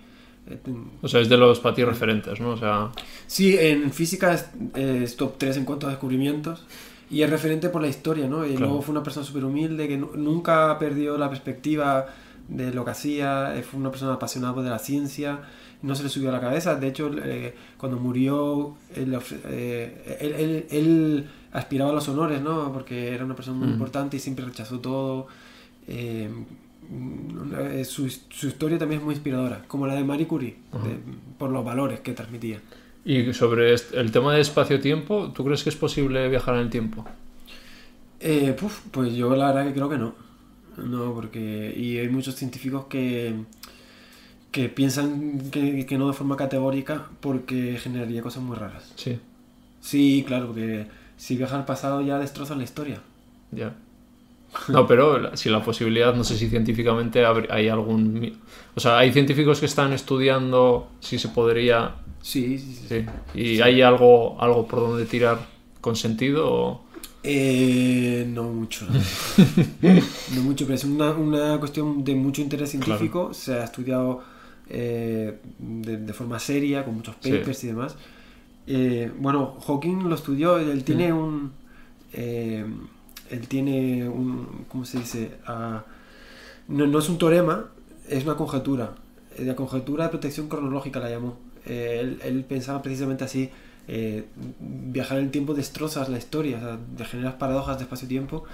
O 1.02 1.08
sea, 1.08 1.20
es 1.20 1.28
de 1.28 1.36
los 1.36 1.60
para 1.60 1.74
ti 1.74 1.84
referentes, 1.84 2.40
¿no? 2.40 2.50
O 2.50 2.56
sea, 2.56 2.90
Sí, 3.26 3.56
en 3.58 3.92
física 3.92 4.32
es, 4.34 4.48
es 4.74 5.16
top 5.16 5.34
3 5.38 5.56
en 5.56 5.64
cuanto 5.64 5.86
a 5.86 5.90
descubrimientos 5.90 6.64
y 7.10 7.22
es 7.22 7.30
referente 7.30 7.68
por 7.68 7.82
la 7.82 7.88
historia, 7.88 8.26
¿no? 8.28 8.46
Y 8.46 8.50
Claro. 8.50 8.66
luego 8.66 8.82
fue 8.82 8.92
una 8.92 9.02
persona 9.02 9.24
súper 9.26 9.44
humilde 9.44 9.88
que 9.88 9.96
nu- 9.96 10.12
nunca 10.16 10.78
perdió 10.78 11.16
la 11.18 11.28
perspectiva 11.28 12.06
de 12.48 12.72
lo 12.72 12.84
que 12.84 12.90
hacía, 12.92 13.56
eh, 13.56 13.62
fue 13.62 13.78
una 13.80 13.90
persona 13.90 14.14
apasionada 14.14 14.54
por 14.54 14.64
de 14.64 14.70
la 14.70 14.78
ciencia, 14.78 15.40
no 15.82 15.94
se 15.94 16.02
le 16.02 16.08
subió 16.08 16.30
a 16.30 16.32
la 16.32 16.40
cabeza, 16.40 16.74
de 16.76 16.88
hecho, 16.88 17.10
eh, 17.22 17.54
cuando 17.76 17.98
murió, 17.98 18.74
él, 18.96 19.16
eh, 19.46 20.18
él, 20.20 20.32
él- 20.32 20.66
él 20.70 21.26
aspiraba 21.52 21.90
a 21.90 21.94
los 21.94 22.08
honores, 22.08 22.40
¿no? 22.42 22.72
Porque 22.72 23.14
era 23.14 23.24
una 23.24 23.36
persona 23.36 23.58
muy 23.58 23.68
Mm. 23.68 23.72
importante 23.72 24.16
y 24.16 24.20
siempre 24.20 24.44
rechazó 24.44 24.80
todo. 24.80 25.26
Eh, 25.86 26.28
su, 27.84 28.08
su 28.08 28.48
historia 28.48 28.78
también 28.78 29.00
es 29.00 29.04
muy 29.04 29.14
inspiradora, 29.14 29.62
como 29.68 29.86
la 29.86 29.94
de 29.94 30.04
Marie 30.04 30.26
Curie, 30.26 30.56
de- 30.72 30.98
por 31.38 31.50
los 31.50 31.64
valores 31.64 32.00
que 32.00 32.12
transmitía. 32.12 32.60
y 33.04 33.32
sobre 33.32 33.72
el 33.74 34.10
tema 34.12 34.34
de 34.34 34.40
espacio-tiempo, 34.42 35.32
¿tú 35.34 35.42
crees 35.44 35.62
que 35.62 35.70
es 35.70 35.76
posible 35.76 36.28
viajar 36.28 36.54
en 36.56 36.60
el 36.62 36.70
tiempo? 36.70 37.06
Eh, 38.20 38.54
puf, 38.58 38.80
pues 38.90 39.14
yo 39.14 39.34
la 39.36 39.46
verdad 39.52 39.66
que 39.68 39.72
creo 39.74 39.88
que 39.88 39.96
no. 39.98 40.14
No, 40.84 41.14
porque. 41.14 41.74
Y 41.76 41.98
hay 41.98 42.08
muchos 42.08 42.34
científicos 42.36 42.86
que. 42.86 43.34
que 44.50 44.68
piensan 44.68 45.50
que, 45.50 45.86
que 45.86 45.98
no 45.98 46.08
de 46.08 46.14
forma 46.14 46.36
categórica 46.36 47.08
porque 47.20 47.78
generaría 47.80 48.22
cosas 48.22 48.42
muy 48.42 48.56
raras. 48.56 48.92
Sí, 48.96 49.18
Sí, 49.80 50.24
claro, 50.26 50.48
porque 50.48 50.86
si 51.16 51.36
viajas 51.36 51.56
al 51.56 51.64
pasado 51.64 52.00
ya 52.02 52.18
destrozas 52.18 52.56
la 52.56 52.64
historia. 52.64 53.00
ya. 53.50 53.74
No, 54.68 54.86
pero 54.86 55.36
si 55.36 55.50
la 55.50 55.62
posibilidad, 55.62 56.14
no 56.14 56.24
sé 56.24 56.36
si 56.36 56.48
científicamente 56.48 57.22
hay 57.50 57.68
algún... 57.68 58.38
O 58.74 58.80
sea, 58.80 58.98
hay 58.98 59.12
científicos 59.12 59.60
que 59.60 59.66
están 59.66 59.92
estudiando 59.92 60.88
si 61.00 61.18
se 61.18 61.28
podría... 61.28 61.96
Sí, 62.22 62.58
sí, 62.58 62.74
sí. 62.74 62.86
Sí. 62.88 63.06
¿Y 63.34 63.60
hay 63.60 63.82
algo, 63.82 64.40
algo 64.40 64.66
por 64.66 64.80
donde 64.80 65.04
tirar 65.04 65.38
con 65.82 65.96
sentido? 65.96 66.50
O... 66.50 66.84
Eh, 67.30 68.26
no 68.32 68.44
mucho. 68.44 68.86
no 70.34 70.42
mucho, 70.42 70.64
pero 70.64 70.76
es 70.76 70.84
una, 70.84 71.10
una 71.12 71.58
cuestión 71.58 72.02
de 72.02 72.14
mucho 72.14 72.40
interés 72.40 72.70
científico. 72.70 73.34
Se 73.34 73.54
ha 73.54 73.64
estudiado 73.64 74.22
eh, 74.70 75.38
de, 75.58 75.98
de 75.98 76.12
forma 76.14 76.38
seria, 76.38 76.84
con 76.84 76.94
muchos 76.96 77.16
Sí. 77.20 77.30
papers 77.32 77.64
y 77.64 77.66
demás. 77.66 77.96
Eh, 78.66 79.12
bueno, 79.18 79.58
Hawking 79.66 80.08
lo 80.08 80.14
estudió, 80.14 80.58
él 80.58 80.84
tiene 80.84 81.12
un... 81.12 81.52
eh, 82.12 82.64
él 83.30 83.46
tiene 83.46 84.08
un... 84.08 84.64
¿Cómo 84.68 84.86
se 84.86 84.98
dice? 84.98 85.32
Ah, 85.46 85.84
no, 86.68 86.86
no 86.86 86.98
es 86.98 87.08
un 87.10 87.18
teorema, 87.18 87.66
es 88.08 88.24
una 88.24 88.36
conjetura. 88.36 88.94
La 89.38 89.54
conjetura 89.54 90.04
de 90.04 90.10
protección 90.10 90.48
cronológica 90.48 90.98
la 90.98 91.10
llamó. 91.10 91.36
Él, 91.66 92.18
él 92.24 92.44
pensaba 92.48 92.80
precisamente 92.80 93.24
así. 93.24 93.50
Eh, 93.88 94.26
viajar 94.60 95.18
en 95.18 95.24
el 95.24 95.30
tiempo 95.30 95.54
destrozas 95.54 96.08
la 96.08 96.18
historia, 96.18 96.58
o 96.58 96.60
sea, 96.60 96.78
te 96.96 97.04
generas 97.04 97.34
paradojas 97.34 97.78
de 97.78 97.84
espacio-tiempo 97.84 98.44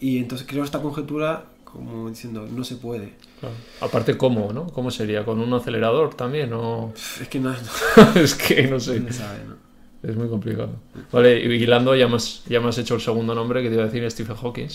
y 0.00 0.18
entonces 0.18 0.46
creo 0.46 0.64
esta 0.64 0.82
conjetura 0.82 1.46
como 1.64 2.10
diciendo 2.10 2.46
no 2.54 2.64
se 2.64 2.76
puede. 2.76 3.14
Claro. 3.40 3.54
Aparte, 3.80 4.16
¿cómo, 4.18 4.52
no? 4.52 4.66
¿Cómo 4.66 4.90
sería? 4.90 5.24
¿Con 5.24 5.40
un 5.40 5.52
acelerador 5.54 6.14
también? 6.14 6.52
O... 6.52 6.92
Es 6.94 7.28
que 7.28 7.40
no, 7.40 7.54
es 8.14 8.34
que 8.34 8.66
no 8.68 8.78
sé. 8.78 9.00
no 9.00 9.12
sabe, 9.12 9.38
¿no? 9.48 10.08
Es 10.08 10.16
muy 10.16 10.28
complicado. 10.28 10.70
Vale, 11.10 11.40
y 11.40 11.62
hilando, 11.62 11.94
ya 11.94 12.08
me, 12.08 12.16
has, 12.16 12.42
ya 12.46 12.60
me 12.60 12.68
has 12.68 12.78
hecho 12.78 12.94
el 12.96 13.00
segundo 13.00 13.34
nombre 13.34 13.62
que 13.62 13.68
te 13.68 13.74
iba 13.74 13.84
a 13.84 13.86
decir, 13.86 14.08
Stephen 14.10 14.36
Hawking. 14.36 14.68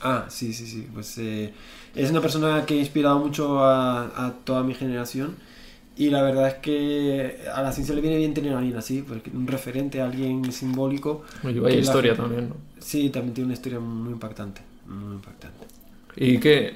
Ah, 0.00 0.26
sí, 0.28 0.52
sí, 0.54 0.66
sí. 0.66 0.88
Pues 0.94 1.18
eh, 1.18 1.52
es 1.94 2.10
una 2.10 2.20
persona 2.20 2.64
que 2.64 2.74
ha 2.74 2.78
inspirado 2.78 3.18
mucho 3.18 3.62
a, 3.62 4.26
a 4.26 4.32
toda 4.44 4.62
mi 4.62 4.74
generación. 4.74 5.36
Y 5.96 6.08
la 6.10 6.22
verdad 6.22 6.48
es 6.48 6.54
que 6.54 7.40
a 7.54 7.60
la 7.62 7.72
ciencia 7.72 7.94
le 7.94 8.00
viene 8.00 8.16
bien 8.16 8.32
tener 8.32 8.54
a 8.54 8.58
alguien 8.58 8.76
así, 8.76 9.02
porque 9.06 9.30
un 9.30 9.46
referente, 9.46 10.00
alguien 10.00 10.50
simbólico. 10.52 11.24
Bueno, 11.42 11.50
y 11.50 11.54
que 11.54 11.60
vaya 11.60 11.74
la 11.76 11.80
historia 11.82 12.14
gente- 12.14 12.28
también, 12.28 12.48
¿no? 12.50 12.56
Sí, 12.78 13.10
también 13.10 13.34
tiene 13.34 13.46
una 13.46 13.54
historia 13.54 13.80
muy 13.80 14.12
impactante. 14.12 14.62
Muy 14.86 15.14
impactante. 15.16 15.66
¿Y 16.16 16.38
qué, 16.38 16.74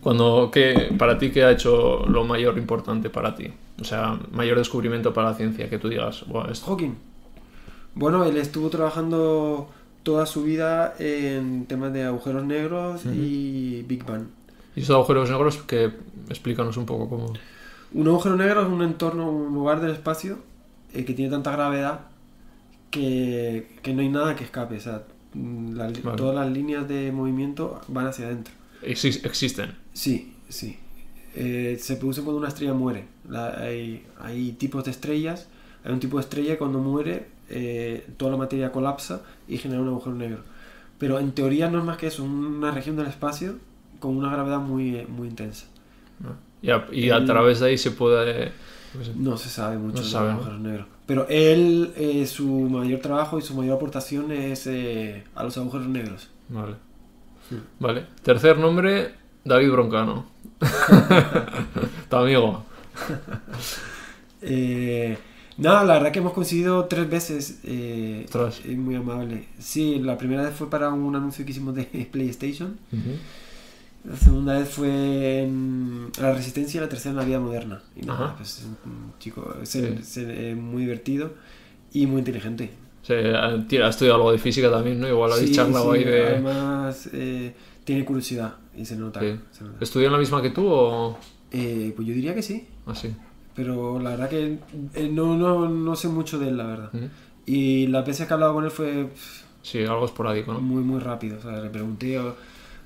cuando, 0.00 0.50
qué, 0.52 0.94
para 0.96 1.18
ti, 1.18 1.30
qué 1.30 1.42
ha 1.44 1.50
hecho 1.50 2.06
lo 2.06 2.24
mayor 2.24 2.56
importante 2.56 3.10
para 3.10 3.34
ti? 3.34 3.48
O 3.80 3.84
sea, 3.84 4.20
mayor 4.30 4.56
descubrimiento 4.58 5.12
para 5.12 5.30
la 5.30 5.34
ciencia, 5.34 5.68
que 5.68 5.78
tú 5.78 5.88
digas, 5.88 6.24
"Buah, 6.28 6.50
esto... 6.52 6.66
Hawking. 6.66 6.94
Bueno, 7.96 8.24
él 8.24 8.36
estuvo 8.36 8.70
trabajando 8.70 9.68
toda 10.04 10.26
su 10.26 10.44
vida 10.44 10.94
en 10.98 11.66
temas 11.66 11.92
de 11.92 12.04
agujeros 12.04 12.44
negros 12.44 13.04
y 13.06 13.82
Big 13.82 14.04
Bang. 14.04 14.26
Y 14.76 14.80
esos 14.80 14.94
agujeros 14.94 15.30
negros, 15.30 15.56
que 15.62 15.90
explícanos 16.28 16.76
un 16.76 16.86
poco 16.86 17.08
cómo... 17.08 17.32
Un 17.94 18.06
agujero 18.08 18.36
negro 18.36 18.62
es 18.62 18.68
un 18.68 18.82
entorno, 18.82 19.30
un 19.30 19.54
lugar 19.54 19.80
del 19.80 19.92
espacio 19.92 20.38
eh, 20.92 21.04
que 21.04 21.14
tiene 21.14 21.30
tanta 21.30 21.52
gravedad 21.52 22.00
que, 22.90 23.78
que 23.82 23.92
no 23.94 24.02
hay 24.02 24.08
nada 24.08 24.36
que 24.36 24.44
escape. 24.44 24.76
O 24.76 24.80
sea, 24.80 25.04
mm, 25.34 25.74
la- 25.74 25.84
Vale. 25.86 26.16
todas 26.16 26.34
las 26.34 26.50
líneas 26.50 26.88
de 26.88 27.12
movimiento 27.12 27.80
van 27.88 28.06
hacia 28.06 28.26
adentro. 28.26 28.52
Exis- 28.82 29.24
existen. 29.24 29.74
Sí, 29.92 30.34
sí. 30.48 30.76
Eh, 31.36 31.76
se 31.80 31.96
produce 31.96 32.22
cuando 32.22 32.38
una 32.38 32.48
estrella 32.48 32.74
muere. 32.74 33.06
La- 33.28 33.58
hay, 33.58 34.04
hay 34.20 34.52
tipos 34.52 34.84
de 34.84 34.90
estrellas. 34.90 35.48
Hay 35.84 35.92
un 35.92 36.00
tipo 36.00 36.16
de 36.16 36.22
estrella 36.22 36.52
que 36.52 36.58
cuando 36.58 36.78
muere 36.80 37.28
eh, 37.50 38.06
toda 38.16 38.30
la 38.32 38.36
materia 38.38 38.72
colapsa 38.72 39.22
y 39.46 39.58
genera 39.58 39.80
un 39.82 39.88
agujero 39.88 40.14
negro. 40.16 40.42
Pero 40.98 41.18
en 41.18 41.32
teoría 41.32 41.68
no 41.70 41.78
es 41.78 41.84
más 41.84 41.96
que 41.98 42.06
eso, 42.06 42.24
una 42.24 42.70
región 42.70 42.96
del 42.96 43.06
espacio 43.06 43.56
con 44.00 44.16
una 44.16 44.30
gravedad 44.30 44.60
muy, 44.60 45.04
muy 45.06 45.28
intensa. 45.28 45.66
Y 46.64 46.70
a, 46.70 46.86
y 46.92 47.10
a 47.10 47.24
través 47.24 47.60
de 47.60 47.68
ahí 47.68 47.78
se 47.78 47.90
puede... 47.90 48.52
pues, 48.94 49.14
No 49.14 49.36
se 49.36 49.50
sabe 49.50 49.76
mucho 49.76 49.98
No 49.98 50.02
de 50.04 50.08
sabe, 50.10 50.26
los 50.28 50.34
¿no? 50.36 50.40
agujeros 50.40 50.60
negros. 50.60 50.86
Pero 51.06 51.26
él, 51.28 51.92
eh, 51.96 52.26
su 52.26 52.48
mayor 52.48 53.00
trabajo 53.00 53.38
y 53.38 53.42
su 53.42 53.54
mayor 53.54 53.76
aportación 53.76 54.32
es 54.32 54.66
eh, 54.66 55.24
a 55.34 55.44
los 55.44 55.56
agujeros 55.58 55.86
negros. 55.88 56.30
Vale. 56.48 56.76
Sí. 57.50 57.56
Vale. 57.78 58.06
Tercer 58.22 58.56
nombre, 58.58 59.12
David 59.44 59.70
Broncano. 59.72 60.24
tu 62.08 62.16
amigo. 62.16 62.64
Eh, 64.40 65.18
nada, 65.58 65.84
la 65.84 65.94
verdad 65.94 66.12
que 66.12 66.20
hemos 66.20 66.32
coincidido 66.32 66.86
tres 66.86 67.08
veces. 67.10 67.60
Eh, 67.64 68.26
es 68.66 68.76
muy 68.78 68.94
amable. 68.94 69.48
Sí, 69.58 69.98
la 69.98 70.16
primera 70.16 70.42
vez 70.42 70.54
fue 70.54 70.70
para 70.70 70.88
un 70.90 71.14
anuncio 71.14 71.44
que 71.44 71.50
hicimos 71.50 71.74
de 71.74 71.84
PlayStation. 72.12 72.78
La 74.04 74.16
segunda 74.16 74.58
vez 74.58 74.68
fue 74.68 75.42
en 75.42 76.10
La 76.20 76.32
Resistencia 76.34 76.78
y 76.78 76.80
la 76.82 76.88
tercera 76.88 77.10
en 77.12 77.16
La 77.16 77.24
Vida 77.24 77.40
Moderna. 77.40 77.80
Y 77.96 78.04
nada, 78.04 78.34
pues 78.36 78.58
es 78.58 78.64
un 78.84 79.12
chico 79.18 79.56
es, 79.62 79.68
Sí. 79.70 79.78
es, 79.98 80.16
eh, 80.18 80.54
muy 80.54 80.82
divertido 80.82 81.32
y 81.92 82.06
muy 82.06 82.18
inteligente. 82.18 82.70
Sí, 83.02 83.14
ha 83.14 83.46
ha 83.46 83.88
estudiado 83.88 84.16
algo 84.16 84.32
de 84.32 84.38
física 84.38 84.70
también, 84.70 85.00
¿no? 85.00 85.08
Igual 85.08 85.32
habéis 85.32 85.50
Sí, 85.50 85.54
charlado 85.56 85.92
sí, 85.92 85.98
ahí 85.98 86.04
de... 86.04 86.26
Además, 86.26 87.08
eh, 87.12 87.54
tiene 87.84 88.04
curiosidad 88.04 88.54
y 88.76 88.84
se 88.84 88.96
nota. 88.96 89.20
Sí. 89.20 89.36
se 89.52 89.64
nota. 89.64 89.76
¿Estudió 89.80 90.06
en 90.06 90.12
la 90.12 90.18
misma 90.18 90.42
que 90.42 90.50
tú 90.50 90.66
o 90.66 91.18
Eh, 91.50 91.92
pues 91.96 92.06
yo 92.08 92.14
diría 92.14 92.34
que 92.34 92.42
sí, 92.42 92.66
así? 92.86 93.14
pero 93.54 93.98
la 94.00 94.10
verdad 94.10 94.28
que 94.28 94.58
eh, 94.94 95.08
no, 95.12 95.36
no, 95.36 95.68
no 95.68 95.96
sé 95.96 96.08
mucho 96.08 96.38
de 96.38 96.48
él, 96.48 96.56
la 96.56 96.66
verdad. 96.66 96.90
Ujú. 96.92 97.08
Y 97.46 97.86
las 97.88 98.04
veces 98.06 98.26
que 98.26 98.32
he 98.32 98.34
hablado 98.34 98.54
con 98.54 98.64
él 98.64 98.70
fue 98.70 99.04
pff, 99.06 99.42
Sí, 99.62 99.82
algo 99.84 100.04
esporádico, 100.04 100.52
¿no? 100.52 100.60
muy, 100.60 100.82
muy 100.82 100.98
rápido. 101.00 101.38
O 101.38 101.40
sea, 101.42 101.60
le 101.60 101.70
pregunté, 101.70 102.18
oh, 102.18 102.34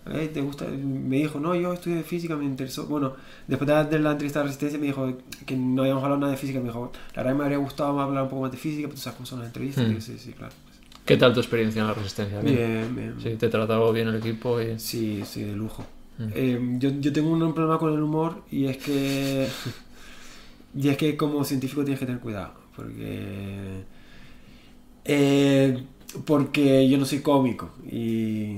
"Eh, 0.07 0.31
¿te 0.33 0.41
gusta? 0.41 0.67
Me 0.67 1.17
dijo, 1.17 1.39
no, 1.41 1.55
yo 1.55 1.73
estudio 1.73 2.03
física, 2.03 2.37
me 2.37 2.45
interesó. 2.45 2.87
Bueno, 2.87 3.15
después 3.47 3.69
de 3.91 3.99
la- 3.99 4.13
entrevista 4.13 4.41
de 4.41 4.45
resistencia 4.47 4.79
me 4.79 4.87
dijo 4.87 5.13
que 5.45 5.57
no 5.57 5.83
habíamos 5.83 6.03
hablado 6.03 6.21
nada 6.21 6.33
de 6.33 6.39
física. 6.39 6.59
Me 6.61 6.67
dijo, 6.67 6.93
la 7.15 7.23
verdad 7.23 7.37
me 7.37 7.45
habría 7.45 7.59
gustado 7.59 8.01
hablar 8.01 8.23
un 8.23 8.29
poco 8.31 8.43
más 8.43 8.53
de 8.53 8.59
física, 8.59 8.89
pero 8.89 8.95
tú 8.95 9.01
sabes 9.01 9.17
cómo 9.17 9.27
son 9.27 9.41
las 9.41 9.49
entrevistas. 9.49 9.87
Hmm. 9.87 9.91
Y 9.91 9.95
yo, 9.95 10.01
sí, 10.01 10.19
sí, 10.19 10.33
claro. 10.33 10.53
¿Qué 11.05 11.17
tal 11.17 11.33
tu 11.33 11.41
experiencia 11.41 11.81
en 11.81 11.89
la 11.89 11.95
resistencia? 11.95 12.41
Bien, 12.41 12.95
bien. 12.95 13.15
Sí, 13.23 13.37
te 13.37 13.49
trataba 13.49 13.91
bien 13.93 14.09
el 14.09 14.17
equipo 14.17 14.61
y... 14.61 14.79
Sí, 14.79 15.23
sí, 15.25 15.43
de 15.43 15.55
lujo. 15.57 15.85
Mm. 16.19 16.29
Eh, 16.35 16.77
yo, 16.79 16.91
yo 17.01 17.13
tengo 17.13 17.31
un 17.31 17.55
problema 17.55 17.79
con 17.79 17.95
el 17.95 18.03
humor 18.03 18.43
y 18.51 18.67
es 18.67 18.77
que. 18.77 19.49
y 20.77 20.89
es 20.89 20.97
que 20.97 21.17
como 21.17 21.45
científico 21.45 21.83
tienes 21.83 22.01
que 22.01 22.07
tener 22.07 22.21
cuidado. 22.21 22.53
Porque. 22.77 23.85
eh, 25.05 25.83
porque 26.25 26.89
yo 26.89 26.99
no 26.99 27.05
soy 27.05 27.21
cómico 27.21 27.71
y 27.91 28.57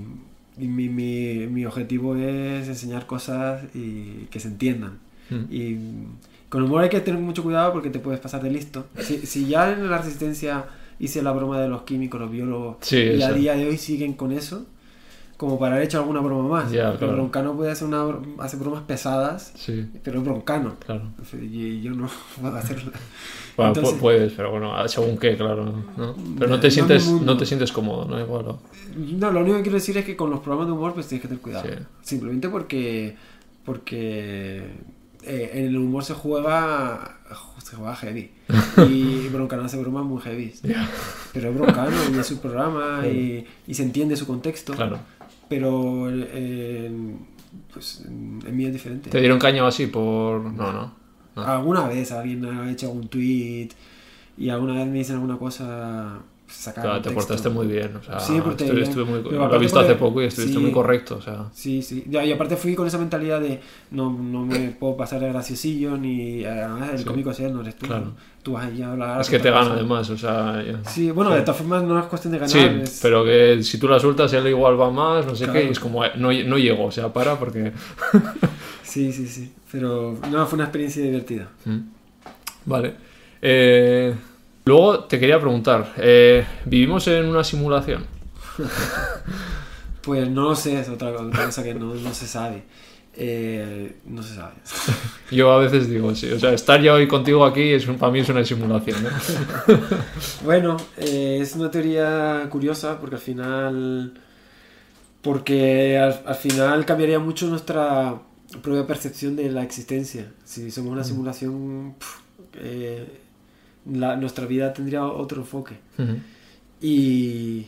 mi, 0.69 0.89
mi, 0.89 1.47
mi 1.47 1.65
objetivo 1.65 2.17
es 2.17 2.69
enseñar 2.69 3.07
cosas 3.07 3.63
y 3.75 4.27
que 4.31 4.41
se 4.41 4.49
entiendan. 4.49 4.99
Mm. 5.31 5.45
Y 5.51 5.77
con 6.49 6.63
el 6.63 6.69
humor 6.69 6.83
hay 6.83 6.91
que 6.91 7.01
tener 7.01 7.21
mucho 7.21 7.43
cuidado 7.43 7.73
porque 7.73 7.91
te 7.91 7.99
puedes 7.99 8.21
pasar 8.21 8.43
de 8.43 8.51
listo. 8.51 8.87
Si, 9.01 9.19
si 9.27 9.47
ya 9.47 9.73
en 9.73 9.89
la 9.91 9.99
resistencia 9.99 10.65
hice 10.99 11.23
la 11.23 11.33
broma 11.33 11.61
de 11.61 11.69
los 11.69 11.83
químicos, 11.83 12.21
los 12.21 12.31
biólogos, 12.31 12.77
Sí, 12.81 12.97
y 12.97 13.23
a 13.23 13.33
día 13.33 13.55
de 13.55 13.67
hoy 13.67 13.79
siguen 13.79 14.13
con 14.13 14.33
eso, 14.33 14.67
como 15.41 15.59
para 15.59 15.77
haber 15.77 15.87
hecho 15.87 15.97
alguna 16.01 16.21
broma 16.21 16.47
más. 16.47 16.71
Ya, 16.71 16.89
Pero 16.89 16.99
claro. 16.99 17.13
Broncano 17.15 17.55
puede 17.57 17.71
hacer, 17.71 17.89
una, 17.89 18.05
hacer 18.45 18.61
bromas 18.61 18.83
pesadas, 18.83 19.53
Sí, 19.57 19.87
pero 20.03 20.19
es 20.19 20.25
Broncano. 20.27 20.77
claro. 20.85 21.05
Y 21.41 21.81
yo 21.81 21.93
no 21.93 22.11
puedo 22.43 22.55
hacerlo. 22.55 22.93
Bueno, 23.57 23.73
Entonces- 23.73 23.99
puedes, 23.99 24.33
pero 24.35 24.51
bueno, 24.51 24.87
según 24.87 25.17
qué, 25.17 25.39
claro, 25.39 25.65
¿no? 25.97 26.15
Pero 26.39 26.51
no 26.51 26.61
te 26.61 26.67
es 26.69 26.75
sientes, 26.75 27.09
no 27.11 27.39
te 27.39 27.47
sientes 27.47 27.73
cómodo, 27.73 28.05
¿no? 28.05 28.21
Igual, 28.21 28.45
¿no? 28.45 28.59
No, 28.97 29.31
lo 29.33 29.41
único 29.41 29.57
que 29.57 29.63
quiero 29.63 29.77
decir 29.79 29.97
es 29.97 30.05
que 30.05 30.15
con 30.15 30.29
los 30.29 30.41
programas 30.41 30.67
de 30.67 30.73
humor 30.75 30.93
pues 30.93 31.07
tienes 31.09 31.23
que 31.23 31.29
tener 31.29 31.41
cuidado. 31.43 31.67
Sí. 31.67 31.75
Simplemente 32.03 32.51
porque 32.51 33.17
porque 33.65 34.65
eh, 35.25 35.51
en 35.55 35.67
el 35.67 35.77
humor 35.77 36.05
se 36.05 36.15
juega 36.15 37.19
se 37.63 37.77
juega 37.77 37.95
heavy. 37.97 38.31
Y 38.89 39.29
Broncano 39.29 39.65
hace 39.65 39.79
bromas 39.79 40.05
muy 40.05 40.21
heavy. 40.21 40.53
Pero 41.33 41.51
es 41.51 41.55
Broncano 41.55 41.97
y 42.13 42.19
es 42.19 42.27
su 42.27 42.39
programa 42.41 43.07
y, 43.07 43.47
y 43.67 43.75
se 43.75 43.83
entiende 43.83 44.17
su 44.17 44.27
contexto. 44.27 44.73
claro. 44.75 44.99
Pero 45.49 46.09
eh, 46.11 46.91
pues 47.73 48.05
en 48.07 48.57
mí 48.57 48.65
es 48.65 48.73
diferente. 48.73 49.11
¿Te 49.11 49.19
dieron 49.19 49.39
caña 49.39 49.65
o 49.65 49.67
así 49.67 49.87
por...? 49.89 50.43
No, 50.43 50.73
no. 50.73 50.95
no. 51.35 51.43
Alguna 51.43 51.89
vez 51.89 52.13
alguien 52.13 52.45
ha 52.45 52.71
hecho 52.71 52.87
algún 52.87 53.09
tweet 53.09 53.71
y 54.39 54.49
alguna 54.49 54.75
vez 54.75 54.87
me 54.87 54.99
dicen 54.99 55.17
alguna 55.17 55.39
cosa 55.39 56.21
sacada 56.51 56.87
Claro, 56.89 57.03
te 57.03 57.11
portaste 57.13 57.49
muy 57.49 57.67
bien, 57.67 57.97
o 57.97 58.03
sea, 58.03 58.19
Sí, 58.21 58.41
porté 58.41 58.65
estuve, 58.65 58.73
bien. 58.81 58.89
estuve 58.91 59.05
muy, 59.05 59.23
lo 59.23 59.55
he 59.55 59.59
visto 59.59 59.79
hace 59.79 59.95
porque- 59.95 59.99
poco 60.01 60.23
y 60.23 60.27
estuviste 60.27 60.55
sí. 60.57 60.61
muy 60.61 60.73
correcto, 60.73 61.17
o 61.17 61.23
sea, 61.23 61.47
Sí, 61.53 61.81
sí. 61.83 62.05
Y 62.11 62.33
aparte 62.33 62.57
fui 62.57 62.75
con 62.75 62.87
esa 62.87 62.99
mentalidad 62.99 63.41
de 63.41 63.61
no, 63.93 64.11
no 64.13 64.45
me 64.45 64.71
puedo 64.81 64.97
pasar 64.97 65.21
de 65.21 65.29
graciosillo 65.29 65.97
ni 65.97 66.45
además 66.45 66.91
el 66.93 66.99
Sí. 66.99 67.05
cómico 67.05 67.31
ese 67.31 67.49
no 67.51 67.61
eres 67.63 67.77
tú. 67.77 67.87
Claro. 67.87 68.13
Tú 68.43 68.53
vas 68.53 68.65
ahí 68.67 68.81
a 68.81 68.93
hablar. 68.93 69.21
es 69.21 69.29
que 69.29 69.39
te 69.39 69.51
gana 69.51 69.63
cosa. 69.65 69.75
además, 69.75 70.11
o 70.11 70.17
sea, 70.17 70.63
ya. 70.67 70.91
Sí, 70.91 71.11
bueno, 71.11 71.31
de 71.31 71.43
todas 71.43 71.59
formas 71.59 71.83
no 71.83 71.99
es 71.99 72.07
cuestión 72.07 72.33
de 72.33 72.39
ganar. 72.39 72.51
Sí, 72.51 72.59
es- 72.83 72.99
pero 73.03 73.23
que 73.25 73.63
si 73.63 73.79
tú 73.79 73.87
la 73.87 73.99
sueltas 74.01 74.33
él 74.33 74.47
igual 74.49 74.81
va 74.81 74.91
más, 74.91 75.27
no 75.27 75.35
sé 75.37 75.45
Claro. 75.45 75.61
qué, 75.61 75.67
y 75.67 75.71
es 75.71 75.79
como, 75.79 76.05
eh, 76.05 76.13
no, 76.17 76.33
no 76.33 76.59
llego, 76.59 76.87
o 76.87 76.91
sea, 76.91 77.13
para 77.13 77.39
porque... 77.39 77.73
Sí, 78.83 79.13
sí, 79.13 79.27
sí. 79.29 79.53
Pero 79.71 80.19
no, 80.33 80.47
fue 80.47 80.57
una 80.57 80.65
experiencia 80.65 81.03
divertida. 81.03 81.49
Mm. 81.65 81.79
Vale. 82.67 82.95
Eh, 83.41 84.13
luego 84.65 85.05
te 85.05 85.19
quería 85.19 85.39
preguntar, 85.41 85.95
eh, 85.97 86.47
¿vivimos 86.65 87.07
en 87.09 87.27
una 87.27 87.45
simulación? 87.45 88.07
Pues 90.03 90.31
no 90.31 90.45
lo 90.45 90.57
sé, 90.57 90.81
es 90.81 90.89
otra, 90.89 91.13
cosa 91.13 91.63
que 91.63 91.75
no, 91.75 91.95
no 91.95 92.15
se 92.15 92.27
sabe. 92.27 92.65
Eh, 93.15 93.97
no 94.07 94.23
se 94.23 94.35
sabe. 94.35 94.55
Yo 95.31 95.53
a 95.53 95.59
veces 95.59 95.89
digo, 95.89 96.15
sí, 96.15 96.31
o 96.31 96.39
sea, 96.39 96.53
estar 96.53 96.81
ya 96.81 96.95
hoy 96.95 97.07
contigo 97.07 97.45
aquí 97.45 97.73
es 97.73 97.85
para 97.85 98.11
mí 98.11 98.21
es 98.21 98.29
una 98.29 98.45
simulación, 98.45 99.03
¿no? 99.03 99.11
Bueno, 100.45 100.77
eh, 100.97 101.39
es 101.41 101.55
una 101.55 101.71
teoría 101.71 102.47
curiosa 102.51 102.99
porque 102.99 103.17
al 103.17 103.21
final. 103.21 104.15
Porque 105.21 105.99
al, 105.99 106.23
al 106.25 106.35
final 106.35 106.87
cambiaría 106.87 107.19
mucho 107.19 107.47
nuestra 107.47 108.23
propia 108.63 108.87
percepción 108.87 109.37
de 109.37 109.51
la 109.51 109.63
existencia. 109.63 110.33
Si 110.45 110.71
somos 110.71 110.93
una 110.93 111.05
simulación, 111.05 111.95
pf, 111.99 112.21
eh, 112.55 113.21
la- 113.87 114.17
nuestra 114.17 114.47
vida 114.47 114.73
tendría 114.73 115.05
otro 115.05 115.41
enfoque. 115.43 115.77
Ujú. 115.99 116.17
Y 116.81 117.67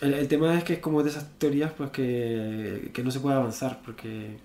el, 0.00 0.14
el 0.14 0.28
tema 0.28 0.56
es 0.56 0.64
que 0.64 0.74
es 0.74 0.78
como 0.80 1.02
de 1.02 1.10
esas 1.10 1.26
teorías 1.38 1.72
pues 1.72 1.90
que, 1.90 2.90
que 2.92 3.02
no 3.02 3.10
se 3.10 3.20
puede 3.20 3.36
avanzar 3.36 3.80
porque 3.84 4.36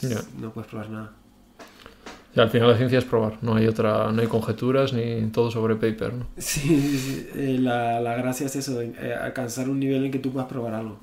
Ya. 0.00 0.20
no 0.40 0.52
puedes 0.52 0.68
probar 0.70 0.90
nada. 0.90 1.12
Y 2.34 2.38
al 2.38 2.48
final 2.48 2.70
la 2.70 2.76
ciencia 2.76 2.98
es 3.00 3.04
probar, 3.04 3.38
no 3.42 3.56
hay 3.56 3.66
otra, 3.66 4.12
no 4.12 4.20
hay 4.22 4.28
conjeturas 4.28 4.92
ni 4.92 5.26
todo 5.32 5.50
sobre 5.50 5.74
paper, 5.74 6.14
¿no? 6.14 6.26
Sí, 6.38 6.60
sí, 6.60 6.98
sí. 6.98 7.26
Eh, 7.34 7.56
la, 7.60 8.00
la 8.00 8.14
gracia 8.16 8.46
es 8.46 8.54
eso, 8.54 8.80
eh, 8.80 9.14
alcanzar 9.20 9.68
un 9.68 9.80
nivel 9.80 10.04
en 10.04 10.12
que 10.12 10.20
tú 10.20 10.30
puedas 10.30 10.48
probar 10.48 10.74
algo. 10.74 10.98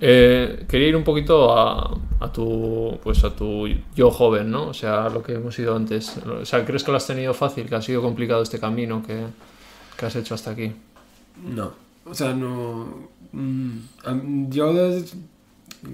Eh, 0.00 0.64
quería 0.68 0.88
ir 0.88 0.96
un 0.96 1.04
poquito 1.04 1.56
a, 1.56 1.98
a 2.20 2.32
tu 2.32 2.98
pues 3.02 3.22
a 3.24 3.34
tu 3.34 3.66
yo 3.94 4.10
joven, 4.10 4.50
¿no? 4.50 4.68
O 4.68 4.74
sea, 4.74 5.08
lo 5.08 5.22
que 5.22 5.34
hemos 5.34 5.58
ido 5.58 5.74
antes. 5.76 6.16
O 6.18 6.44
sea, 6.44 6.64
¿crees 6.64 6.84
que 6.84 6.90
lo 6.90 6.96
has 6.96 7.06
tenido 7.06 7.34
fácil? 7.34 7.68
¿Que 7.68 7.74
ha 7.76 7.82
sido 7.82 8.02
complicado 8.02 8.42
este 8.42 8.58
camino 8.60 9.02
que, 9.06 9.24
que 9.98 10.06
has 10.06 10.16
hecho 10.16 10.34
hasta 10.34 10.50
aquí? 10.52 10.72
No, 11.36 11.72
o 12.04 12.14
sea, 12.14 12.34
no. 12.34 13.08
mm, 13.32 14.48
yo. 14.50 14.72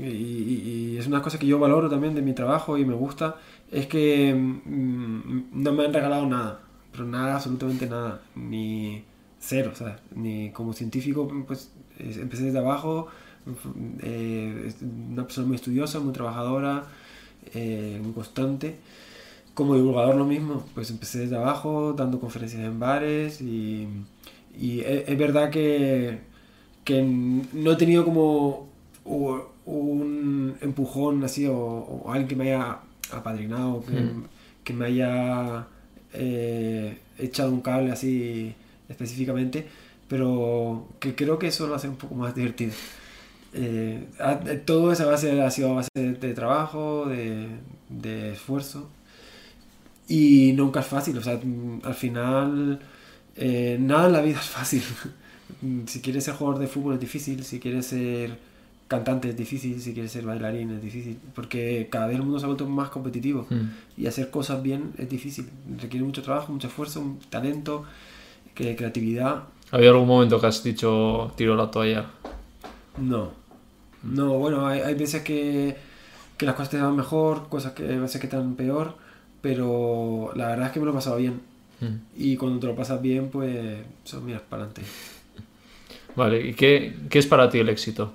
Y, 0.01 0.05
y- 0.05 0.93
y 0.95 0.99
es 0.99 1.07
una 1.07 1.22
cosa 1.22 1.39
que 1.39 1.47
yo 1.47 1.59
valoro 1.59 1.89
también 1.89 2.14
de 2.14 2.22
mi 2.22 2.33
trabajo 2.35 2.77
y 2.79 2.85
me 2.85 2.95
gusta. 2.95 3.37
Es 3.70 3.87
que 3.87 4.35
mm, 4.35 5.43
no 5.53 5.72
me 5.72 5.85
han 5.85 5.95
regalado 5.95 6.27
nada, 6.27 6.61
pero 6.93 7.05
nada, 7.05 7.37
absolutamente 7.37 7.87
nada. 7.87 8.20
Ni 8.35 9.05
cero, 9.39 9.72
¿sabes? 9.74 9.95
Ni 10.14 10.51
como 10.51 10.72
científico, 10.72 11.29
pues 11.47 11.70
es- 11.99 12.16
empecé 12.18 12.45
desde 12.45 12.59
abajo. 12.59 13.09
Eh, 14.03 14.72
una 15.12 15.22
persona 15.24 15.47
muy 15.47 15.57
estudiosa, 15.57 16.01
muy 16.01 16.12
trabajadora, 16.12 16.84
eh, 17.55 18.01
muy 18.03 18.12
constante. 18.12 18.76
Como 19.55 19.74
divulgador 19.74 20.16
lo 20.16 20.24
mismo, 20.26 20.64
pues 20.74 20.90
empecé 20.90 21.20
desde 21.20 21.36
abajo, 21.36 21.94
dando 21.94 22.20
conferencias 22.20 22.62
en 22.62 22.78
bares 22.78 23.40
y, 23.40 23.88
y 24.59 24.80
e- 24.80 25.05
es, 25.11 25.18
verdad 25.18 25.51
que, 25.51 26.18
que 26.84 27.03
no 27.03 27.72
he 27.72 27.76
tenido 27.76 28.05
como 28.05 28.68
un 29.64 30.57
empujón 30.61 31.24
así 31.24 31.47
o, 31.47 31.57
o 31.57 32.11
alguien 32.11 32.28
que 32.28 32.36
me 32.36 32.53
haya 32.53 32.78
apadrinado, 33.12 33.82
que, 33.84 33.92
Mm. 34.01 34.24
que 34.64 34.72
me 34.74 34.86
haya 34.86 35.66
eh, 36.12 36.99
echado 37.18 37.51
un 37.51 37.61
cable 37.61 37.92
así 37.92 38.55
específicamente, 38.88 39.66
pero 40.09 40.86
que 41.01 41.14
creo 41.14 41.38
que 41.38 41.49
eso 41.49 41.66
lo 41.66 41.74
hace 41.74 41.88
un 41.88 41.97
poco 41.97 42.14
más 42.14 42.34
divertido. 42.34 42.72
Eh, 43.59 44.07
ha- 44.20 44.38
todo 44.66 44.92
esa 44.92 45.07
base 45.07 45.40
ha 45.40 45.50
sido 45.50 45.70
a 45.70 45.74
base 45.76 45.88
de, 45.94 46.12
de 46.12 46.34
trabajo, 46.34 47.07
de, 47.07 47.48
de 47.88 48.32
esfuerzo 48.32 48.88
y 50.09 50.52
nunca 50.54 50.80
es 50.80 50.86
fácil, 50.86 51.16
o 51.18 51.22
sea, 51.22 51.40
mm, 51.42 51.80
al 51.84 51.94
final 51.94 52.78
eh, 53.36 53.76
nada 53.80 54.07
en 54.07 54.12
la 54.12 54.20
vida 54.20 54.38
es 54.40 54.46
fácil. 54.46 54.82
si 55.86 56.00
quieres 56.00 56.24
ser 56.24 56.34
jugador 56.34 56.61
de 56.61 56.66
fútbol 56.68 56.94
es 56.94 57.00
difícil, 57.00 57.42
si 57.44 57.59
quieres 57.59 57.86
ser 57.86 58.38
cantante 58.88 59.30
es 59.30 59.36
difícil, 59.36 59.80
si 59.80 59.92
quieres 59.94 60.12
ser 60.12 60.24
bailarín 60.24 60.70
es 60.72 60.82
difícil, 60.82 61.18
porque 61.34 61.88
cada 61.90 62.07
vez 62.07 62.16
el 62.16 62.22
mundo 62.22 62.38
se 62.38 62.44
ha 62.44 62.48
vuelto 62.48 62.66
más 62.68 62.90
competitivo 62.90 63.46
Mm. 63.50 64.00
y 64.02 64.07
hacer 64.07 64.30
cosas 64.30 64.62
bien 64.62 64.92
es 64.98 65.09
difícil, 65.09 65.48
requiere 65.80 66.04
mucho 66.04 66.22
trabajo, 66.22 66.52
mucho 66.52 66.68
esfuerzo, 66.68 67.00
un 67.00 67.18
talento, 67.30 67.84
que, 68.54 68.76
creatividad. 68.76 69.44
¿Ha 69.72 69.76
habido 69.76 69.92
algún 69.92 70.07
momento 70.09 70.40
que 70.40 70.46
has 70.46 70.62
dicho 70.62 71.32
tiro 71.36 71.57
la 71.57 71.70
toalla? 71.70 72.07
No, 72.98 73.32
no, 74.14 74.38
bueno, 74.38 74.66
hay, 74.66 74.80
hay 74.80 74.94
veces 74.94 75.22
que, 75.22 75.76
que 76.38 76.46
las 76.46 76.54
cosas 76.54 76.70
te 76.70 76.80
van 76.80 76.96
mejor, 76.96 77.48
cosas 77.48 77.72
que 77.72 77.84
hay 77.88 77.98
veces 77.98 78.20
que 78.20 78.28
te 78.28 78.36
dan 78.36 78.54
peor, 78.57 78.96
pero 79.42 80.32
la 80.34 80.48
verdad 80.48 80.66
es 80.66 80.72
que 80.72 80.80
me 80.80 80.86
lo 80.86 80.92
he 80.92 80.94
pasado 80.94 81.16
bien. 81.16 81.40
Mm. 81.80 81.96
Y 82.16 82.36
cuando 82.36 82.59
te 82.61 82.66
lo 82.66 82.76
pasas 82.76 83.02
bien, 83.02 83.28
pues 83.30 83.78
son 84.04 84.24
miras 84.26 84.42
para 84.42 84.64
adelante. 84.64 84.82
Vale, 86.16 86.40
¿y 86.48 86.54
qué, 86.54 86.94
qué 87.11 87.18
es 87.18 87.26
para 87.26 87.48
ti 87.50 87.59
el 87.59 87.68
éxito? 87.68 88.12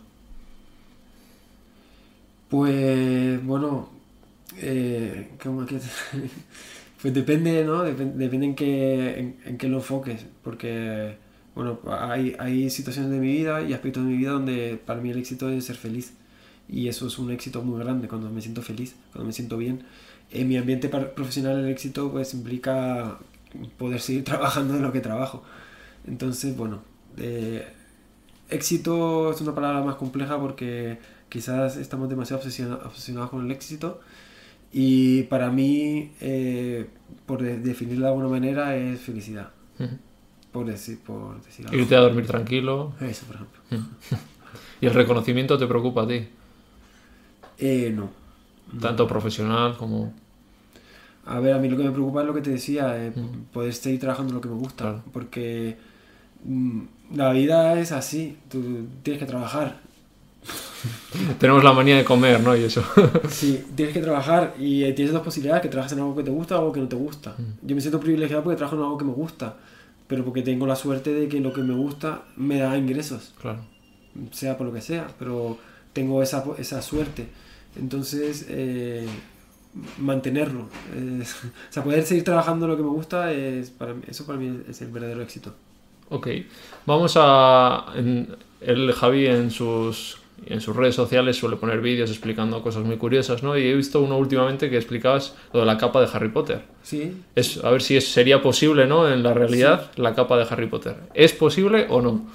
Pues 2.49 3.43
bueno, 3.45 3.89
eh, 4.57 5.29
¿cómo 5.41 5.65
que- 5.65 5.79
pues 7.01 7.13
depende, 7.13 7.63
¿no? 7.63 7.85
Depen- 7.85 8.13
depende 8.15 8.47
en 8.47 8.55
qué, 8.55 9.19
en, 9.19 9.37
en 9.45 9.57
qué 9.57 9.67
lo 9.67 9.77
enfoques, 9.77 10.25
porque 10.43 11.15
bueno, 11.55 11.79
hay, 11.87 12.35
hay 12.39 12.69
situaciones 12.69 13.11
de 13.11 13.19
mi 13.19 13.27
vida 13.27 13.61
y 13.61 13.73
aspectos 13.73 14.03
de 14.05 14.09
mi 14.11 14.17
vida 14.17 14.31
donde 14.31 14.79
para 14.85 15.01
mí 15.01 15.09
el 15.11 15.17
éxito 15.17 15.49
es 15.49 15.65
ser 15.65 15.75
feliz 15.75 16.13
y 16.69 16.87
eso 16.87 17.07
es 17.07 17.19
un 17.19 17.31
éxito 17.31 17.61
muy 17.61 17.79
grande 17.83 18.07
cuando 18.07 18.29
me 18.29 18.41
siento 18.41 18.61
feliz, 18.61 18.95
cuando 19.11 19.27
me 19.27 19.33
siento 19.33 19.57
bien. 19.57 19.83
En 20.31 20.47
mi 20.47 20.55
ambiente 20.57 20.87
profesional 20.89 21.59
el 21.59 21.69
éxito 21.69 22.09
pues 22.11 22.33
implica 22.33 23.19
poder 23.77 23.99
seguir 23.99 24.23
trabajando 24.31 24.75
en 24.75 24.81
lo 24.81 24.91
que 24.93 25.01
trabajo. 25.01 25.43
Entonces, 26.07 26.55
bueno, 26.55 26.81
eh, 27.17 27.67
éxito 28.49 29.31
es 29.31 29.41
una 29.41 29.53
palabra 29.53 29.83
más 29.83 29.95
compleja 29.95 30.39
porque 30.39 30.97
quizás 31.29 31.77
estamos 31.77 32.09
demasiado 32.09 32.41
obsesiona- 32.41 32.79
obsesionados 32.85 33.29
con 33.29 33.45
el 33.45 33.51
éxito 33.51 33.99
y 34.73 35.23
para 35.23 35.51
mí, 35.51 36.11
eh, 36.21 36.87
por 37.25 37.41
de- 37.43 37.57
definirlo 37.59 38.05
de 38.05 38.11
alguna 38.11 38.27
manera, 38.29 38.75
es 38.77 39.01
felicidad, 39.01 39.49
Ujú. 39.79 39.97
Por 40.51 40.65
decir, 40.65 40.99
por 40.99 41.41
decir 41.43 41.65
algo. 41.67 41.77
Irte 41.79 41.95
a 41.95 41.99
dormir 41.99 42.27
tranquilo. 42.27 42.93
Eso, 42.99 43.25
por 43.25 43.35
ejemplo. 43.35 43.61
¿Y 44.81 44.85
el 44.85 44.93
reconocimiento 44.93 45.57
te 45.57 45.67
preocupa 45.67 46.03
a 46.03 46.07
ti? 46.07 46.27
Eh, 47.57 47.93
no. 47.95 48.09
Tanto 48.79 49.07
profesional 49.07 49.77
como... 49.77 50.13
A 51.25 51.39
ver, 51.39 51.53
a 51.53 51.59
mí 51.59 51.69
lo 51.69 51.77
que 51.77 51.83
me 51.83 51.91
preocupa 51.91 52.21
es 52.21 52.27
lo 52.27 52.33
que 52.33 52.41
te 52.41 52.49
decía, 52.49 52.95
eh, 52.97 53.13
poder 53.53 53.73
seguir 53.73 53.99
trabajando 53.99 54.33
lo 54.33 54.41
que 54.41 54.49
me 54.49 54.55
gusta, 54.55 54.85
Claro. 54.85 55.03
porque 55.13 55.77
mm, 56.43 56.81
la 57.15 57.31
vida 57.31 57.79
es 57.79 57.91
así, 57.91 58.37
tú 58.49 58.87
tienes 59.03 59.19
que 59.19 59.27
trabajar, 59.27 59.79
Tenemos 61.39 61.63
la 61.63 61.73
manía 61.73 61.95
de 61.95 62.03
comer, 62.03 62.41
¿no? 62.41 62.55
Y 62.55 62.63
eso. 62.63 62.83
Sí, 63.29 63.63
tienes 63.75 63.93
que 63.93 64.01
trabajar 64.01 64.55
y 64.59 64.83
eh, 64.83 64.93
tienes 64.93 65.13
dos 65.13 65.21
posibilidades, 65.21 65.61
que 65.61 65.69
trabajes 65.69 65.93
en 65.93 65.99
algo 65.99 66.15
que 66.15 66.23
te 66.23 66.31
gusta 66.31 66.55
o 66.55 66.59
algo 66.59 66.71
que 66.71 66.79
no 66.79 66.87
te 66.87 66.95
gusta. 66.95 67.35
Yo 67.61 67.75
me 67.75 67.81
siento 67.81 67.99
privilegiado 67.99 68.43
porque 68.43 68.57
trabajo 68.57 68.75
en 68.77 68.81
algo 68.83 68.97
que 68.97 69.05
me 69.05 69.13
gusta, 69.13 69.57
pero 70.11 70.25
porque 70.25 70.41
tengo 70.43 70.67
la 70.67 70.75
suerte 70.75 71.13
de 71.13 71.27
que 71.29 71.39
lo 71.39 71.53
que 71.53 71.61
me 71.63 71.73
gusta 71.73 72.23
me 72.35 72.59
da 72.59 72.77
ingresos, 72.77 73.33
claro. 73.41 73.61
sea 74.31 74.57
por 74.57 74.67
lo 74.67 74.73
que 74.73 74.81
sea, 74.81 75.07
pero 75.17 75.57
tengo 75.93 76.21
esa, 76.21 76.43
esa 76.57 76.81
suerte. 76.81 77.27
Entonces, 77.77 78.45
eh, 78.49 79.07
mantenerlo, 79.97 80.67
es- 81.21 81.35
o 81.69 81.71
sea, 81.73 81.83
poder 81.83 82.03
seguir 82.05 82.23
trabajando 82.25 82.67
lo 82.67 82.75
que 82.77 82.83
me 82.83 82.89
gusta, 82.89 83.31
es 83.31 83.69
para 83.71 83.93
mí- 83.93 84.03
eso 84.07 84.25
para 84.25 84.37
mí 84.37 84.61
es 84.69 84.81
el 84.81 84.91
verdadero 84.91 85.21
éxito. 85.21 85.53
Ok. 86.09 86.27
Vamos 86.85 87.13
a... 87.15 87.85
en- 87.95 88.35
el 88.59 88.91
Javi 88.91 89.25
en 89.25 89.49
sus, 89.49 90.17
en 90.45 90.61
sus 90.61 90.75
redes 90.75 90.95
sociales 90.95 91.37
suele 91.37 91.55
poner 91.55 91.81
vídeos 91.81 92.09
explicando 92.09 92.61
cosas 92.61 92.83
muy 92.83 92.97
curiosas, 92.97 93.43
¿no? 93.43 93.57
Y 93.57 93.67
he 93.67 93.75
visto 93.75 94.01
uno 94.01 94.17
últimamente 94.17 94.69
que 94.69 94.77
explicabas 94.77 95.35
lo 95.53 95.59
de 95.61 95.65
la 95.65 95.77
capa 95.77 96.01
de 96.01 96.07
Harry 96.13 96.29
Potter. 96.29 96.63
Sí, 96.83 97.13
Es, 97.35 97.63
a 97.63 97.69
ver 97.69 97.81
si 97.81 97.97
es, 97.97 98.07
sería 98.07 98.41
posible, 98.41 98.87
¿no? 98.87 99.07
En 99.07 99.23
la 99.23 99.33
realidad, 99.33 99.91
la 99.95 100.15
capa 100.15 100.37
de 100.37 100.45
Harry 100.49 100.67
Potter. 100.67 100.95
¿Es 101.13 101.33
posible 101.33 101.87
o 101.89 102.01
no? 102.01 102.25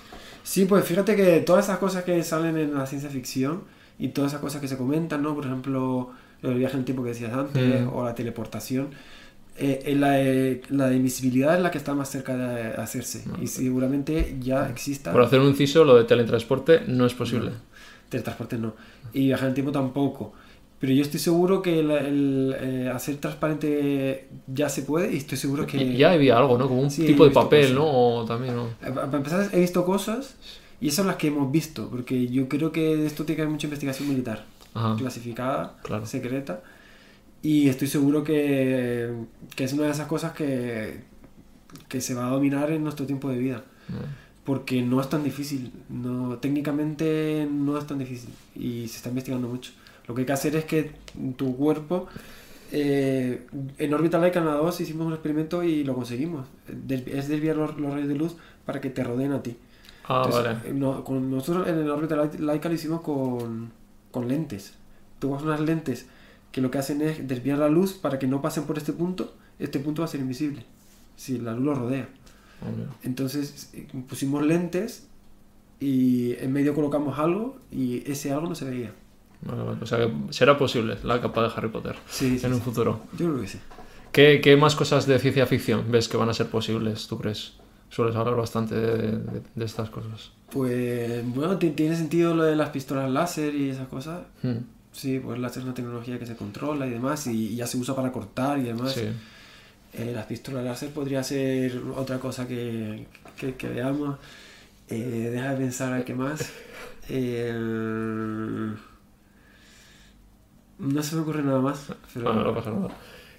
Sí, 0.42 0.64
pues 0.66 0.84
fíjate 0.84 1.16
que 1.16 1.40
todas 1.40 1.64
esas 1.64 1.78
cosas 1.78 2.04
que 2.04 2.22
salen 2.22 2.56
en 2.56 2.74
la 2.74 2.86
ciencia 2.86 3.10
ficción 3.10 3.62
y 3.98 4.08
todas 4.08 4.30
esas 4.32 4.40
cosas 4.40 4.60
que 4.60 4.68
se 4.68 4.76
comentan, 4.76 5.22
¿no? 5.22 5.34
Por 5.34 5.44
ejemplo, 5.44 6.10
el 6.42 6.54
viaje 6.54 6.74
en 6.74 6.80
el 6.80 6.84
tiempo 6.84 7.02
que 7.02 7.08
decías 7.10 7.32
antes 7.32 7.82
Mm. 7.82 7.88
o 7.92 8.04
la 8.04 8.14
teleportación, 8.14 8.90
eh, 9.58 9.82
eh, 9.86 9.94
la, 9.96 10.20
eh, 10.20 10.60
la 10.68 10.88
de 10.88 10.96
invisibilidad 10.96 11.56
es 11.56 11.62
la 11.62 11.70
que 11.70 11.78
está 11.78 11.94
más 11.94 12.10
cerca 12.10 12.36
de 12.36 12.74
hacerse 12.80 13.24
y 13.40 13.46
seguramente 13.46 14.36
ya 14.38 14.68
exista. 14.68 15.12
Por 15.12 15.22
hacer 15.22 15.40
un 15.40 15.48
inciso, 15.48 15.82
lo 15.82 15.96
de 15.96 16.04
teletransporte 16.04 16.82
no 16.86 17.06
es 17.06 17.14
posible. 17.14 17.52
Teletransporte 18.08 18.58
no. 18.58 18.74
Y 19.12 19.26
viajar 19.26 19.44
en 19.46 19.48
el 19.50 19.54
tiempo 19.54 19.72
tampoco. 19.72 20.32
Pero 20.78 20.92
yo 20.92 21.02
estoy 21.02 21.18
seguro 21.20 21.62
que 21.62 21.80
el, 21.80 21.90
el, 21.90 22.56
eh, 22.60 22.90
hacer 22.94 23.16
transparente 23.16 24.28
ya 24.46 24.68
se 24.68 24.82
puede 24.82 25.12
y 25.14 25.16
estoy 25.16 25.38
seguro 25.38 25.66
que... 25.66 25.96
Ya 25.96 26.12
había 26.12 26.36
algo, 26.36 26.58
¿no? 26.58 26.68
Como 26.68 26.82
un 26.82 26.90
Sí, 26.90 27.06
tipo 27.06 27.24
de 27.24 27.30
papel, 27.30 27.62
cosas. 27.62 27.74
¿no? 27.76 27.86
O 28.18 28.24
también, 28.26 28.54
¿no? 28.56 28.66
Eh, 28.66 28.92
pa- 28.94 29.06
Para 29.06 29.16
empezar, 29.16 29.48
he 29.52 29.60
visto 29.60 29.84
cosas 29.86 30.36
y 30.80 30.88
esas 30.88 30.96
son 30.98 31.06
las 31.06 31.16
que 31.16 31.28
hemos 31.28 31.50
visto, 31.50 31.88
porque 31.88 32.28
yo 32.28 32.46
creo 32.48 32.72
que 32.72 33.06
esto 33.06 33.24
tiene 33.24 33.36
que 33.36 33.42
haber 33.42 33.52
mucha 33.52 33.66
investigación 33.66 34.08
militar, 34.10 34.44
Ajá. 34.74 34.96
clasificada, 34.96 35.78
Claro. 35.82 36.04
secreta, 36.04 36.60
y 37.42 37.68
estoy 37.70 37.88
seguro 37.88 38.22
que, 38.22 39.10
que 39.54 39.64
es 39.64 39.72
una 39.72 39.84
de 39.84 39.92
esas 39.92 40.06
cosas 40.06 40.32
que, 40.32 41.00
que 41.88 42.02
se 42.02 42.12
va 42.12 42.26
a 42.26 42.30
dominar 42.30 42.70
en 42.70 42.82
nuestro 42.84 43.06
tiempo 43.06 43.30
de 43.30 43.38
vida, 43.38 43.64
porque 44.46 44.82
no 44.82 45.00
es 45.02 45.10
tan 45.10 45.24
difícil, 45.24 45.72
no, 45.90 46.38
técnicamente 46.38 47.48
no 47.50 47.78
es 47.78 47.86
tan 47.86 47.98
difícil 47.98 48.30
y 48.56 48.88
se 48.88 48.98
está 48.98 49.10
investigando 49.10 49.48
mucho. 49.48 49.72
Lo 50.08 50.14
que 50.14 50.22
hay 50.22 50.26
que 50.26 50.32
hacer 50.34 50.56
es 50.56 50.64
que 50.66 50.92
tu 51.36 51.56
cuerpo... 51.56 52.08
eh, 52.72 53.46
en 53.78 53.94
órbita 53.94 54.18
Laika 54.18 54.40
en 54.40 54.46
la 54.46 54.54
2 54.54 54.80
hicimos 54.80 55.06
un 55.06 55.12
experimento 55.14 55.62
y 55.62 55.84
lo 55.84 55.94
conseguimos. 55.94 56.46
Es 57.06 57.28
desviar 57.28 57.56
los, 57.56 57.78
los 57.78 57.92
rayos 57.92 58.08
de 58.08 58.16
luz 58.16 58.36
para 58.64 58.80
que 58.80 58.90
te 58.90 59.04
rodeen 59.04 59.32
a 59.32 59.42
ti. 59.42 59.56
Ah, 60.04 60.24
Entonces, 60.24 60.44
vale. 60.44 60.58
eh, 60.64 60.72
no- 60.74 61.04
con 61.04 61.30
nosotros 61.30 61.68
en 61.68 61.78
el 61.78 61.90
órbita 61.90 62.16
Lai- 62.16 62.38
Laika 62.38 62.68
lo 62.68 62.74
hicimos 62.74 63.00
con, 63.02 63.72
con 64.10 64.28
lentes. 64.28 64.74
Coges 65.20 65.44
unas 65.44 65.60
lentes 65.60 66.06
que 66.52 66.60
lo 66.60 66.70
que 66.70 66.78
hacen 66.78 67.02
es 67.02 67.26
desviar 67.28 67.58
la 67.58 67.68
luz 67.68 67.94
para 67.94 68.18
que 68.18 68.26
no 68.26 68.42
pasen 68.42 68.64
por 68.64 68.78
este 68.78 68.92
punto. 68.92 69.34
Este 69.58 69.78
punto 69.80 70.02
va 70.02 70.06
a 70.06 70.08
ser 70.10 70.20
invisible 70.20 70.64
si 71.16 71.38
la 71.38 71.52
luz 71.54 71.64
lo 71.64 71.74
rodea. 71.74 72.08
Entonces 73.02 73.70
eh, 73.74 73.86
pusimos 74.08 74.44
lentes 74.44 75.06
y 75.80 76.34
en 76.36 76.52
medio 76.52 76.74
colocamos 76.74 77.18
algo 77.18 77.58
y 77.70 78.02
ese 78.10 78.32
algo 78.32 78.48
no 78.48 78.54
se 78.54 78.64
veía. 78.64 78.92
Vale, 79.42 79.62
vale. 79.62 79.78
O 79.82 79.86
sea 79.86 79.98
que 79.98 80.12
será 80.30 80.56
posible 80.58 80.96
la 81.02 81.20
capa 81.20 81.42
de 81.42 81.50
Harry 81.54 81.68
Potter 81.68 81.94
Sí, 82.08 82.38
sí, 82.38 82.46
en 82.46 82.52
un 82.54 82.58
sí. 82.58 82.64
futuro. 82.64 83.00
Yo 83.18 83.26
creo 83.28 83.40
que 83.40 83.48
sí. 83.48 83.58
¿Qué, 84.12 84.40
qué 84.42 84.56
más 84.56 84.74
cosas 84.74 85.06
de 85.06 85.18
ciencia 85.18 85.46
ficción 85.46 85.84
ves 85.90 86.08
que 86.08 86.16
van 86.16 86.30
a 86.30 86.34
ser 86.34 86.46
posibles, 86.48 87.06
tú 87.06 87.18
crees? 87.18 87.54
Sueles 87.90 88.16
hablar 88.16 88.34
bastante 88.36 88.74
de, 88.74 88.96
de- 89.18 89.42
de 89.54 89.64
estas 89.64 89.90
cosas. 89.90 90.32
Pues 90.50 91.22
bueno, 91.34 91.58
ti- 91.58 91.70
tiene 91.70 91.94
sentido 91.96 92.34
lo 92.34 92.44
de 92.44 92.56
las 92.56 92.70
pistolas 92.70 93.10
láser 93.10 93.54
y 93.54 93.68
esas 93.70 93.88
cosas. 93.88 94.22
Hmm, 94.42 94.58
Sí, 94.92 95.20
pues 95.20 95.36
el 95.36 95.42
láser 95.42 95.58
es 95.60 95.64
una 95.66 95.74
tecnología 95.74 96.18
que 96.18 96.24
se 96.24 96.36
controla 96.36 96.86
y 96.86 96.90
demás 96.90 97.26
y, 97.26 97.48
y 97.48 97.56
ya 97.56 97.66
se 97.66 97.76
usa 97.76 97.94
para 97.94 98.10
cortar 98.12 98.58
y 98.58 98.62
demás. 98.62 98.92
Sí. 98.94 99.02
Eh, 99.98 100.12
las 100.14 100.26
pistolas 100.26 100.64
láser 100.64 100.90
podría 100.90 101.22
ser 101.22 101.80
otra 101.96 102.18
cosa 102.18 102.46
que, 102.46 103.06
que, 103.38 103.54
que 103.54 103.68
veamos. 103.68 104.18
Eh, 104.88 105.30
deja 105.32 105.52
de 105.52 105.56
pensar 105.56 105.92
a 105.92 106.04
qué 106.04 106.14
más. 106.14 106.52
Eh, 107.08 107.52
no 110.78 111.02
se 111.02 111.16
me 111.16 111.22
ocurre 111.22 111.42
nada 111.42 111.60
más. 111.60 111.92
Pero 112.12 112.26
Bueno, 112.26 112.44
no 112.44 112.54
pasa 112.54 112.70
nada. 112.70 112.88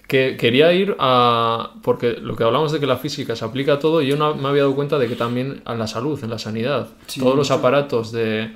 Que 0.06 0.36
quería 0.38 0.72
ir 0.72 0.96
a. 0.98 1.74
Porque 1.82 2.14
lo 2.14 2.34
que 2.34 2.44
hablamos 2.44 2.72
de 2.72 2.80
que 2.80 2.86
la 2.86 2.96
física 2.96 3.36
se 3.36 3.44
aplica 3.44 3.74
a 3.74 3.78
todo, 3.78 4.00
yo 4.00 4.16
no 4.16 4.34
me 4.34 4.48
había 4.48 4.62
dado 4.62 4.74
cuenta 4.74 4.98
de 4.98 5.06
que 5.06 5.16
también 5.16 5.60
a 5.66 5.74
la 5.74 5.86
salud, 5.86 6.18
en 6.24 6.30
la 6.30 6.38
sanidad. 6.38 6.88
Sí, 7.06 7.20
Todos 7.20 7.36
los 7.36 7.50
aparatos 7.50 8.10
de. 8.10 8.50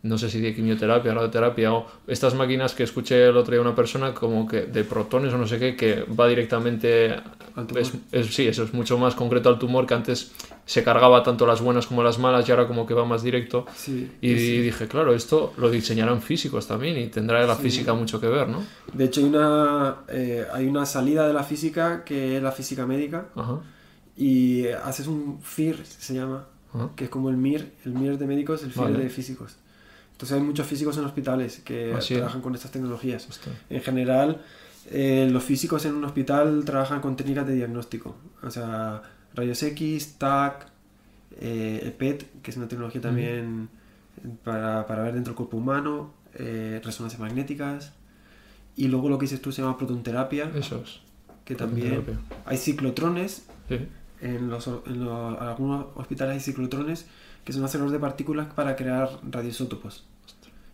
No 0.00 0.16
sé 0.16 0.30
si 0.30 0.40
de 0.40 0.54
quimioterapia, 0.54 1.12
radioterapia 1.12 1.72
o 1.72 1.86
estas 2.06 2.32
máquinas 2.34 2.72
que 2.72 2.84
escuché 2.84 3.26
el 3.28 3.36
otro 3.36 3.50
día 3.52 3.60
una 3.60 3.74
persona 3.74 4.14
como 4.14 4.46
que 4.46 4.62
de 4.66 4.84
protones 4.84 5.34
o 5.34 5.38
no 5.38 5.46
sé 5.46 5.58
qué, 5.58 5.74
que 5.74 6.04
va 6.04 6.28
directamente. 6.28 7.16
Al 7.56 7.66
tumor. 7.66 7.82
es- 7.82 7.92
es- 8.12 8.32
sí, 8.32 8.46
eso 8.46 8.62
es 8.62 8.72
mucho 8.72 8.96
más 8.98 9.16
concreto 9.16 9.48
al 9.48 9.58
tumor 9.58 9.84
que 9.84 9.94
antes 9.94 10.30
se 10.64 10.84
cargaba 10.84 11.24
tanto 11.24 11.44
las 11.44 11.60
buenas 11.60 11.88
como 11.88 12.04
las 12.04 12.20
malas 12.20 12.48
y 12.48 12.52
ahora 12.52 12.68
como 12.68 12.86
que 12.86 12.94
va 12.94 13.04
más 13.04 13.24
directo. 13.24 13.66
Sí, 13.74 14.08
Y 14.20 14.36
sí. 14.36 14.58
dije, 14.60 14.86
claro, 14.86 15.12
esto 15.12 15.52
lo 15.56 15.68
diseñarán 15.68 16.22
físicos 16.22 16.68
también 16.68 16.96
y 16.96 17.08
tendrá 17.08 17.44
la 17.44 17.56
Sí. 17.56 17.62
física 17.62 17.94
mucho 17.94 18.20
que 18.20 18.28
ver, 18.28 18.48
¿no? 18.48 18.62
De 18.92 19.06
hecho, 19.06 19.20
hay 19.20 19.26
una, 19.26 19.96
eh, 20.08 20.46
hay 20.52 20.66
una 20.66 20.86
salida 20.86 21.26
de 21.26 21.32
la 21.32 21.42
física 21.42 22.04
que 22.04 22.36
es 22.36 22.42
la 22.42 22.52
física 22.52 22.86
médica 22.86 23.26
Ajá. 23.34 23.58
y 24.16 24.68
haces 24.68 25.08
un 25.08 25.40
FIR, 25.42 25.84
se 25.84 26.14
llama, 26.14 26.46
ajá. 26.72 26.90
que 26.94 27.04
es 27.04 27.10
como 27.10 27.28
el 27.30 27.36
MIR, 27.36 27.72
el 27.84 27.94
MIR 27.94 28.18
de 28.18 28.26
médicos, 28.28 28.62
el 28.62 28.70
FIR 28.70 28.84
Vale. 28.84 28.98
de 28.98 29.08
físicos. 29.10 29.56
Entonces 30.18 30.36
hay 30.36 30.42
muchos 30.42 30.66
físicos 30.66 30.98
en 30.98 31.04
hospitales 31.04 31.60
que 31.64 31.94
Ah, 31.94 32.00
trabajan 32.00 32.40
con 32.40 32.52
estas 32.56 32.72
tecnologías. 32.72 33.28
Hostia. 33.28 33.52
En 33.70 33.80
general, 33.82 34.42
eh, 34.90 35.28
los 35.30 35.44
físicos 35.44 35.84
en 35.84 35.94
un 35.94 36.04
hospital 36.04 36.64
trabajan 36.64 37.00
con 37.00 37.14
técnicas 37.14 37.46
de 37.46 37.54
diagnóstico, 37.54 38.16
o 38.42 38.50
sea, 38.50 39.00
rayos 39.34 39.62
X, 39.62 40.16
TAC, 40.18 40.66
eh, 41.40 41.94
PET, 41.96 42.42
que 42.42 42.50
es 42.50 42.56
una 42.56 42.66
tecnología 42.66 43.00
también 43.00 43.68
para, 44.42 44.88
para 44.88 45.02
ver 45.04 45.14
dentro 45.14 45.30
del 45.30 45.36
cuerpo 45.36 45.56
humano, 45.58 46.12
eh, 46.34 46.80
resonancias 46.84 47.20
magnéticas. 47.20 47.92
Y 48.74 48.88
luego 48.88 49.08
lo 49.08 49.18
que 49.18 49.24
dices 49.26 49.40
tú 49.40 49.52
se 49.52 49.62
llama 49.62 49.76
protonterapia, 49.78 50.50
Eso 50.52 50.82
es. 50.84 50.98
que 51.44 51.54
también 51.54 52.02
hay 52.44 52.56
ciclotrones. 52.56 53.46
Sí. 53.68 53.78
En, 54.20 54.48
los, 54.50 54.66
en 54.66 55.04
los- 55.04 55.40
algunos 55.40 55.86
hospitales 55.94 56.34
hay 56.34 56.40
ciclotrones 56.40 57.06
que 57.44 57.52
son 57.52 57.64
aceleradores 57.64 57.92
de 58.00 58.06
partículas 58.06 58.46
para 58.54 58.76
crear 58.76 59.08
radioisótopos. 59.30 60.04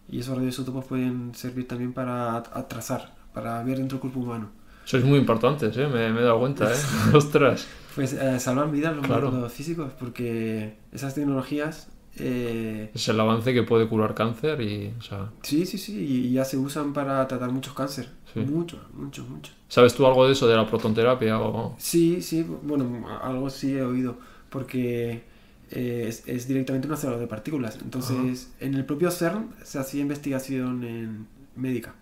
Y 0.09 0.21
esos 0.21 0.37
radioisótopos 0.37 0.85
pueden 0.85 1.35
servir 1.35 1.67
también 1.67 1.93
para 1.93 2.37
at- 2.37 2.57
atrasar, 2.57 3.15
para 3.33 3.62
ver 3.62 3.79
dentro 3.79 3.97
del 3.97 4.03
cuerpo 4.03 4.21
humano. 4.21 4.51
Sois 4.85 5.03
muy 5.05 5.19
importantes, 5.19 5.77
¿eh? 5.79 5.87
me, 5.87 6.12
me 6.12 6.21
he 6.21 6.25
dado 6.25 6.39
cuenta. 6.41 6.71
¿eh? 6.71 6.77
Ostras. 7.15 7.67
Pues 7.95 8.12
eh, 8.12 8.39
salvan 8.39 8.71
vidas 8.73 8.95
los 8.97 9.07
Claro. 9.07 9.31
métodos 9.31 9.53
físicos, 9.53 9.93
porque 9.99 10.77
esas 10.93 11.15
tecnologías, 11.15 11.89
eh, 12.17 12.91
Es 12.95 13.09
el 13.09 13.19
avance 13.19 13.55
que 13.55 13.62
puede 13.62 13.89
curar 13.89 14.15
cáncer 14.15 14.61
y, 14.61 14.93
o 14.99 15.03
sea, 15.03 15.31
sí, 15.43 15.65
sí, 15.65 15.79
sí, 15.79 15.99
y 15.99 16.33
ya 16.33 16.45
se 16.45 16.57
usan 16.59 16.93
para 16.93 17.27
tratar 17.27 17.51
muchos 17.51 17.73
cáncer. 17.75 18.11
Sí. 18.33 18.41
Muchos, 18.41 18.81
muchos, 18.93 19.29
muchos. 19.29 19.55
¿sabes 19.69 19.95
tú 19.95 20.07
algo 20.07 20.27
de 20.27 20.33
eso, 20.33 20.47
de 20.47 20.55
la 20.57 20.67
protonterapia 20.67 21.41
o...? 21.41 21.75
Sí, 21.79 22.21
sí, 22.21 22.45
bueno, 22.62 23.07
algo 23.23 23.49
sí 23.51 23.75
he 23.75 23.83
oído, 23.83 24.19
porque 24.51 25.25
eh, 25.71 26.07
es, 26.09 26.27
es 26.27 26.47
directamente 26.49 26.89
un 26.89 26.95
acelerador 26.95 27.21
de 27.21 27.29
partículas. 27.29 27.79
Entonces, 27.83 28.53
en 28.61 28.75
el 28.75 28.85
propio 28.85 29.11
CERN 29.11 29.51
se 29.62 29.79
hacía 29.79 30.03
investigación 30.03 30.85
en 30.85 31.27
médica. 31.57 31.95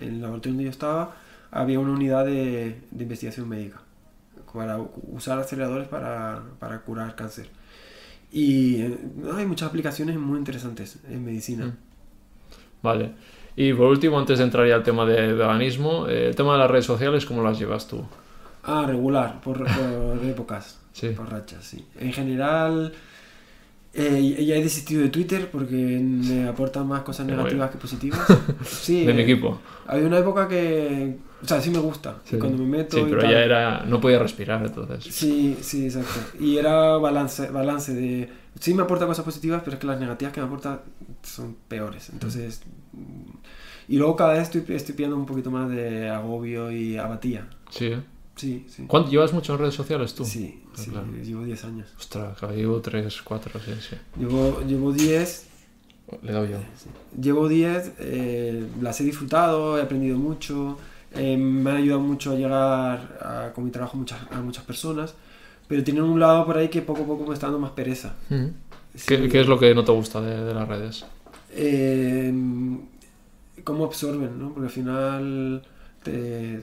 En 0.00 0.14
el 0.14 0.22
laboratorio 0.22 0.52
donde 0.52 0.64
yo 0.64 0.70
estaba 0.70 1.16
había 1.50 1.80
una 1.80 1.92
unidad 1.92 2.26
de, 2.26 2.78
de 2.90 3.02
investigación 3.02 3.48
médica 3.48 3.80
para 4.52 4.78
usar 4.78 5.38
aceleradores 5.38 5.88
para, 5.88 6.42
para 6.58 6.80
curar 6.80 7.14
cáncer. 7.14 7.48
Y 8.30 8.82
eh, 8.82 8.98
hay 9.34 9.46
muchas 9.46 9.68
aplicaciones 9.68 10.18
muy 10.18 10.38
interesantes 10.38 10.98
en 11.08 11.24
medicina. 11.24 11.76
Vale. 12.82 13.12
Y 13.56 13.72
por 13.72 13.88
último, 13.88 14.18
antes 14.18 14.38
de 14.38 14.44
entrar 14.44 14.66
ya 14.66 14.76
al 14.76 14.82
tema 14.82 15.04
de 15.04 15.32
veganismo, 15.32 16.06
eh, 16.08 16.28
el 16.28 16.36
tema 16.36 16.52
de 16.52 16.58
las 16.58 16.70
redes 16.70 16.84
sociales, 16.84 17.26
¿cómo 17.26 17.42
las 17.42 17.58
llevas 17.58 17.88
tú? 17.88 18.04
Ah, 18.70 18.84
regular, 18.86 19.40
por, 19.40 19.64
por 19.64 20.24
épocas. 20.24 20.78
Sí. 20.92 21.08
Por 21.10 21.30
rachas, 21.30 21.64
sí. 21.64 21.86
En 21.98 22.12
general, 22.12 22.92
eh, 23.94 24.44
ya 24.44 24.56
he 24.56 24.62
desistido 24.62 25.00
de 25.02 25.08
Twitter 25.08 25.50
porque 25.50 25.74
me 25.74 26.46
aportan 26.46 26.86
más 26.86 27.02
cosas 27.02 27.26
negativas 27.26 27.70
que 27.70 27.78
positivas. 27.78 28.20
Sí, 28.64 29.04
De 29.06 29.14
mi 29.14 29.20
eh, 29.20 29.24
equipo. 29.24 29.58
Había 29.86 30.06
una 30.06 30.18
época 30.18 30.46
que. 30.46 31.16
O 31.42 31.46
sea, 31.46 31.60
sí 31.60 31.70
me 31.70 31.78
gusta. 31.78 32.18
Sí. 32.24 32.36
Cuando 32.36 32.58
me 32.58 32.78
meto. 32.78 32.96
Sí, 32.96 33.02
y 33.02 33.06
pero 33.06 33.20
tal. 33.22 33.30
ya 33.30 33.38
era... 33.44 33.84
No 33.86 34.00
podía 34.00 34.18
respirar, 34.18 34.64
entonces. 34.66 35.04
Sí, 35.14 35.56
sí, 35.62 35.86
exacto. 35.86 36.20
Y 36.38 36.56
era 36.58 36.96
balance, 36.98 37.48
balance 37.50 37.94
de... 37.94 38.28
Sí 38.58 38.74
me 38.74 38.82
aporta 38.82 39.06
cosas 39.06 39.24
positivas, 39.24 39.62
pero 39.64 39.74
es 39.74 39.80
que 39.80 39.86
las 39.86 40.00
negativas 40.00 40.32
que 40.34 40.40
me 40.40 40.46
aporta 40.48 40.82
son 41.22 41.56
peores. 41.68 42.10
Entonces... 42.10 42.62
mm, 42.92 43.36
Y 43.88 43.96
luego 43.98 44.16
cada 44.16 44.32
vez 44.34 44.42
estoy, 44.52 44.64
estoy 44.74 44.94
pillando 44.96 45.16
un 45.16 45.26
poquito 45.26 45.50
más 45.52 45.70
de 45.70 46.08
agobio 46.10 46.72
y 46.72 46.96
apatía. 46.98 47.48
Sí, 47.70 47.86
¿eh? 47.86 48.02
Sí, 48.38 48.64
sí. 48.68 48.84
¿Cuánto 48.86 49.10
llevas 49.10 49.32
mucho 49.32 49.52
en 49.54 49.58
redes 49.58 49.74
sociales 49.74 50.14
tú? 50.14 50.24
Sí, 50.24 50.62
Ah, 50.66 50.70
sí, 50.76 50.90
claro. 50.90 51.06
llevo 51.22 51.44
10 51.44 51.64
años. 51.64 51.88
Ostras, 51.98 52.40
llevo 52.54 52.80
3, 52.80 53.20
4, 53.22 53.60
sí, 53.60 53.72
sí. 53.90 53.96
Llevo, 54.18 54.60
llevo 54.66 54.92
10, 54.92 55.46
Le 56.22 56.32
doy 56.32 56.50
yo. 56.50 56.58
llevo 57.20 57.48
10, 57.48 57.92
eh, 57.98 58.66
las 58.80 59.00
he 59.00 59.04
disfrutado, 59.04 59.76
he 59.78 59.82
aprendido 59.82 60.16
mucho, 60.18 60.78
eh, 61.14 61.36
me 61.36 61.70
han 61.70 61.76
ayudado 61.78 62.00
mucho 62.00 62.30
a 62.32 62.34
llegar 62.36 63.18
a- 63.20 63.52
con 63.54 63.64
mi 63.64 63.70
trabajo 63.70 63.96
muchas, 63.96 64.20
a 64.30 64.40
muchas 64.40 64.64
personas, 64.64 65.14
pero 65.66 65.82
tienen 65.84 66.04
un 66.04 66.18
lado 66.20 66.46
por 66.46 66.56
ahí 66.56 66.68
que 66.68 66.80
poco 66.80 67.02
a 67.02 67.06
poco 67.06 67.26
me 67.26 67.34
está 67.34 67.46
dando 67.46 67.58
más 67.58 67.72
pereza. 67.72 68.14
Ujú. 68.30 68.52
Sí. 68.94 69.04
¿Qué, 69.06 69.28
qué 69.28 69.40
es 69.40 69.46
lo 69.48 69.58
que 69.58 69.74
no 69.74 69.84
te 69.84 69.92
gusta 69.92 70.20
de, 70.22 70.44
de 70.44 70.54
las 70.54 70.66
redes? 70.68 71.04
eh, 71.50 72.32
cómo 73.64 73.84
absorben, 73.84 74.38
¿no? 74.38 74.50
Porque 74.50 74.66
al 74.66 74.72
final 74.72 75.62
te 76.02 76.62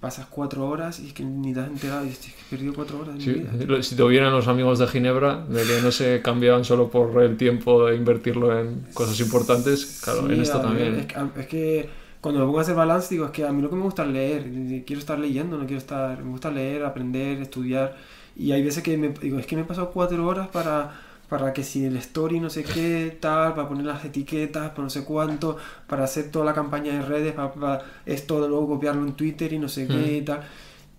pasas 0.00 0.26
cuatro 0.26 0.68
horas 0.68 1.00
y 1.00 1.08
es 1.08 1.12
que 1.12 1.24
ni 1.24 1.52
te 1.52 1.60
has 1.60 1.68
enterado 1.68 2.04
y 2.04 2.08
dices, 2.08 2.28
"Es 2.28 2.34
que 2.34 2.42
perdido 2.56 2.72
cuatro 2.74 3.00
horas 3.00 3.16
Sí, 3.18 3.30
mi 3.30 3.34
vida. 3.64 3.82
si 3.82 3.96
te 3.96 4.02
hubieran 4.02 4.32
los 4.32 4.46
amigos 4.46 4.78
de 4.78 4.86
Ginebra, 4.86 5.44
de 5.46 5.62
que 5.64 5.82
no 5.82 5.90
se 5.90 6.22
cambiaban 6.22 6.64
solo 6.64 6.88
por 6.88 7.20
el 7.22 7.36
tiempo 7.36 7.86
de 7.86 7.96
invertirlo 7.96 8.56
en 8.58 8.86
cosas 8.94 9.18
importantes, 9.20 10.00
claro, 10.04 10.26
Sí, 10.26 10.34
en 10.34 10.40
esto 10.40 10.58
a 10.58 10.62
ver, 10.62 10.68
también. 10.68 10.94
Es 11.00 11.06
que, 11.06 11.40
es 11.40 11.46
que 11.48 11.90
cuando 12.20 12.40
me 12.40 12.46
pongo 12.46 12.58
a 12.58 12.62
hacer 12.62 12.74
balance 12.76 13.08
digo, 13.14 13.26
es 13.26 13.32
que 13.32 13.44
a 13.44 13.52
mí 13.52 13.60
lo 13.60 13.70
que 13.70 13.76
me 13.76 13.82
gusta 13.82 14.04
es 14.04 14.10
leer, 14.10 14.42
quiero 14.86 15.00
estar 15.00 15.18
leyendo, 15.18 15.58
no 15.58 15.64
quiero 15.66 15.78
estar, 15.78 16.22
me 16.22 16.30
gusta 16.30 16.50
leer, 16.50 16.84
aprender, 16.84 17.40
estudiar, 17.42 17.96
y 18.36 18.52
hay 18.52 18.62
veces 18.62 18.82
que 18.84 18.96
me 18.96 19.08
digo, 19.08 19.38
es 19.38 19.46
que 19.46 19.56
me 19.56 19.62
he 19.62 19.64
pasado 19.64 19.90
cuatro 19.90 20.24
horas 20.26 20.46
para, 20.48 21.00
para 21.28 21.52
que 21.52 21.62
si 21.62 21.84
el 21.84 21.96
story 21.98 22.40
no 22.40 22.48
sé 22.50 22.64
qué, 22.64 23.16
tal, 23.20 23.54
para 23.54 23.68
poner 23.68 23.84
las 23.86 24.04
etiquetas, 24.04 24.70
para 24.70 24.84
no 24.84 24.90
sé 24.90 25.04
cuánto, 25.04 25.56
para 25.86 26.04
hacer 26.04 26.30
toda 26.30 26.44
la 26.44 26.54
campaña 26.54 26.92
de 26.94 27.02
redes, 27.02 27.32
para, 27.34 27.52
para 27.52 27.82
esto 28.06 28.40
de 28.42 28.48
luego 28.48 28.68
copiarlo 28.68 29.06
en 29.06 29.12
Twitter 29.14 29.52
y 29.52 29.58
no 29.58 29.68
sé 29.68 29.86
qué 29.86 30.18
y 30.18 30.22
tal, 30.22 30.40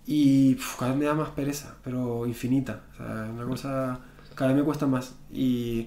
y 0.06 0.54
cada 0.78 0.90
vez 0.92 0.98
me 1.00 1.04
da 1.06 1.14
más 1.14 1.30
pereza, 1.30 1.76
pero 1.84 2.26
infinita, 2.26 2.82
o 2.94 2.96
sea, 2.96 3.28
una 3.34 3.44
cosa, 3.44 4.00
cada 4.34 4.48
vez 4.52 4.58
me 4.58 4.64
cuesta 4.64 4.86
más, 4.86 5.14
y 5.32 5.86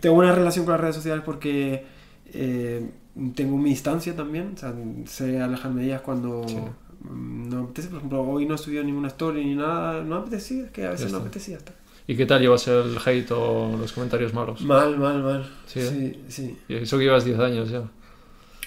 tengo 0.00 0.16
una 0.16 0.32
relación 0.34 0.64
con 0.64 0.72
las 0.72 0.80
redes 0.80 0.96
sociales 0.96 1.22
porque 1.24 1.84
eh, 2.32 2.90
tengo 3.34 3.56
mi 3.56 3.70
distancia 3.70 4.14
también, 4.14 4.52
o 4.54 4.58
sea, 4.58 4.74
sé 5.06 5.40
alejarme 5.40 5.80
de 5.82 5.86
ellas 5.88 6.00
cuando 6.02 6.44
Sí. 6.46 6.56
mm, 7.00 7.48
no 7.48 7.64
apetece. 7.64 7.88
Por 7.88 7.98
ejemplo, 7.98 8.22
hoy 8.22 8.46
no 8.46 8.54
he 8.54 8.58
subido 8.58 8.84
ninguna 8.84 9.08
story 9.08 9.44
ni 9.44 9.54
nada, 9.56 10.02
no 10.02 10.16
apetecía, 10.16 10.64
es 10.66 10.70
que 10.70 10.86
a 10.86 10.90
veces 10.90 11.10
no 11.12 11.18
apetecía 11.18 11.56
hasta. 11.56 11.72
¿Y 12.10 12.16
qué 12.16 12.26
tal 12.26 12.40
llevas 12.40 12.66
el 12.66 12.96
hate 13.04 13.30
o 13.30 13.76
los 13.80 13.92
comentarios 13.92 14.34
malos? 14.34 14.60
Mal, 14.62 14.98
mal, 14.98 15.22
mal. 15.22 15.46
Sí, 15.66 15.80
Sí, 15.80 15.86
¿eh? 16.06 16.18
sí. 16.26 16.56
Y 16.68 16.74
eso 16.74 16.98
que 16.98 17.04
llevas 17.04 17.24
10 17.24 17.38
años 17.38 17.70
ya. 17.70 17.82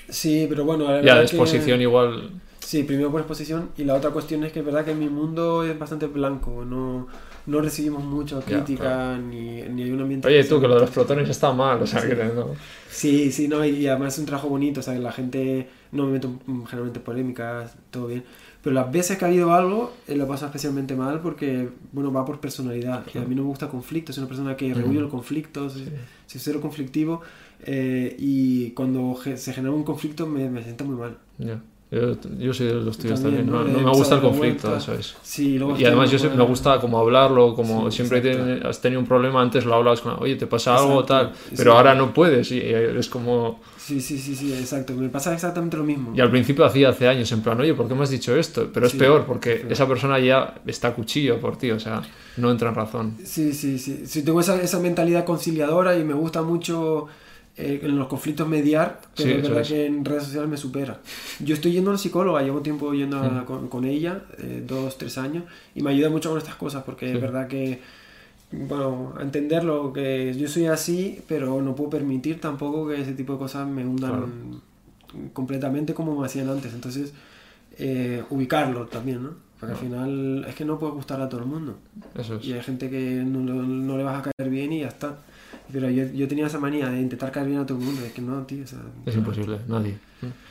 Sí, 0.07 0.45
pero 0.47 0.63
bueno, 0.63 0.85
la 0.89 1.01
Ya, 1.01 1.15
que- 1.17 1.23
exposición 1.23 1.81
igual. 1.81 2.29
Sí, 2.59 2.83
primero 2.83 3.11
por 3.11 3.19
exposición 3.19 3.71
y 3.77 3.83
la 3.83 3.95
otra 3.95 4.11
cuestión 4.11 4.45
es 4.45 4.53
que 4.53 4.59
es 4.59 4.65
verdad 4.65 4.85
que 4.85 4.95
mi 4.95 5.09
mundo 5.09 5.65
es 5.65 5.77
bastante 5.77 6.07
blanco, 6.07 6.63
no, 6.65 7.07
no 7.45 7.59
recibimos 7.61 8.01
mucha 8.05 8.39
Ya, 8.39 8.45
crítica 8.45 8.79
claro. 8.83 9.17
ni, 9.17 9.61
ni 9.63 9.83
hay 9.83 9.91
un 9.91 9.99
ambiente... 10.01 10.25
Oye, 10.29 10.41
que 10.41 10.47
tú, 10.47 10.61
que 10.61 10.67
lo 10.69 10.75
de 10.75 10.81
los 10.81 10.89
protones 10.91 11.27
está 11.29 11.51
mal, 11.51 11.81
o 11.81 11.85
sea, 11.85 11.99
Sí. 11.99 12.07
que 12.07 12.15
no. 12.15 12.47
Sí, 12.89 13.31
sí, 13.33 13.49
no, 13.49 13.65
y 13.65 13.85
además 13.87 14.13
es 14.13 14.19
un 14.19 14.25
trabajo 14.25 14.47
bonito, 14.47 14.79
o 14.79 14.83
sea, 14.83 14.93
la 14.97 15.11
gente 15.11 15.67
no 15.91 16.05
me 16.05 16.13
meto 16.13 16.31
generalmente 16.45 16.99
en 16.99 17.03
polémicas, 17.03 17.75
todo 17.91 18.07
bien. 18.07 18.23
Pero 18.63 18.73
las 18.75 18.89
veces 18.91 19.17
que 19.17 19.25
ha 19.25 19.27
habido 19.27 19.53
algo, 19.53 19.93
eh, 20.07 20.15
lo 20.15 20.25
pasa 20.25 20.45
especialmente 20.45 20.95
mal 20.95 21.19
porque, 21.19 21.67
bueno, 21.91 22.13
va 22.13 22.23
por 22.25 22.39
personalidad. 22.39 23.03
Y 23.13 23.17
a 23.17 23.21
mí 23.21 23.35
no 23.35 23.41
me 23.43 23.49
gusta 23.49 23.67
conflicto, 23.67 24.13
soy 24.13 24.21
una 24.21 24.29
persona 24.29 24.55
que 24.55 24.73
rehuye 24.73 24.99
el 24.99 25.09
conflicto, 25.09 25.69
soy, 25.69 25.83
soy 26.27 26.39
cero 26.41 26.61
conflictivo. 26.61 27.21
eh, 27.65 28.15
y 28.19 28.71
cuando 28.71 29.15
ge- 29.15 29.37
se 29.37 29.53
genera 29.53 29.73
un 29.73 29.83
conflicto 29.83 30.25
me, 30.27 30.49
me 30.49 30.63
siento 30.63 30.85
muy 30.85 30.95
mal. 30.95 31.17
Ya. 31.37 31.61
Yo, 31.91 32.17
yo 32.39 32.53
soy 32.55 32.67
de 32.67 32.73
los 32.73 32.97
tuyos 32.97 33.21
También, 33.21 33.45
también, 33.45 33.67
¿no? 33.67 33.71
no, 33.71 33.79
no 33.81 33.91
me 33.91 33.95
gusta 33.97 34.15
el 34.15 34.21
conflicto, 34.21 34.75
eso 34.75 34.93
es. 34.95 35.15
Sí, 35.21 35.59
Y 35.77 35.85
además 35.85 36.09
yo 36.09 36.17
me 36.35 36.43
gusta 36.43 36.79
como 36.79 36.97
hablarlo, 36.99 37.53
como 37.53 37.91
Sí, 37.91 37.97
siempre 37.97 38.17
exacto. 38.19 38.45
tiene- 38.45 38.67
has 38.67 38.81
tenido 38.81 38.99
un 39.01 39.05
problema, 39.07 39.41
antes 39.41 39.63
lo 39.65 39.75
hablabas 39.75 40.01
con, 40.01 40.15
oye, 40.19 40.35
te 40.35 40.47
pasa 40.47 40.75
algo 40.75 41.01
Exacto, 41.01 41.27
tal, 41.27 41.35
sí. 41.49 41.53
pero 41.57 41.73
ahora 41.77 41.93
no 41.95 42.13
puedes 42.13 42.51
y 42.51 42.59
es 42.59 43.09
como... 43.09 43.59
Sí, 43.85 43.99
sí, 43.99 44.17
sí, 44.17 44.33
sí, 44.35 44.53
exacto. 44.53 44.93
Me 44.93 45.09
pasa 45.09 45.33
exactamente 45.33 45.75
lo 45.75 45.83
mismo. 45.83 46.13
Y 46.15 46.21
al 46.21 46.31
principio 46.31 46.63
hacía 46.63 46.89
hace 46.89 47.07
años, 47.07 47.31
en 47.33 47.41
plan, 47.41 47.59
oye, 47.59 47.73
¿por 47.73 47.87
qué 47.87 47.95
me 47.95 48.03
has 48.03 48.09
dicho 48.09 48.35
esto? 48.35 48.69
Pero 48.73 48.85
es 48.87 48.93
peor 48.93 49.25
porque 49.25 49.57
sí. 49.57 49.63
esa 49.69 49.87
persona 49.87 50.19
ya 50.19 50.61
está 50.65 50.89
a 50.89 50.93
cuchillo 50.93 51.39
por 51.39 51.57
ti, 51.57 51.69
o 51.71 51.79
sea, 51.79 52.01
no 52.37 52.49
entra 52.49 52.69
en 52.69 52.75
razón. 52.75 53.17
Sí, 53.25 53.51
sí, 53.53 53.77
sí. 53.77 54.03
Sí, 54.05 54.23
tengo 54.23 54.39
esa, 54.39 54.61
esa 54.61 54.79
mentalidad 54.79 55.25
conciliadora 55.25 55.97
y 55.97 56.03
me 56.05 56.13
gusta 56.13 56.41
mucho 56.43 57.07
eh, 57.57 57.81
en 57.83 57.97
los 57.97 58.07
conflictos 58.07 58.47
mediar, 58.47 59.01
pero 59.15 59.29
Sí, 59.29 59.35
es 59.35 59.41
verdad 59.43 59.61
es. 59.61 59.67
que 59.67 59.85
en 59.85 60.05
redes 60.05 60.23
sociales 60.23 60.49
me 60.49 60.57
supera. 60.57 60.99
Yo 61.39 61.53
estoy 61.53 61.73
yendo 61.73 61.89
a 61.89 61.93
una 61.93 61.99
psicóloga, 61.99 62.41
llevo 62.41 62.61
tiempo 62.61 62.93
yendo 62.93 63.17
a- 63.17 63.41
Mm. 63.41 63.45
con, 63.45 63.67
con 63.67 63.83
ella, 63.85 64.23
eh, 64.39 64.63
dos, 64.65 64.97
tres 64.97 65.17
años, 65.17 65.43
y 65.75 65.81
me 65.83 65.91
ayuda 65.91 66.09
mucho 66.09 66.29
con 66.29 66.37
estas 66.37 66.55
cosas 66.55 66.83
porque 66.83 67.11
es 67.11 67.19
verdad 67.21 67.47
que, 67.47 67.81
bueno, 68.67 69.13
a 69.17 69.21
entenderlo, 69.23 69.91
que 69.93 70.33
yo 70.37 70.47
soy 70.47 70.67
así, 70.67 71.19
pero 71.27 71.61
no 71.61 71.75
puedo 71.75 71.89
permitir 71.89 72.39
tampoco 72.39 72.87
que 72.87 73.01
ese 73.01 73.13
tipo 73.13 73.33
de 73.33 73.39
cosas 73.39 73.67
me 73.67 73.85
hundan 73.85 74.61
completamente 75.33 75.93
como 75.93 76.19
me 76.19 76.25
hacían 76.25 76.49
antes. 76.49 76.73
Entonces, 76.73 77.13
eh, 77.77 78.23
ubicarlo 78.29 78.85
también, 78.87 79.23
¿no? 79.23 79.29
Porque 79.59 79.73
al 79.75 79.79
final 79.79 80.45
es 80.47 80.55
que 80.55 80.65
no 80.65 80.77
puede 80.77 80.93
gustar 80.93 81.21
a 81.21 81.29
todo 81.29 81.41
el 81.41 81.47
mundo. 81.47 81.77
Eso 82.17 82.35
es. 82.35 82.45
Y 82.45 82.53
hay 82.53 82.61
gente 82.61 82.89
que 82.89 83.23
no, 83.25 83.39
no- 83.39 83.63
no 83.63 83.97
le 83.97 84.03
vas 84.03 84.19
a 84.19 84.31
caer 84.31 84.49
bien 84.49 84.73
y 84.73 84.81
ya 84.81 84.87
está. 84.87 85.17
Pero 85.71 85.89
yo, 85.89 86.03
yo 86.11 86.27
tenía 86.27 86.47
esa 86.47 86.59
manía 86.59 86.89
de 86.89 86.99
intentar 86.99 87.31
caer 87.31 87.47
bien 87.47 87.59
a 87.59 87.65
todo 87.65 87.77
el 87.77 87.85
mundo. 87.85 88.01
Es 88.05 88.11
que 88.11 88.21
no, 88.21 88.41
tío. 88.43 88.63
o 88.63 88.67
sea, 88.67 88.79
Es 89.05 89.15
imposible, 89.15 89.59
nadie. 89.67 89.97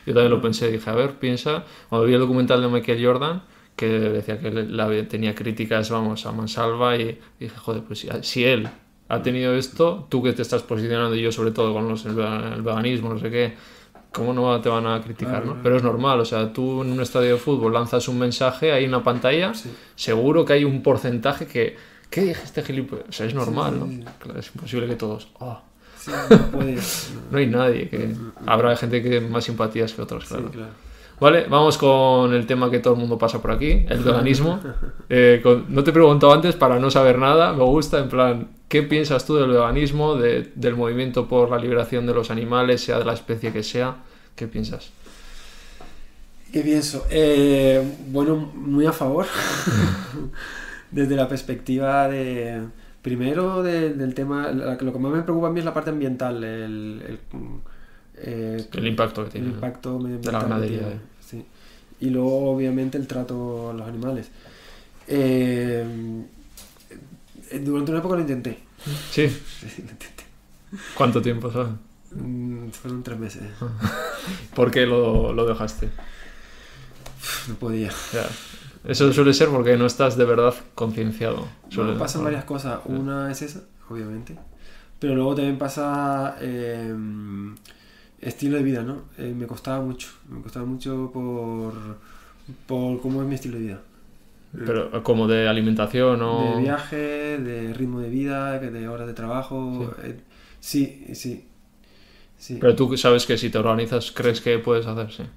Yo 0.07 0.15
también 0.15 0.31
lo 0.31 0.41
pensé, 0.41 0.71
dije, 0.71 0.89
a 0.89 0.95
ver, 0.95 1.15
piensa, 1.19 1.65
cuando 1.89 2.07
vi 2.07 2.15
el 2.15 2.21
documental 2.21 2.61
de 2.63 2.69
Michael 2.69 3.05
Jordan, 3.05 3.43
que 3.77 3.87
decía 3.89 4.39
que 4.41 4.51
la- 4.51 5.09
tenía 5.09 5.35
críticas, 5.35 5.91
vamos, 5.91 6.25
a 6.27 6.33
mansalva, 6.33 6.97
y 6.97 7.19
dije, 7.41 7.57
joder, 7.57 7.83
pues 7.83 8.01
si, 8.01 8.09
si 8.23 8.45
él 8.45 8.69
ha 9.09 9.23
tenido 9.23 9.55
esto, 9.55 10.07
tú 10.09 10.23
que 10.23 10.33
te 10.33 10.43
estás 10.43 10.63
posicionando, 10.63 11.15
y 11.17 11.23
yo 11.23 11.33
sobre 11.33 11.51
todo 11.51 11.73
con 11.73 11.89
los, 11.89 12.05
el, 12.07 12.15
ve- 12.15 12.53
el 12.55 12.63
veganismo, 12.63 13.09
no 13.13 13.19
sé 13.19 13.31
qué, 13.31 13.55
¿cómo 14.13 14.33
no 14.33 14.61
te 14.61 14.69
van 14.69 14.87
a 14.87 15.01
criticar, 15.01 15.43
Claro, 15.43 15.57
no? 15.57 15.63
Pero 15.63 15.77
es 15.77 15.83
normal, 15.83 16.21
o 16.21 16.25
sea, 16.25 16.53
tú 16.53 16.83
en 16.83 16.93
un 16.93 17.01
estadio 17.01 17.33
de 17.33 17.39
fútbol 17.39 17.73
lanzas 17.73 18.07
un 18.09 18.19
mensaje, 18.19 18.73
hay 18.73 18.85
una 18.85 19.03
pantalla, 19.03 19.55
Sí. 19.55 19.71
seguro 19.97 20.45
que 20.45 20.53
hay 20.55 20.65
un 20.65 20.83
porcentaje 20.83 21.47
que, 21.47 21.77
¿qué 22.11 22.21
dije 22.23 22.41
este 22.45 22.63
gilipollas? 22.63 23.09
O 23.09 23.13
sea, 23.13 23.27
es 23.27 23.35
normal, 23.35 23.81
sí, 23.89 23.97
¿no? 24.05 24.11
Claro, 24.19 24.39
es 24.39 24.51
imposible 24.55 24.87
que 24.87 24.97
todos, 24.97 25.29
"Oh". 25.41 25.61
No 27.31 27.39
hay 27.39 27.47
nadie 27.47 27.89
que... 27.89 28.15
Habrá 28.47 28.77
gente 28.77 29.03
que 29.03 29.21
más 29.21 29.45
simpatías 29.45 29.93
que 29.93 30.03
otros, 30.03 30.25
claro. 30.27 30.51
Vale, 31.23 31.47
vamos 31.49 31.79
con 31.79 32.35
el 32.35 32.47
tema 32.47 32.69
que 32.71 32.81
todo 32.81 32.95
el 32.95 33.01
mundo 33.01 33.17
pasa 33.17 33.41
por 33.41 33.53
aquí, 33.53 33.87
el 33.89 34.01
veganismo. 34.01 34.59
Eh, 35.09 35.41
con- 35.43 35.67
no 35.69 35.85
te 35.85 35.91
he 35.91 35.93
preguntado 35.93 36.33
antes 36.33 36.57
para 36.57 36.79
no 36.81 36.91
saber 36.91 37.17
nada, 37.19 37.53
me 37.53 37.63
gusta, 37.65 37.99
en 38.01 38.09
plan, 38.09 38.49
¿qué 38.69 38.83
piensas 38.83 39.25
tú 39.25 39.37
del 39.37 39.49
veganismo, 39.51 40.17
de- 40.17 40.51
del 40.57 40.75
movimiento 40.75 41.29
por 41.29 41.49
la 41.51 41.59
liberación 41.59 42.07
de 42.07 42.15
los 42.15 42.31
animales, 42.31 42.81
sea 42.85 42.99
de 42.99 43.05
la 43.05 43.13
especie 43.13 43.53
que 43.53 43.63
sea? 43.63 43.99
¿Qué 44.35 44.49
piensas? 44.49 44.91
¿Qué 46.53 46.61
pienso? 46.61 47.07
Eh, 47.11 47.81
bueno, 48.09 48.35
muy 48.55 48.85
a 48.87 48.93
favor. 48.93 49.27
Desde 50.91 51.17
la 51.17 51.29
perspectiva 51.29 52.09
de. 52.09 52.63
Primero, 53.01 53.63
de- 53.63 53.95
del 53.95 54.15
tema. 54.15 54.51
la- 54.53 54.75
lo 54.75 54.93
que 54.93 54.99
más 54.99 55.13
me 55.13 55.23
preocupa 55.23 55.49
a 55.49 55.51
mí 55.51 55.59
es 55.61 55.65
la 55.65 55.73
parte 55.75 55.91
ambiental. 55.91 56.43
El, 56.45 57.03
el, 57.09 57.19
eh, 58.17 58.67
El 58.75 58.87
impacto 58.87 59.23
que 59.23 59.27
el 59.29 59.33
tiene. 59.33 59.49
¿no? 59.49 59.55
impacto 59.55 59.99
medioambiental. 59.99 60.33
la 60.35 60.39
que 60.41 60.45
ganadería, 60.49 60.89
eh. 60.89 61.01
Y 62.03 62.11
luego, 62.11 62.51
obviamente, 62.51 62.99
el 62.99 63.07
trato 63.07 63.71
a 63.71 63.73
los 63.73 63.87
animales. 63.87 64.29
Eh, 65.07 65.85
durante 67.61 67.91
una 67.93 68.01
época 68.01 68.17
lo 68.17 68.21
intenté. 68.21 68.59
Sí, 69.13 69.23
lo 69.63 69.69
intenté. 69.69 70.25
¿cuánto 70.97 71.23
tiempo, 71.23 71.53
sabes? 71.53 71.75
Mm, 72.11 72.71
Fueron 72.71 73.03
tres 73.05 73.19
meses. 73.19 73.43
¿Por 74.55 74.73
qué 74.73 74.85
lo, 74.85 75.33
lo 75.33 75.47
dejaste? 75.47 75.89
No 77.47 77.55
podía. 77.55 77.91
Ya. 78.13 78.27
Eso 78.85 79.13
suele 79.13 79.33
ser 79.33 79.49
porque 79.49 79.77
no 79.77 79.87
estás 79.87 80.17
de 80.17 80.25
verdad 80.25 80.55
concienciado. 80.75 81.47
Bueno, 81.77 81.97
pasan 81.97 82.25
varias 82.25 82.45
cosas. 82.45 82.81
Una 82.87 83.31
es 83.31 83.43
esa, 83.43 83.61
obviamente. 83.89 84.37
Pero 84.99 85.15
luego 85.15 85.37
también 85.37 85.57
pasa 85.57 86.37
eh, 86.41 86.93
estilo 88.23 88.57
de 88.57 88.63
vida, 88.63 88.83
¿no? 88.83 89.03
Eh, 89.19 89.35
me 89.37 89.47
costaba 89.47 89.83
mucho. 89.85 90.09
Me 90.31 90.41
costaba 90.41 90.65
mucho 90.65 91.11
por, 91.13 91.75
por 92.67 93.01
cómo 93.03 93.21
es 93.23 93.29
mi 93.29 93.35
estilo 93.35 93.57
de 93.59 93.63
vida. 93.63 93.81
Pero 94.67 95.03
como 95.03 95.27
de 95.29 95.49
alimentación 95.49 96.21
o... 96.23 96.57
De 96.57 96.63
viaje, 96.63 96.97
de 97.39 97.73
ritmo 97.73 98.01
de 98.01 98.11
vida, 98.11 98.61
que 98.61 98.71
de 98.71 98.87
horas 98.89 99.07
de 99.07 99.15
trabajo. 99.15 99.95
eh, 100.03 100.21
Sí, 100.61 101.07
sí. 101.15 101.45
sí. 102.39 102.59
Pero 102.61 102.77
tú 102.77 102.97
sabes 102.97 103.27
que 103.27 103.37
si 103.39 103.51
te 103.51 103.59
organizas, 103.59 104.13
crees 104.13 104.41
que 104.41 104.59
puedes 104.59 104.87
hacer, 104.87 105.11
sí. 105.11 105.23
Lo 105.23 105.29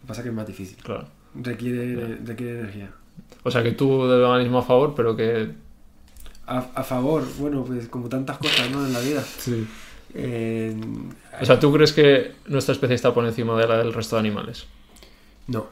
que 0.00 0.06
pasa 0.08 0.20
es 0.20 0.24
que 0.24 0.28
es 0.30 0.34
más 0.34 0.46
difícil. 0.46 0.76
Claro. 0.82 1.06
Requiere, 1.34 2.18
requiere 2.24 2.60
energía. 2.60 2.90
O 3.42 3.50
sea 3.50 3.62
que 3.62 3.72
tú 3.72 4.06
de 4.08 4.18
veganismo 4.18 4.58
a 4.58 4.62
favor, 4.62 4.94
pero 4.96 5.14
que... 5.14 5.50
A, 6.46 6.58
a 6.74 6.82
favor, 6.82 7.22
bueno, 7.38 7.64
pues 7.64 7.88
como 7.88 8.08
tantas 8.08 8.38
cosas, 8.38 8.70
¿no? 8.70 8.84
En 8.86 8.92
la 8.92 9.00
vida. 9.00 9.22
Sí. 9.22 9.66
Eh, 10.14 10.76
O 11.40 11.44
sea, 11.44 11.58
¿tú 11.58 11.72
crees 11.72 11.92
que 11.92 12.32
nuestra 12.46 12.72
especie 12.72 12.94
está 12.94 13.12
por 13.12 13.24
encima 13.26 13.58
de 13.58 13.66
la 13.66 13.78
del 13.78 13.92
resto 13.92 14.16
de 14.16 14.20
animales? 14.20 14.66
No, 15.46 15.66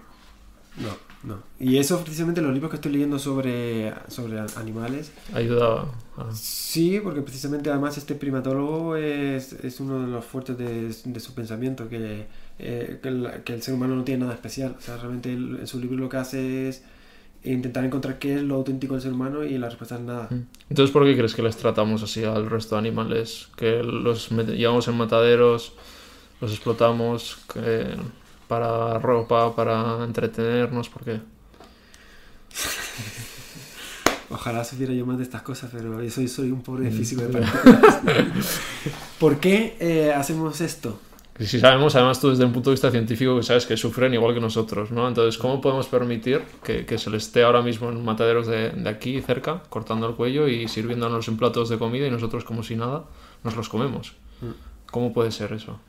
no, 0.76 0.96
no. 1.22 1.42
Y 1.58 1.78
eso 1.78 2.02
precisamente 2.02 2.42
los 2.42 2.52
libros 2.52 2.70
que 2.70 2.76
estoy 2.76 2.92
leyendo 2.92 3.18
sobre, 3.18 3.94
sobre 4.08 4.40
animales. 4.56 5.12
Ayuda 5.32 5.82
a... 6.16 6.32
Sí, 6.34 7.00
porque 7.02 7.22
precisamente 7.22 7.70
además 7.70 7.96
este 7.96 8.14
primatólogo 8.14 8.96
es, 8.96 9.52
es 9.52 9.80
uno 9.80 10.00
de 10.00 10.08
los 10.08 10.24
fuertes 10.24 10.58
de, 10.58 10.92
de 11.04 11.20
su 11.20 11.34
pensamiento, 11.34 11.88
que, 11.88 12.26
eh, 12.58 12.98
que, 13.02 13.08
el, 13.08 13.42
que 13.44 13.54
el 13.54 13.62
ser 13.62 13.74
humano 13.74 13.94
no 13.96 14.04
tiene 14.04 14.22
nada 14.22 14.34
especial. 14.34 14.74
O 14.76 14.80
sea, 14.80 14.96
realmente 14.96 15.32
él, 15.32 15.58
en 15.60 15.66
su 15.66 15.78
libro 15.80 15.96
lo 15.96 16.08
que 16.08 16.16
hace 16.16 16.68
es 16.68 16.82
intentar 17.44 17.84
encontrar 17.84 18.18
qué 18.18 18.36
es 18.36 18.42
lo 18.42 18.54
auténtico 18.56 18.94
del 18.94 19.02
ser 19.02 19.12
humano 19.12 19.44
y 19.44 19.58
la 19.58 19.68
respuesta 19.68 19.96
es 19.96 20.00
nada. 20.02 20.28
Entonces, 20.70 20.92
¿por 20.92 21.04
qué 21.04 21.14
crees 21.16 21.34
que 21.34 21.42
les 21.42 21.56
tratamos 21.56 22.02
así 22.02 22.24
al 22.24 22.48
resto 22.48 22.74
de 22.76 22.80
animales? 22.80 23.48
Que 23.56 23.82
los 23.82 24.30
llevamos 24.30 24.88
en 24.88 24.96
mataderos, 24.96 25.72
los 26.40 26.52
explotamos 26.52 27.38
que- 27.52 27.96
para 28.48 28.98
ropa, 28.98 29.54
para 29.56 30.04
entretenernos, 30.04 30.88
¿por 30.90 31.04
qué? 31.04 31.20
Ojalá 34.30 34.64
supiera 34.64 34.94
yo 34.94 35.04
más 35.04 35.18
de 35.18 35.24
estas 35.24 35.42
cosas, 35.42 35.70
pero 35.72 36.02
yo 36.02 36.10
soy, 36.10 36.26
soy 36.28 36.50
un 36.50 36.62
pobre 36.62 36.90
físico 36.90 37.22
de 37.22 37.28
partículas. 37.40 38.00
¿Por 39.18 39.38
qué 39.40 39.76
eh, 39.78 40.12
hacemos 40.12 40.60
esto? 40.60 40.98
Que 41.36 41.46
si 41.46 41.58
sabemos, 41.58 41.96
además 41.96 42.20
tú 42.20 42.28
desde 42.28 42.44
un 42.44 42.52
punto 42.52 42.70
de 42.70 42.74
vista 42.74 42.90
científico, 42.90 43.36
que 43.36 43.42
sabes 43.42 43.64
que 43.64 43.76
sufren 43.76 44.12
igual 44.12 44.34
que 44.34 44.40
nosotros, 44.40 44.90
¿no? 44.90 45.08
Entonces, 45.08 45.38
¿cómo 45.38 45.60
podemos 45.60 45.86
permitir 45.86 46.42
que, 46.62 46.84
que 46.84 46.98
se 46.98 47.08
les 47.10 47.24
esté 47.24 47.42
ahora 47.42 47.62
mismo 47.62 47.90
en 47.90 48.04
mataderos 48.04 48.46
de, 48.46 48.70
de 48.70 48.88
aquí 48.88 49.20
cerca, 49.22 49.62
cortando 49.70 50.06
el 50.08 50.14
cuello 50.14 50.46
y 50.46 50.68
sirviéndonos 50.68 51.26
en 51.28 51.38
platos 51.38 51.68
de 51.70 51.78
comida 51.78 52.06
y 52.06 52.10
nosotros 52.10 52.44
como 52.44 52.62
si 52.62 52.76
nada 52.76 53.04
nos 53.44 53.56
los 53.56 53.68
comemos? 53.68 54.12
¿Cómo 54.90 55.12
puede 55.12 55.30
ser 55.30 55.52
eso? 55.52 55.80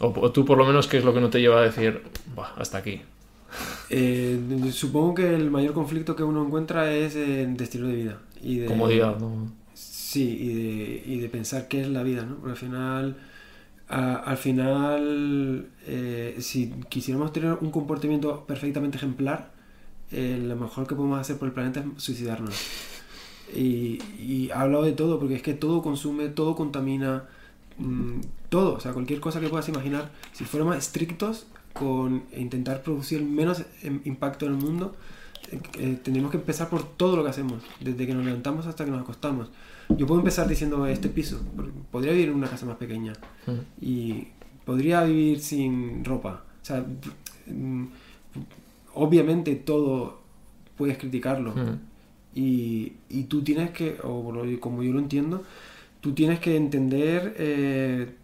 O, 0.00 0.14
o 0.20 0.30
tú 0.30 0.44
por 0.44 0.58
lo 0.58 0.64
menos, 0.64 0.86
¿qué 0.86 0.98
es 0.98 1.04
lo 1.04 1.12
que 1.12 1.20
no 1.20 1.28
te 1.28 1.40
lleva 1.40 1.58
a 1.58 1.62
decir, 1.64 2.02
"Buah, 2.36 2.52
hasta 2.56 2.78
aquí? 2.78 3.02
Eh, 3.90 4.38
supongo 4.72 5.14
que 5.14 5.34
el 5.34 5.50
mayor 5.50 5.72
conflicto 5.72 6.14
que 6.14 6.22
uno 6.22 6.44
encuentra 6.44 6.92
es 6.92 7.16
eh, 7.16 7.46
de 7.48 7.64
estilo 7.64 7.88
de 7.88 7.94
vida. 7.94 8.18
Y 8.42 8.58
de, 8.58 8.66
Comodidad, 8.66 9.18
¿no? 9.18 9.50
Sí, 9.74 10.36
y 10.40 10.54
de, 10.54 11.02
y 11.06 11.18
de 11.20 11.28
pensar 11.28 11.68
qué 11.68 11.80
es 11.80 11.88
la 11.88 12.02
vida, 12.02 12.22
¿no? 12.24 12.36
Porque 12.36 12.50
al 12.52 12.56
final, 12.56 13.16
a- 13.88 14.16
al 14.16 14.36
final, 14.36 15.68
eh, 15.86 16.36
si 16.40 16.70
quisiéramos 16.88 17.32
tener 17.32 17.52
un 17.60 17.70
comportamiento 17.70 18.44
perfectamente 18.46 18.96
ejemplar, 18.98 19.50
eh, 20.10 20.38
lo 20.42 20.56
mejor 20.56 20.86
que 20.86 20.94
podemos 20.94 21.18
hacer 21.20 21.38
por 21.38 21.48
el 21.48 21.54
planeta 21.54 21.80
es 21.80 22.02
suicidarnos. 22.02 22.54
Y, 23.54 23.98
y 24.18 24.50
ha 24.52 24.60
hablado 24.62 24.84
de 24.84 24.92
todo, 24.92 25.18
porque 25.18 25.34
es 25.36 25.42
que 25.42 25.54
todo 25.54 25.82
consume, 25.82 26.28
todo 26.28 26.54
contamina, 26.54 27.24
mm, 27.78 28.20
todo, 28.50 28.74
o 28.74 28.80
sea, 28.80 28.92
cualquier 28.92 29.20
cosa 29.20 29.40
que 29.40 29.48
puedas 29.48 29.68
imaginar. 29.68 30.10
Si 30.32 30.44
fuéramos 30.44 30.76
estrictos 30.76 31.46
con 31.72 32.24
intentar 32.36 32.82
producir 32.82 33.22
menos 33.22 33.64
em, 33.82 34.00
impacto 34.04 34.46
en 34.46 34.52
el 34.52 34.58
mundo, 34.58 34.94
eh, 35.78 35.98
tendríamos 36.02 36.30
que 36.30 36.36
empezar 36.38 36.68
por 36.68 36.82
todo 36.82 37.16
lo 37.16 37.24
que 37.24 37.30
hacemos, 37.30 37.62
desde 37.80 38.06
que 38.06 38.14
nos 38.14 38.24
levantamos 38.24 38.66
hasta 38.66 38.84
que 38.84 38.90
nos 38.90 39.00
acostamos. 39.00 39.50
Yo 39.96 40.06
puedo 40.06 40.20
empezar 40.20 40.46
diciendo 40.48 40.86
este 40.86 41.08
piso, 41.08 41.40
podría 41.90 42.12
vivir 42.12 42.28
en 42.28 42.34
una 42.36 42.48
casa 42.48 42.66
más 42.66 42.76
pequeña 42.76 43.14
y 43.80 44.28
podría 44.64 45.02
vivir 45.04 45.40
sin 45.40 46.04
ropa. 46.04 46.44
O 46.62 46.64
sea, 46.64 46.84
mm, 47.46 47.84
obviamente 48.94 49.54
todo 49.56 50.20
puedes 50.76 50.98
criticarlo 50.98 51.52
Mm. 51.54 51.78
y, 52.34 52.92
y 53.08 53.24
tú 53.24 53.42
tienes 53.42 53.70
que, 53.70 53.96
o 54.04 54.32
como 54.60 54.82
yo 54.82 54.92
lo 54.92 54.98
entiendo, 55.00 55.42
tú 56.00 56.12
tienes 56.12 56.38
que 56.38 56.56
entender 56.56 57.34
eh, 57.38 58.14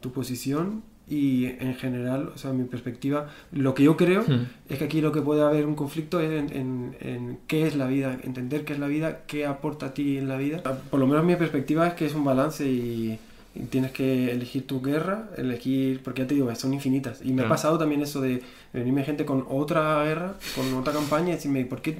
tu 0.00 0.12
posición 0.12 0.82
y 1.10 1.46
en 1.46 1.74
general, 1.76 2.32
o 2.34 2.38
sea, 2.38 2.52
mi 2.52 2.64
perspectiva, 2.64 3.28
lo 3.52 3.74
que 3.74 3.82
yo 3.84 3.96
creo 3.96 4.22
Mm. 4.22 4.46
es 4.68 4.78
que 4.78 4.84
aquí 4.84 5.00
lo 5.00 5.10
que 5.12 5.22
puede 5.22 5.42
haber 5.42 5.64
un 5.66 5.74
conflicto 5.74 6.20
es 6.20 6.30
en, 6.30 6.56
en- 6.56 6.96
en 7.00 7.38
qué 7.46 7.66
es 7.66 7.76
la 7.76 7.86
vida, 7.86 8.18
entender 8.22 8.64
qué 8.64 8.74
es 8.74 8.78
la 8.78 8.86
vida, 8.88 9.20
qué 9.26 9.46
aporta 9.46 9.86
a 9.86 9.94
ti 9.94 10.18
en 10.18 10.28
la 10.28 10.36
vida. 10.36 10.62
Por 10.90 11.00
lo 11.00 11.06
menos 11.06 11.24
mi 11.24 11.34
perspectiva 11.36 11.86
es 11.88 11.94
que 11.94 12.04
es 12.06 12.14
un 12.14 12.24
balance 12.24 12.68
y, 12.70 13.18
y 13.54 13.60
tienes 13.70 13.90
que 13.92 14.30
elegir 14.32 14.66
tu 14.66 14.82
guerra, 14.82 15.30
elegir, 15.36 16.00
porque 16.02 16.22
ya 16.22 16.28
te 16.28 16.34
digo, 16.34 16.54
son 16.54 16.74
infinitas. 16.74 17.20
Y 17.24 17.28
me 17.28 17.32
ha 17.32 17.44
Claro. 17.44 17.48
pasado 17.48 17.78
también 17.78 18.02
eso 18.02 18.20
de 18.20 18.42
venirme 18.74 19.02
gente 19.04 19.24
con 19.24 19.44
otra 19.48 20.04
guerra, 20.04 20.34
con 20.54 20.72
otra 20.74 20.92
campaña 20.92 21.30
y 21.30 21.32
decirme, 21.32 21.64
¿por 21.64 21.80
qué? 21.80 21.96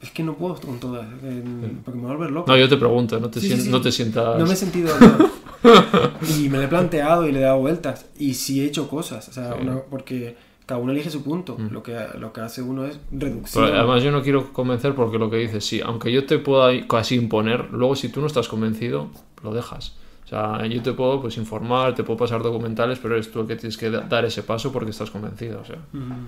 Es 0.00 0.10
que 0.12 0.22
no 0.22 0.34
puedo 0.34 0.54
con 0.60 0.78
todas, 0.78 1.06
eh, 1.24 1.42
porque 1.84 1.98
me 1.98 2.04
voy 2.04 2.12
a 2.12 2.16
volver 2.16 2.30
loco. 2.30 2.50
No, 2.52 2.56
yo 2.56 2.68
te 2.68 2.76
pregunto, 2.76 3.18
no 3.18 3.28
te, 3.30 3.40
Sí, 3.40 3.48
sí, 3.48 3.54
sien- 3.54 3.64
sí. 3.64 3.70
no 3.70 3.80
te 3.80 3.90
sientas... 3.90 4.38
No 4.38 4.46
me 4.46 4.52
he 4.52 4.56
sentido 4.56 4.94
no. 5.00 5.28
y 6.38 6.48
me 6.48 6.58
lo 6.58 6.64
he 6.64 6.68
planteado 6.68 7.26
y 7.26 7.32
le 7.32 7.38
he 7.40 7.42
dado 7.42 7.58
vueltas 7.58 8.06
y 8.18 8.34
sí 8.34 8.60
he 8.60 8.66
hecho 8.66 8.88
cosas 8.88 9.28
o 9.28 9.32
sea 9.32 9.52
Sí. 9.54 9.58
una- 9.62 9.80
porque 9.90 10.36
cada 10.66 10.80
uno 10.80 10.92
elige 10.92 11.10
su 11.10 11.22
punto 11.22 11.56
lo 11.70 11.82
que 11.82 11.96
lo 12.18 12.32
que 12.32 12.40
hace 12.40 12.60
uno 12.62 12.84
es 12.86 12.98
reducción 13.12 13.64
Pero 13.66 13.76
además 13.78 14.02
yo 14.02 14.10
no 14.10 14.22
quiero 14.22 14.52
convencer 14.52 14.94
porque 14.94 15.18
lo 15.18 15.30
que 15.30 15.36
dices, 15.36 15.64
sí, 15.64 15.80
aunque 15.80 16.10
yo 16.12 16.26
te 16.26 16.38
pueda 16.38 16.70
casi 16.88 17.14
imponer, 17.14 17.70
luego 17.70 17.94
si 17.94 18.08
tú 18.08 18.20
no 18.20 18.26
estás 18.26 18.48
convencido, 18.48 19.08
lo 19.44 19.52
dejas. 19.54 19.94
O 20.24 20.28
sea, 20.28 20.66
yo 20.66 20.82
te 20.82 20.92
puedo 20.92 21.20
pues 21.20 21.36
informar, 21.36 21.94
te 21.94 22.02
puedo 22.02 22.16
pasar 22.16 22.42
documentales, 22.42 22.98
pero 22.98 23.14
eres 23.14 23.30
tú 23.30 23.40
el 23.42 23.46
que 23.46 23.54
tienes 23.54 23.76
que 23.76 23.90
da- 23.90 24.00
dar 24.00 24.24
ese 24.24 24.42
paso 24.42 24.72
porque 24.72 24.90
estás 24.90 25.08
convencido. 25.08 25.60
O 25.60 25.64
sea, 25.64 25.78
Mm, 25.92 26.26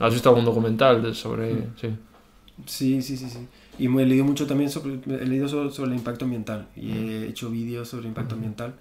¿has 0.00 0.12
visto 0.12 0.28
algún 0.28 0.44
documental 0.44 1.14
sobre...? 1.14 1.54
Sí. 1.80 1.88
sí 2.66 3.00
sí 3.00 3.16
sí 3.16 3.30
sí 3.30 3.48
y 3.78 3.88
me 3.88 4.02
he 4.02 4.06
leído 4.06 4.24
mucho 4.24 4.46
también 4.46 4.70
sobre 4.70 4.94
he 5.06 5.26
leído 5.26 5.48
sobre, 5.48 5.70
sobre 5.70 5.90
el 5.92 5.96
impacto 5.98 6.24
ambiental 6.24 6.68
y 6.76 6.90
he 6.92 7.26
hecho 7.28 7.50
vídeos 7.50 7.88
sobre 7.88 8.02
el 8.02 8.08
impacto 8.08 8.34
ambiental. 8.34 8.74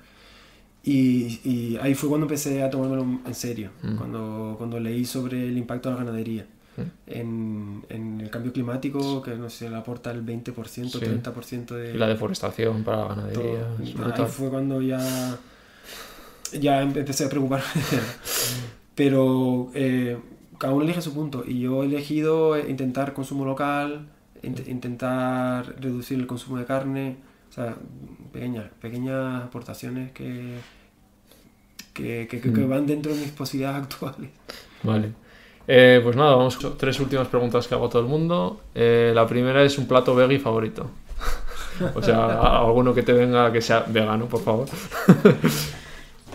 Y, 0.84 1.40
y 1.44 1.78
ahí 1.80 1.94
fue 1.94 2.10
cuando 2.10 2.26
empecé 2.26 2.64
a 2.64 2.70
tomármelo 2.72 3.06
en 3.26 3.36
serio 3.36 3.70
cuando 3.98 4.56
cuando 4.58 4.80
leí 4.80 5.06
sobre 5.06 5.48
el 5.48 5.58
impacto 5.58 5.90
de 5.90 5.96
la 5.96 6.04
ganadería. 6.04 6.46
En, 7.06 7.84
en 7.90 8.22
el 8.22 8.30
cambio 8.32 8.52
climático 8.54 9.22
que 9.22 9.36
no 9.36 9.50
sé 9.50 9.70
le 9.70 9.76
aporta 9.76 10.10
el 10.12 10.26
20% 10.26 10.90
30% 11.22 11.76
de 11.76 11.94
Y 11.94 11.98
la 11.98 12.08
deforestación 12.08 12.84
para 12.84 12.98
la 13.00 13.08
ganadería. 13.10 13.68
Ahí 14.26 14.32
fue 14.32 14.50
cuando 14.50 14.82
ya, 14.82 15.38
ya 16.60 16.82
em- 16.82 16.98
empecé 16.98 17.26
a 17.26 17.30
preocuparme. 17.30 17.66
Pero 18.96 19.70
eh, 19.74 20.18
cada 20.58 20.74
uno 20.74 20.84
elige 20.84 21.02
su 21.02 21.14
punto. 21.14 21.44
Y 21.46 21.60
yo 21.60 21.84
he 21.84 21.86
elegido 21.86 22.58
intentar 22.58 23.14
consumo 23.14 23.46
local, 23.46 24.08
int- 24.44 24.68
intentar 24.68 25.76
reducir 25.80 26.20
el 26.20 26.28
consumo 26.28 26.58
de 26.58 26.66
carne, 26.66 27.18
O 27.50 27.54
sea, 27.54 27.76
pequeñas, 28.32 28.66
pequeñas 28.82 29.44
aportaciones 29.44 30.12
que, 30.14 30.58
que, 31.94 32.28
que- 32.30 32.40
que- 32.42 32.54
que 32.54 32.66
van 32.66 32.86
dentro 32.88 33.14
de 33.14 33.20
mis 33.20 33.32
posibilidades 33.32 33.84
actuales. 33.84 34.30
Vale. 34.84 35.12
Eh, 35.68 36.00
pues 36.04 36.16
nada, 36.16 36.36
vamos 36.36 36.56
con 36.58 36.78
tres 36.78 37.00
últimas 37.00 37.28
preguntas 37.28 37.68
que 37.68 37.76
hago 37.76 37.86
a 37.88 37.90
todo 37.90 38.02
el 38.02 38.08
mundo. 38.08 38.62
Eh, 38.74 39.12
la 39.14 39.28
primera 39.28 39.64
es 39.64 39.78
un 39.78 39.86
plato 39.88 40.16
veggie 40.16 40.40
favorito. 40.40 40.90
o 41.96 42.02
sea, 42.02 42.60
alguno 42.60 42.94
que 42.94 43.04
te 43.04 43.14
venga 43.14 43.52
que 43.52 43.62
sea 43.62 43.82
vegano, 43.88 44.26
por 44.28 44.42
favor. 44.42 44.68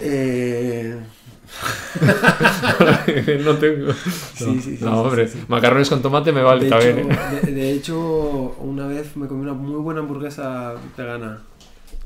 Eh, 0.01 0.99
no 3.45 3.57
tengo. 3.57 3.87
No, 3.89 3.93
sí, 3.95 4.61
sí, 4.61 4.79
no, 4.81 4.87
sí, 4.93 5.09
hombre, 5.09 5.29
macarrones 5.49 5.89
con 5.89 6.03
tomate 6.03 6.33
me 6.33 6.43
vale 6.43 6.69
de, 6.69 6.69
hecho, 6.69 6.81
¿eh? 6.81 7.07
de, 7.45 7.53
de 7.53 7.73
hecho, 7.73 8.57
una 8.61 8.87
vez 8.87 9.17
me 9.17 9.27
comí 9.27 9.43
una 9.43 9.55
muy 9.55 9.81
buena 9.81 10.01
hamburguesa 10.01 10.75
vegana. 10.97 11.43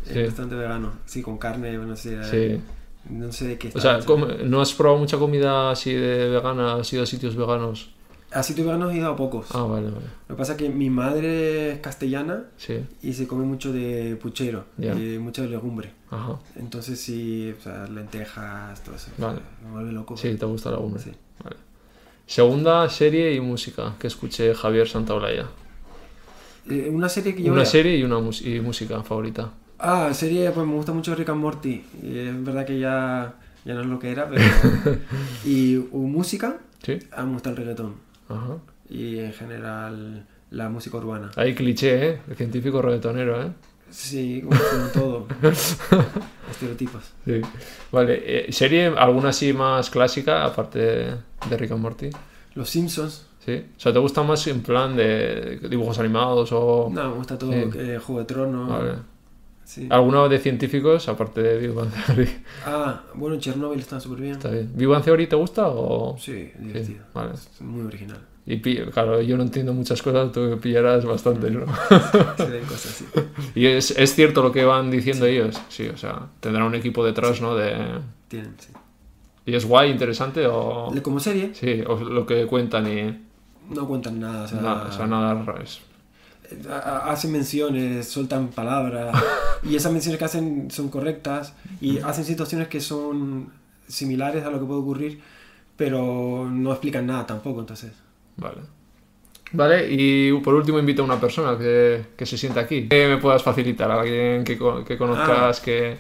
eh. 0.09 0.25
Bastante 0.27 0.55
vegano. 0.55 0.93
Sí, 1.07 1.23
con 1.23 1.39
carne, 1.39 1.73
no 1.79 1.97
sé. 1.97 2.19
Sí. 2.31 2.61
No 3.09 3.33
sé 3.33 3.47
de 3.49 3.59
qué 3.59 3.69
O 3.75 3.81
sea, 3.81 3.99
estaba 3.99 4.05
¿cómo- 4.05 4.27
¿no 4.45 4.61
has 4.61 4.73
probado 4.75 4.99
mucha 4.99 5.17
comida 5.17 5.71
así 5.71 5.93
de 5.95 6.29
vegana? 6.29 6.75
¿Has 6.75 6.93
ido 6.93 7.03
a 7.03 7.07
sitios 7.07 7.35
veganos? 7.35 7.91
A 8.33 8.43
sitios 8.45 8.67
veganos 8.67 8.93
he 8.93 8.97
ido 8.99 9.11
a 9.11 9.17
pocos. 9.17 9.47
Ah, 9.53 9.63
vale, 9.65 9.91
vale. 9.91 10.07
Lo 10.29 10.37
que 10.37 10.39
pasa 10.39 10.53
es 10.53 10.59
que 10.59 10.69
mi 10.69 10.89
madre 10.89 11.73
es 11.73 11.79
castellana 11.81 12.45
Sí, 12.57 12.79
y 13.03 13.13
se 13.13 13.27
come 13.27 13.45
mucho 13.45 13.73
de 13.73 14.17
puchero 14.23 14.67
Ya. 14.79 14.95
y 14.95 15.19
de 15.19 15.49
legumbre. 15.49 15.93
ajá. 16.11 16.39
Entonces 16.57 17.01
sí, 17.01 17.53
o 17.59 17.61
sea, 17.61 17.87
lentejas, 17.89 18.83
todo 18.85 18.95
eso. 18.95 19.11
Vale. 19.19 19.41
Me 19.65 19.71
vuelve 19.73 19.93
loco. 19.93 20.17
Sí, 20.17 20.35
te 20.37 20.47
gusta 20.47 20.71
la 20.71 20.77
legumbre. 20.77 21.03
Sí. 21.03 21.11
Vale. 21.43 21.57
Segunda 22.27 22.89
serie 22.89 23.35
y 23.35 23.41
música 23.41 23.95
que 23.99 24.07
escuché 24.07 24.55
Javier 24.55 24.89
Santaolalla. 24.89 25.47
Eh, 26.69 26.89
una 26.93 27.09
serie 27.09 27.35
que 27.35 27.43
yo 27.43 27.53
Una 27.53 27.63
vea- 27.63 27.71
serie 27.71 27.97
y 27.97 28.05
una 28.05 28.19
y 28.43 28.61
música 28.61 29.03
favorita. 29.03 29.51
Ah, 29.79 30.13
serie, 30.15 30.51
pues 30.53 30.67
me 30.67 30.75
gusta 30.75 30.93
mucho 30.93 31.15
Rick 31.17 31.31
and 31.31 31.41
Morty. 31.41 31.85
Y 32.03 32.19
es 32.19 32.45
verdad 32.45 32.65
que 32.67 32.79
ya, 32.79 33.35
ya 33.65 33.75
no 33.75 33.81
es 33.81 33.87
lo 33.87 33.99
que 33.99 34.11
era, 34.13 34.29
pero... 34.29 34.45
y 35.45 35.83
música, 35.93 36.59
Sí, 36.85 36.99
ah, 37.13 37.25
me 37.25 37.33
gusta 37.33 37.51
el 37.51 37.57
reggaetón. 37.57 37.95
Ajá. 38.31 38.57
Y 38.89 39.19
en 39.19 39.33
general 39.33 40.27
la 40.51 40.69
música 40.69 40.97
urbana. 40.97 41.31
Hay 41.37 41.55
cliché, 41.55 42.09
¿eh? 42.09 42.21
El 42.29 42.37
científico 42.37 42.83
reggaetonero, 42.83 43.43
¿eh? 43.43 43.53
Sí, 43.91 44.43
como, 44.43 44.61
como 44.71 44.87
todo. 44.93 45.27
Estereotipos. 46.51 47.03
Sí. 47.25 47.41
Vale, 47.93 48.49
eh, 48.49 48.53
¿serie 48.53 48.87
alguna 48.87 49.31
así 49.31 49.53
más 49.53 49.91
clásica 49.91 50.45
aparte 50.45 50.79
de, 50.79 51.15
de 51.49 51.57
Rick 51.57 51.73
and 51.73 51.81
Morty? 51.81 52.11
Los 52.55 52.71
Simpsons. 52.71 53.27
Sí. 53.45 53.65
O 53.77 53.81
sea, 53.81 53.93
¿te 53.93 53.99
gusta 53.99 54.23
más 54.23 54.47
en 54.49 54.63
plan 54.63 54.95
de 54.97 55.59
dibujos 55.69 55.99
animados 55.99 56.51
o...? 56.53 56.89
No, 56.93 57.09
me 57.11 57.15
gusta 57.17 57.39
todo. 57.39 57.51
Sí. 57.53 57.71
eh, 57.75 57.99
Juego 58.05 58.21
de 58.21 58.27
Tronos. 58.27 58.69
Vale. 58.69 58.93
Sí. 59.71 59.87
¿Alguna 59.89 60.27
de 60.27 60.41
científicos 60.41 61.09
aparte 61.09 61.41
de 61.41 61.59
Big 61.59 61.73
Bang 61.73 61.91
Theory? 62.07 62.29
Ah, 62.67 63.03
bueno, 63.15 63.39
Chernobyl 63.39 63.79
está 63.79 64.01
súper 64.01 64.21
bien. 64.23 64.33
Está 64.33 64.51
bien. 64.51 64.69
¿Big 64.75 64.89
Bang 64.89 65.05
Theory 65.05 65.29
te 65.29 65.37
gusta 65.37 65.69
o...? 65.69 66.17
Sí, 66.19 66.51
divertido. 66.59 67.05
vale. 67.15 67.35
Es 67.35 67.61
muy 67.61 67.87
original. 67.87 68.19
Y 68.47 68.61
claro, 68.61 69.23
yo 69.23 69.37
no 69.37 69.45
entiendo 69.45 69.73
muchas 69.73 70.03
cosas, 70.03 70.33
tú 70.33 70.59
pillarás 70.61 71.05
bastante, 71.05 71.53
¿no? 71.53 71.67
Se 72.37 72.47
ven 72.51 72.65
cosas 72.65 72.87
así. 72.87 73.05
y 73.55 73.67
es, 73.67 73.93
es 73.93 74.13
cierto 74.13 74.43
lo 74.43 74.51
que 74.51 74.65
van 74.65 74.91
diciendo 74.91 75.27
ellos, 75.27 75.61
sí, 75.69 75.87
o 75.87 75.97
sea, 75.97 76.27
tendrán 76.41 76.65
un 76.65 76.75
equipo 76.75 77.05
detrás, 77.05 77.41
¿no? 77.41 77.55
De... 77.55 77.77
Tienen, 78.27 78.57
sí. 78.59 78.73
¿Y 79.47 79.55
es 79.55 79.65
guay, 79.65 79.93
interesante 79.93 80.49
o...? 80.49 80.93
Como 81.01 81.21
serie, 81.21 81.53
Sí, 81.55 81.81
o 81.87 81.97
lo 82.01 82.27
que 82.27 82.45
cuentan 82.47 82.89
y... 82.89 83.73
no 83.73 83.87
cuentan 83.87 84.19
nada. 84.19 84.47
O 84.47 84.49
sea, 84.49 84.61
Nada, 84.61 84.89
o 84.89 84.93
sea, 84.93 85.07
nada 85.07 85.35
raro 85.35 85.63
es. 85.63 85.81
A- 86.71 86.75
a- 86.79 87.13
hacen 87.13 87.33
menciones, 87.33 88.09
sueltan 88.09 88.49
palabras. 88.49 89.15
y 89.63 89.77
esas 89.77 89.93
menciones 89.93 90.19
que 90.19 90.25
hacen 90.25 90.71
son 90.71 90.89
correctas. 90.89 91.55
Y 91.81 91.99
hacen 91.99 92.25
situaciones 92.25 92.69
que 92.69 92.81
son 92.81 93.53
similares 93.89 94.45
a 94.45 94.51
lo 94.51 94.61
que 94.61 94.67
puede 94.67 94.81
ocurrir, 94.81 95.21
pero 95.77 96.49
no 96.51 96.71
explican 96.71 97.07
nada 97.07 97.27
tampoco. 97.27 97.61
Entonces, 97.61 97.93
Vale. 98.37 98.59
Vale, 99.53 99.89
y 99.91 100.33
por 100.41 100.55
último 100.55 100.79
invito 100.79 101.03
a 101.03 101.05
una 101.05 101.21
persona 101.21 101.59
que, 101.59 102.05
que 102.17 102.25
se 102.25 102.39
sienta 102.39 102.61
aquí. 102.61 102.89
Que 102.89 103.09
me 103.09 103.17
puedas 103.17 103.43
facilitar, 103.43 103.91
alguien 103.91 104.45
que, 104.45 104.57
que 104.87 104.97
conozcas, 104.97 105.59
que, 105.61 105.99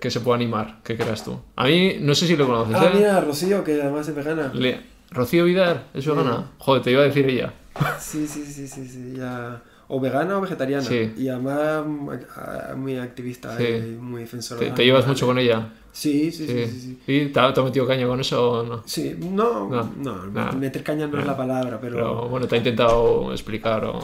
que 0.00 0.10
se 0.10 0.18
pueda 0.20 0.34
animar, 0.36 0.80
que 0.82 0.96
creas 0.96 1.22
tú. 1.24 1.38
A 1.54 1.66
mí, 1.66 1.98
no 2.00 2.16
sé 2.16 2.26
si 2.26 2.36
lo 2.36 2.46
conoces, 2.48 2.74
ah, 2.74 2.86
¿eh? 2.86 2.90
mira, 2.96 3.20
Rocío, 3.20 3.62
que 3.62 3.80
además 3.80 4.08
es 4.08 4.14
vegana. 4.16 4.50
Le- 4.52 4.80
Rocío 5.12 5.44
Vidal, 5.44 5.84
¿es 5.94 6.04
vegana? 6.04 6.50
Joder, 6.58 6.82
te 6.82 6.90
iba 6.90 7.00
a 7.02 7.04
decir 7.04 7.26
ella. 7.30 7.54
Sí, 7.98 8.26
sí, 8.26 8.44
sí, 8.44 8.66
sí, 8.68 8.86
sí, 8.88 9.14
ya. 9.16 9.62
O 9.88 10.00
vegana 10.00 10.36
o 10.38 10.40
vegetariana. 10.40 10.82
Sí. 10.84 11.12
Y 11.16 11.28
además 11.28 11.84
mm, 11.86 12.10
a- 12.36 12.74
muy 12.76 12.98
activista 12.98 13.56
Sí. 13.56 13.64
y 13.64 13.96
muy 14.00 14.20
defensora. 14.22 14.60
¿Te, 14.60 14.70
te 14.70 14.84
llevas 14.84 15.06
mucho 15.06 15.26
con 15.26 15.38
ella? 15.38 15.68
Sí, 15.92 16.30
sí, 16.30 16.46
sí, 16.46 16.52
Sí. 16.52 16.66
sí. 16.66 16.98
sí. 17.06 17.12
¿Y 17.12 17.26
te 17.28 17.40
ha, 17.40 17.52
te 17.52 17.60
ha 17.60 17.64
metido 17.64 17.86
caña 17.86 18.06
con 18.06 18.20
eso 18.20 18.50
o 18.50 18.62
no? 18.62 18.82
Sí, 18.86 19.16
no, 19.18 19.68
No, 19.68 20.26
no, 20.26 20.52
meter 20.52 20.82
caña 20.82 21.06
no 21.06 21.18
es 21.18 21.26
la 21.26 21.36
palabra, 21.36 21.78
pero, 21.80 21.94
Pero 21.96 22.28
bueno, 22.28 22.46
te 22.46 22.54
ha 22.56 22.58
intentado 22.58 23.32
explicar 23.32 23.84
o... 23.86 23.98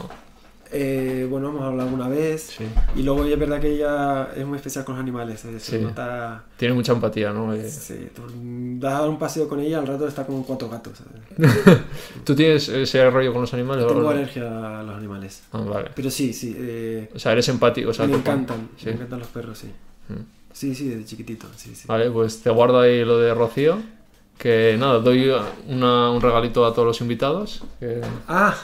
eh, 0.72 1.26
bueno, 1.30 1.48
hemos 1.50 1.62
hablado 1.62 1.88
alguna 1.88 2.08
vez. 2.08 2.54
Sí. 2.58 2.64
Y 2.96 3.02
luego 3.02 3.24
es 3.24 3.38
verdad 3.38 3.60
que 3.60 3.74
ella 3.74 4.28
es 4.36 4.46
muy 4.46 4.56
especial 4.56 4.84
con 4.84 4.94
los 4.96 5.02
animales, 5.02 5.44
eh, 5.44 5.58
Sí. 5.60 5.78
nota... 5.78 6.44
Tiene 6.56 6.74
mucha 6.74 6.92
empatía, 6.92 7.32
¿no? 7.32 7.52
Eh, 7.52 7.68
Sí, 7.68 8.08
tú 8.14 8.22
das 8.80 8.94
a 8.94 9.00
dar 9.00 9.08
un 9.08 9.18
paseo 9.18 9.48
con 9.48 9.60
ella, 9.60 9.78
al 9.78 9.86
rato 9.86 10.06
está 10.08 10.24
con 10.26 10.42
cuatro 10.44 10.68
gatos. 10.68 11.00
¿Tú 12.24 12.34
tienes 12.34 12.68
ese 12.68 13.10
rollo 13.10 13.32
con 13.32 13.42
los 13.42 13.54
animales? 13.54 13.86
Tengo 13.86 14.08
alergia 14.08 14.80
a 14.80 14.82
los 14.82 14.96
animales. 14.96 15.42
Ah, 15.52 15.60
vale. 15.60 15.90
Pero 15.94 16.10
sí, 16.10 16.32
sí, 16.32 16.54
eh, 16.58 17.10
O 17.14 17.18
sea, 17.18 17.32
eres 17.32 17.48
empático. 17.48 17.90
O 17.90 17.94
sea, 17.94 18.06
me 18.06 18.16
encantan, 18.16 18.68
Sí. 18.76 18.86
me 18.86 18.92
encantan 18.92 19.18
los 19.20 19.28
perros, 19.28 19.58
sí. 19.58 19.68
Mm. 20.08 20.22
Sí, 20.52 20.74
sí, 20.74 20.88
desde 20.88 21.04
chiquitito, 21.04 21.46
sí, 21.56 21.74
sí. 21.74 21.86
Vale, 21.88 22.10
pues 22.10 22.40
te 22.42 22.50
guardo 22.50 22.80
ahí 22.80 23.04
lo 23.04 23.18
de 23.18 23.34
Rocío. 23.34 23.78
Que 24.38 24.76
nada, 24.78 24.98
doy 24.98 25.30
una- 25.68 26.10
un 26.10 26.20
regalito 26.20 26.66
a 26.66 26.72
todos 26.72 26.86
los 26.86 27.00
invitados. 27.00 27.62
que- 27.80 28.00
Ah, 28.28 28.54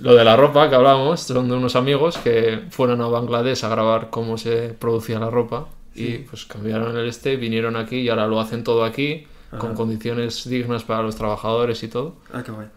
Lo 0.00 0.14
de 0.14 0.24
la 0.24 0.36
ropa 0.36 0.68
que 0.68 0.74
hablábamos, 0.76 1.20
son 1.20 1.48
de 1.48 1.54
unos 1.56 1.76
amigos 1.76 2.16
que 2.18 2.62
fueron 2.70 3.00
a 3.00 3.08
Bangladesh 3.08 3.64
a 3.64 3.68
grabar 3.68 4.10
cómo 4.10 4.38
se 4.38 4.68
producía 4.78 5.18
la 5.18 5.30
ropa. 5.30 5.66
Y 5.94 6.18
pues 6.18 6.44
cambiaron 6.46 6.96
el 6.96 7.08
este, 7.08 7.36
vinieron 7.36 7.74
aquí 7.76 7.96
y 7.98 8.08
ahora 8.08 8.26
lo 8.28 8.38
hacen 8.40 8.62
todo 8.62 8.84
aquí, 8.84 9.26
con 9.50 9.70
Ajá. 9.70 9.74
condiciones 9.74 10.48
dignas 10.48 10.84
para 10.84 11.02
los 11.02 11.16
trabajadores 11.16 11.82
y 11.82 11.88
todo. 11.88 12.14
ah, 12.32 12.42
qué 12.44 12.52
guay. 12.52 12.68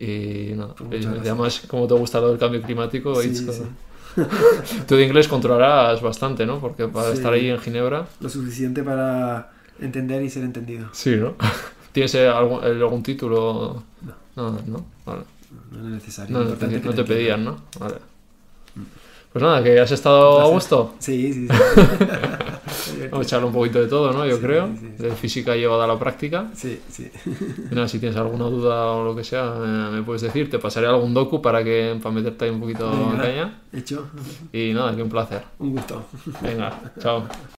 Y 0.00 0.54
nada, 0.54 0.74
Pues 0.74 1.02
y 1.02 1.04
gracias. 1.04 1.26
además, 1.26 1.62
como 1.68 1.86
te 1.86 1.94
gusta 1.94 2.18
lo 2.20 2.28
del 2.30 2.38
cambio 2.38 2.62
climático, 2.62 3.14
Sí, 3.20 3.34
sí. 3.34 3.62
tú 4.88 4.96
de 4.96 5.04
inglés 5.04 5.28
controlarás 5.28 6.00
bastante, 6.00 6.46
¿no? 6.46 6.58
Porque 6.60 6.88
para 6.88 7.08
Sí. 7.08 7.14
estar 7.18 7.32
ahí 7.34 7.48
en 7.50 7.58
Ginebra. 7.60 8.06
Lo 8.20 8.28
suficiente 8.30 8.82
para 8.82 9.52
entender 9.78 10.22
y 10.22 10.30
ser 10.30 10.44
entendido. 10.44 10.88
Sí, 10.92 11.16
¿no? 11.16 11.34
¿Tienes 11.92 12.14
eh, 12.14 12.26
algún, 12.26 12.60
eh, 12.64 12.68
algún 12.68 13.02
título? 13.02 13.82
No. 14.00 14.12
No, 14.52 14.58
no, 14.66 14.84
vale. 15.04 15.22
No 15.70 15.78
es 15.78 15.84
necesario. 15.94 16.38
No, 16.38 16.44
te, 16.54 16.66
no 16.80 16.92
te 16.94 17.04
pedían. 17.04 17.44
¿no? 17.44 17.56
Vale. 17.78 17.96
Pues 19.32 19.42
nada, 19.42 19.62
que 19.62 19.80
has 19.80 19.90
estado 19.90 20.40
a 20.42 20.48
gusto. 20.48 20.94
Sí, 20.98 21.32
sí, 21.32 21.48
sí. 21.48 21.56
Vamos 23.10 23.20
a 23.26 23.28
echarle 23.28 23.46
un 23.46 23.52
poquito 23.54 23.80
de 23.80 23.88
todo, 23.88 24.12
¿no? 24.12 24.26
Yo 24.26 24.36
Sí, 24.36 24.42
creo. 24.42 24.66
sí, 24.68 24.78
sí, 24.78 24.86
sí. 24.98 25.02
De 25.02 25.10
física 25.16 25.56
llevada 25.56 25.84
a 25.84 25.86
la 25.86 25.98
práctica. 25.98 26.50
Sí, 26.54 26.78
sí. 26.90 27.10
Y 27.70 27.74
nada, 27.74 27.88
si 27.88 27.98
tienes 27.98 28.16
alguna 28.18 28.44
duda 28.44 28.92
o 28.92 29.04
lo 29.04 29.16
que 29.16 29.24
sea, 29.24 29.54
eh, 29.56 29.88
me 29.90 30.02
puedes 30.02 30.20
decir. 30.22 30.50
Te 30.50 30.58
pasaré 30.58 30.86
algún 30.86 31.14
docu 31.14 31.40
para 31.40 31.64
que 31.64 31.98
para 32.02 32.14
meterte 32.14 32.44
ahí 32.44 32.50
un 32.50 32.60
poquito 32.60 32.90
Venga, 32.90 33.22
caña. 33.22 33.60
Hecho. 33.72 34.06
Y 34.52 34.72
nada, 34.74 34.94
que 34.94 35.02
un 35.02 35.08
placer. 35.08 35.42
Un 35.58 35.72
gusto. 35.72 36.04
Venga, 36.42 36.92
chao. 36.98 37.24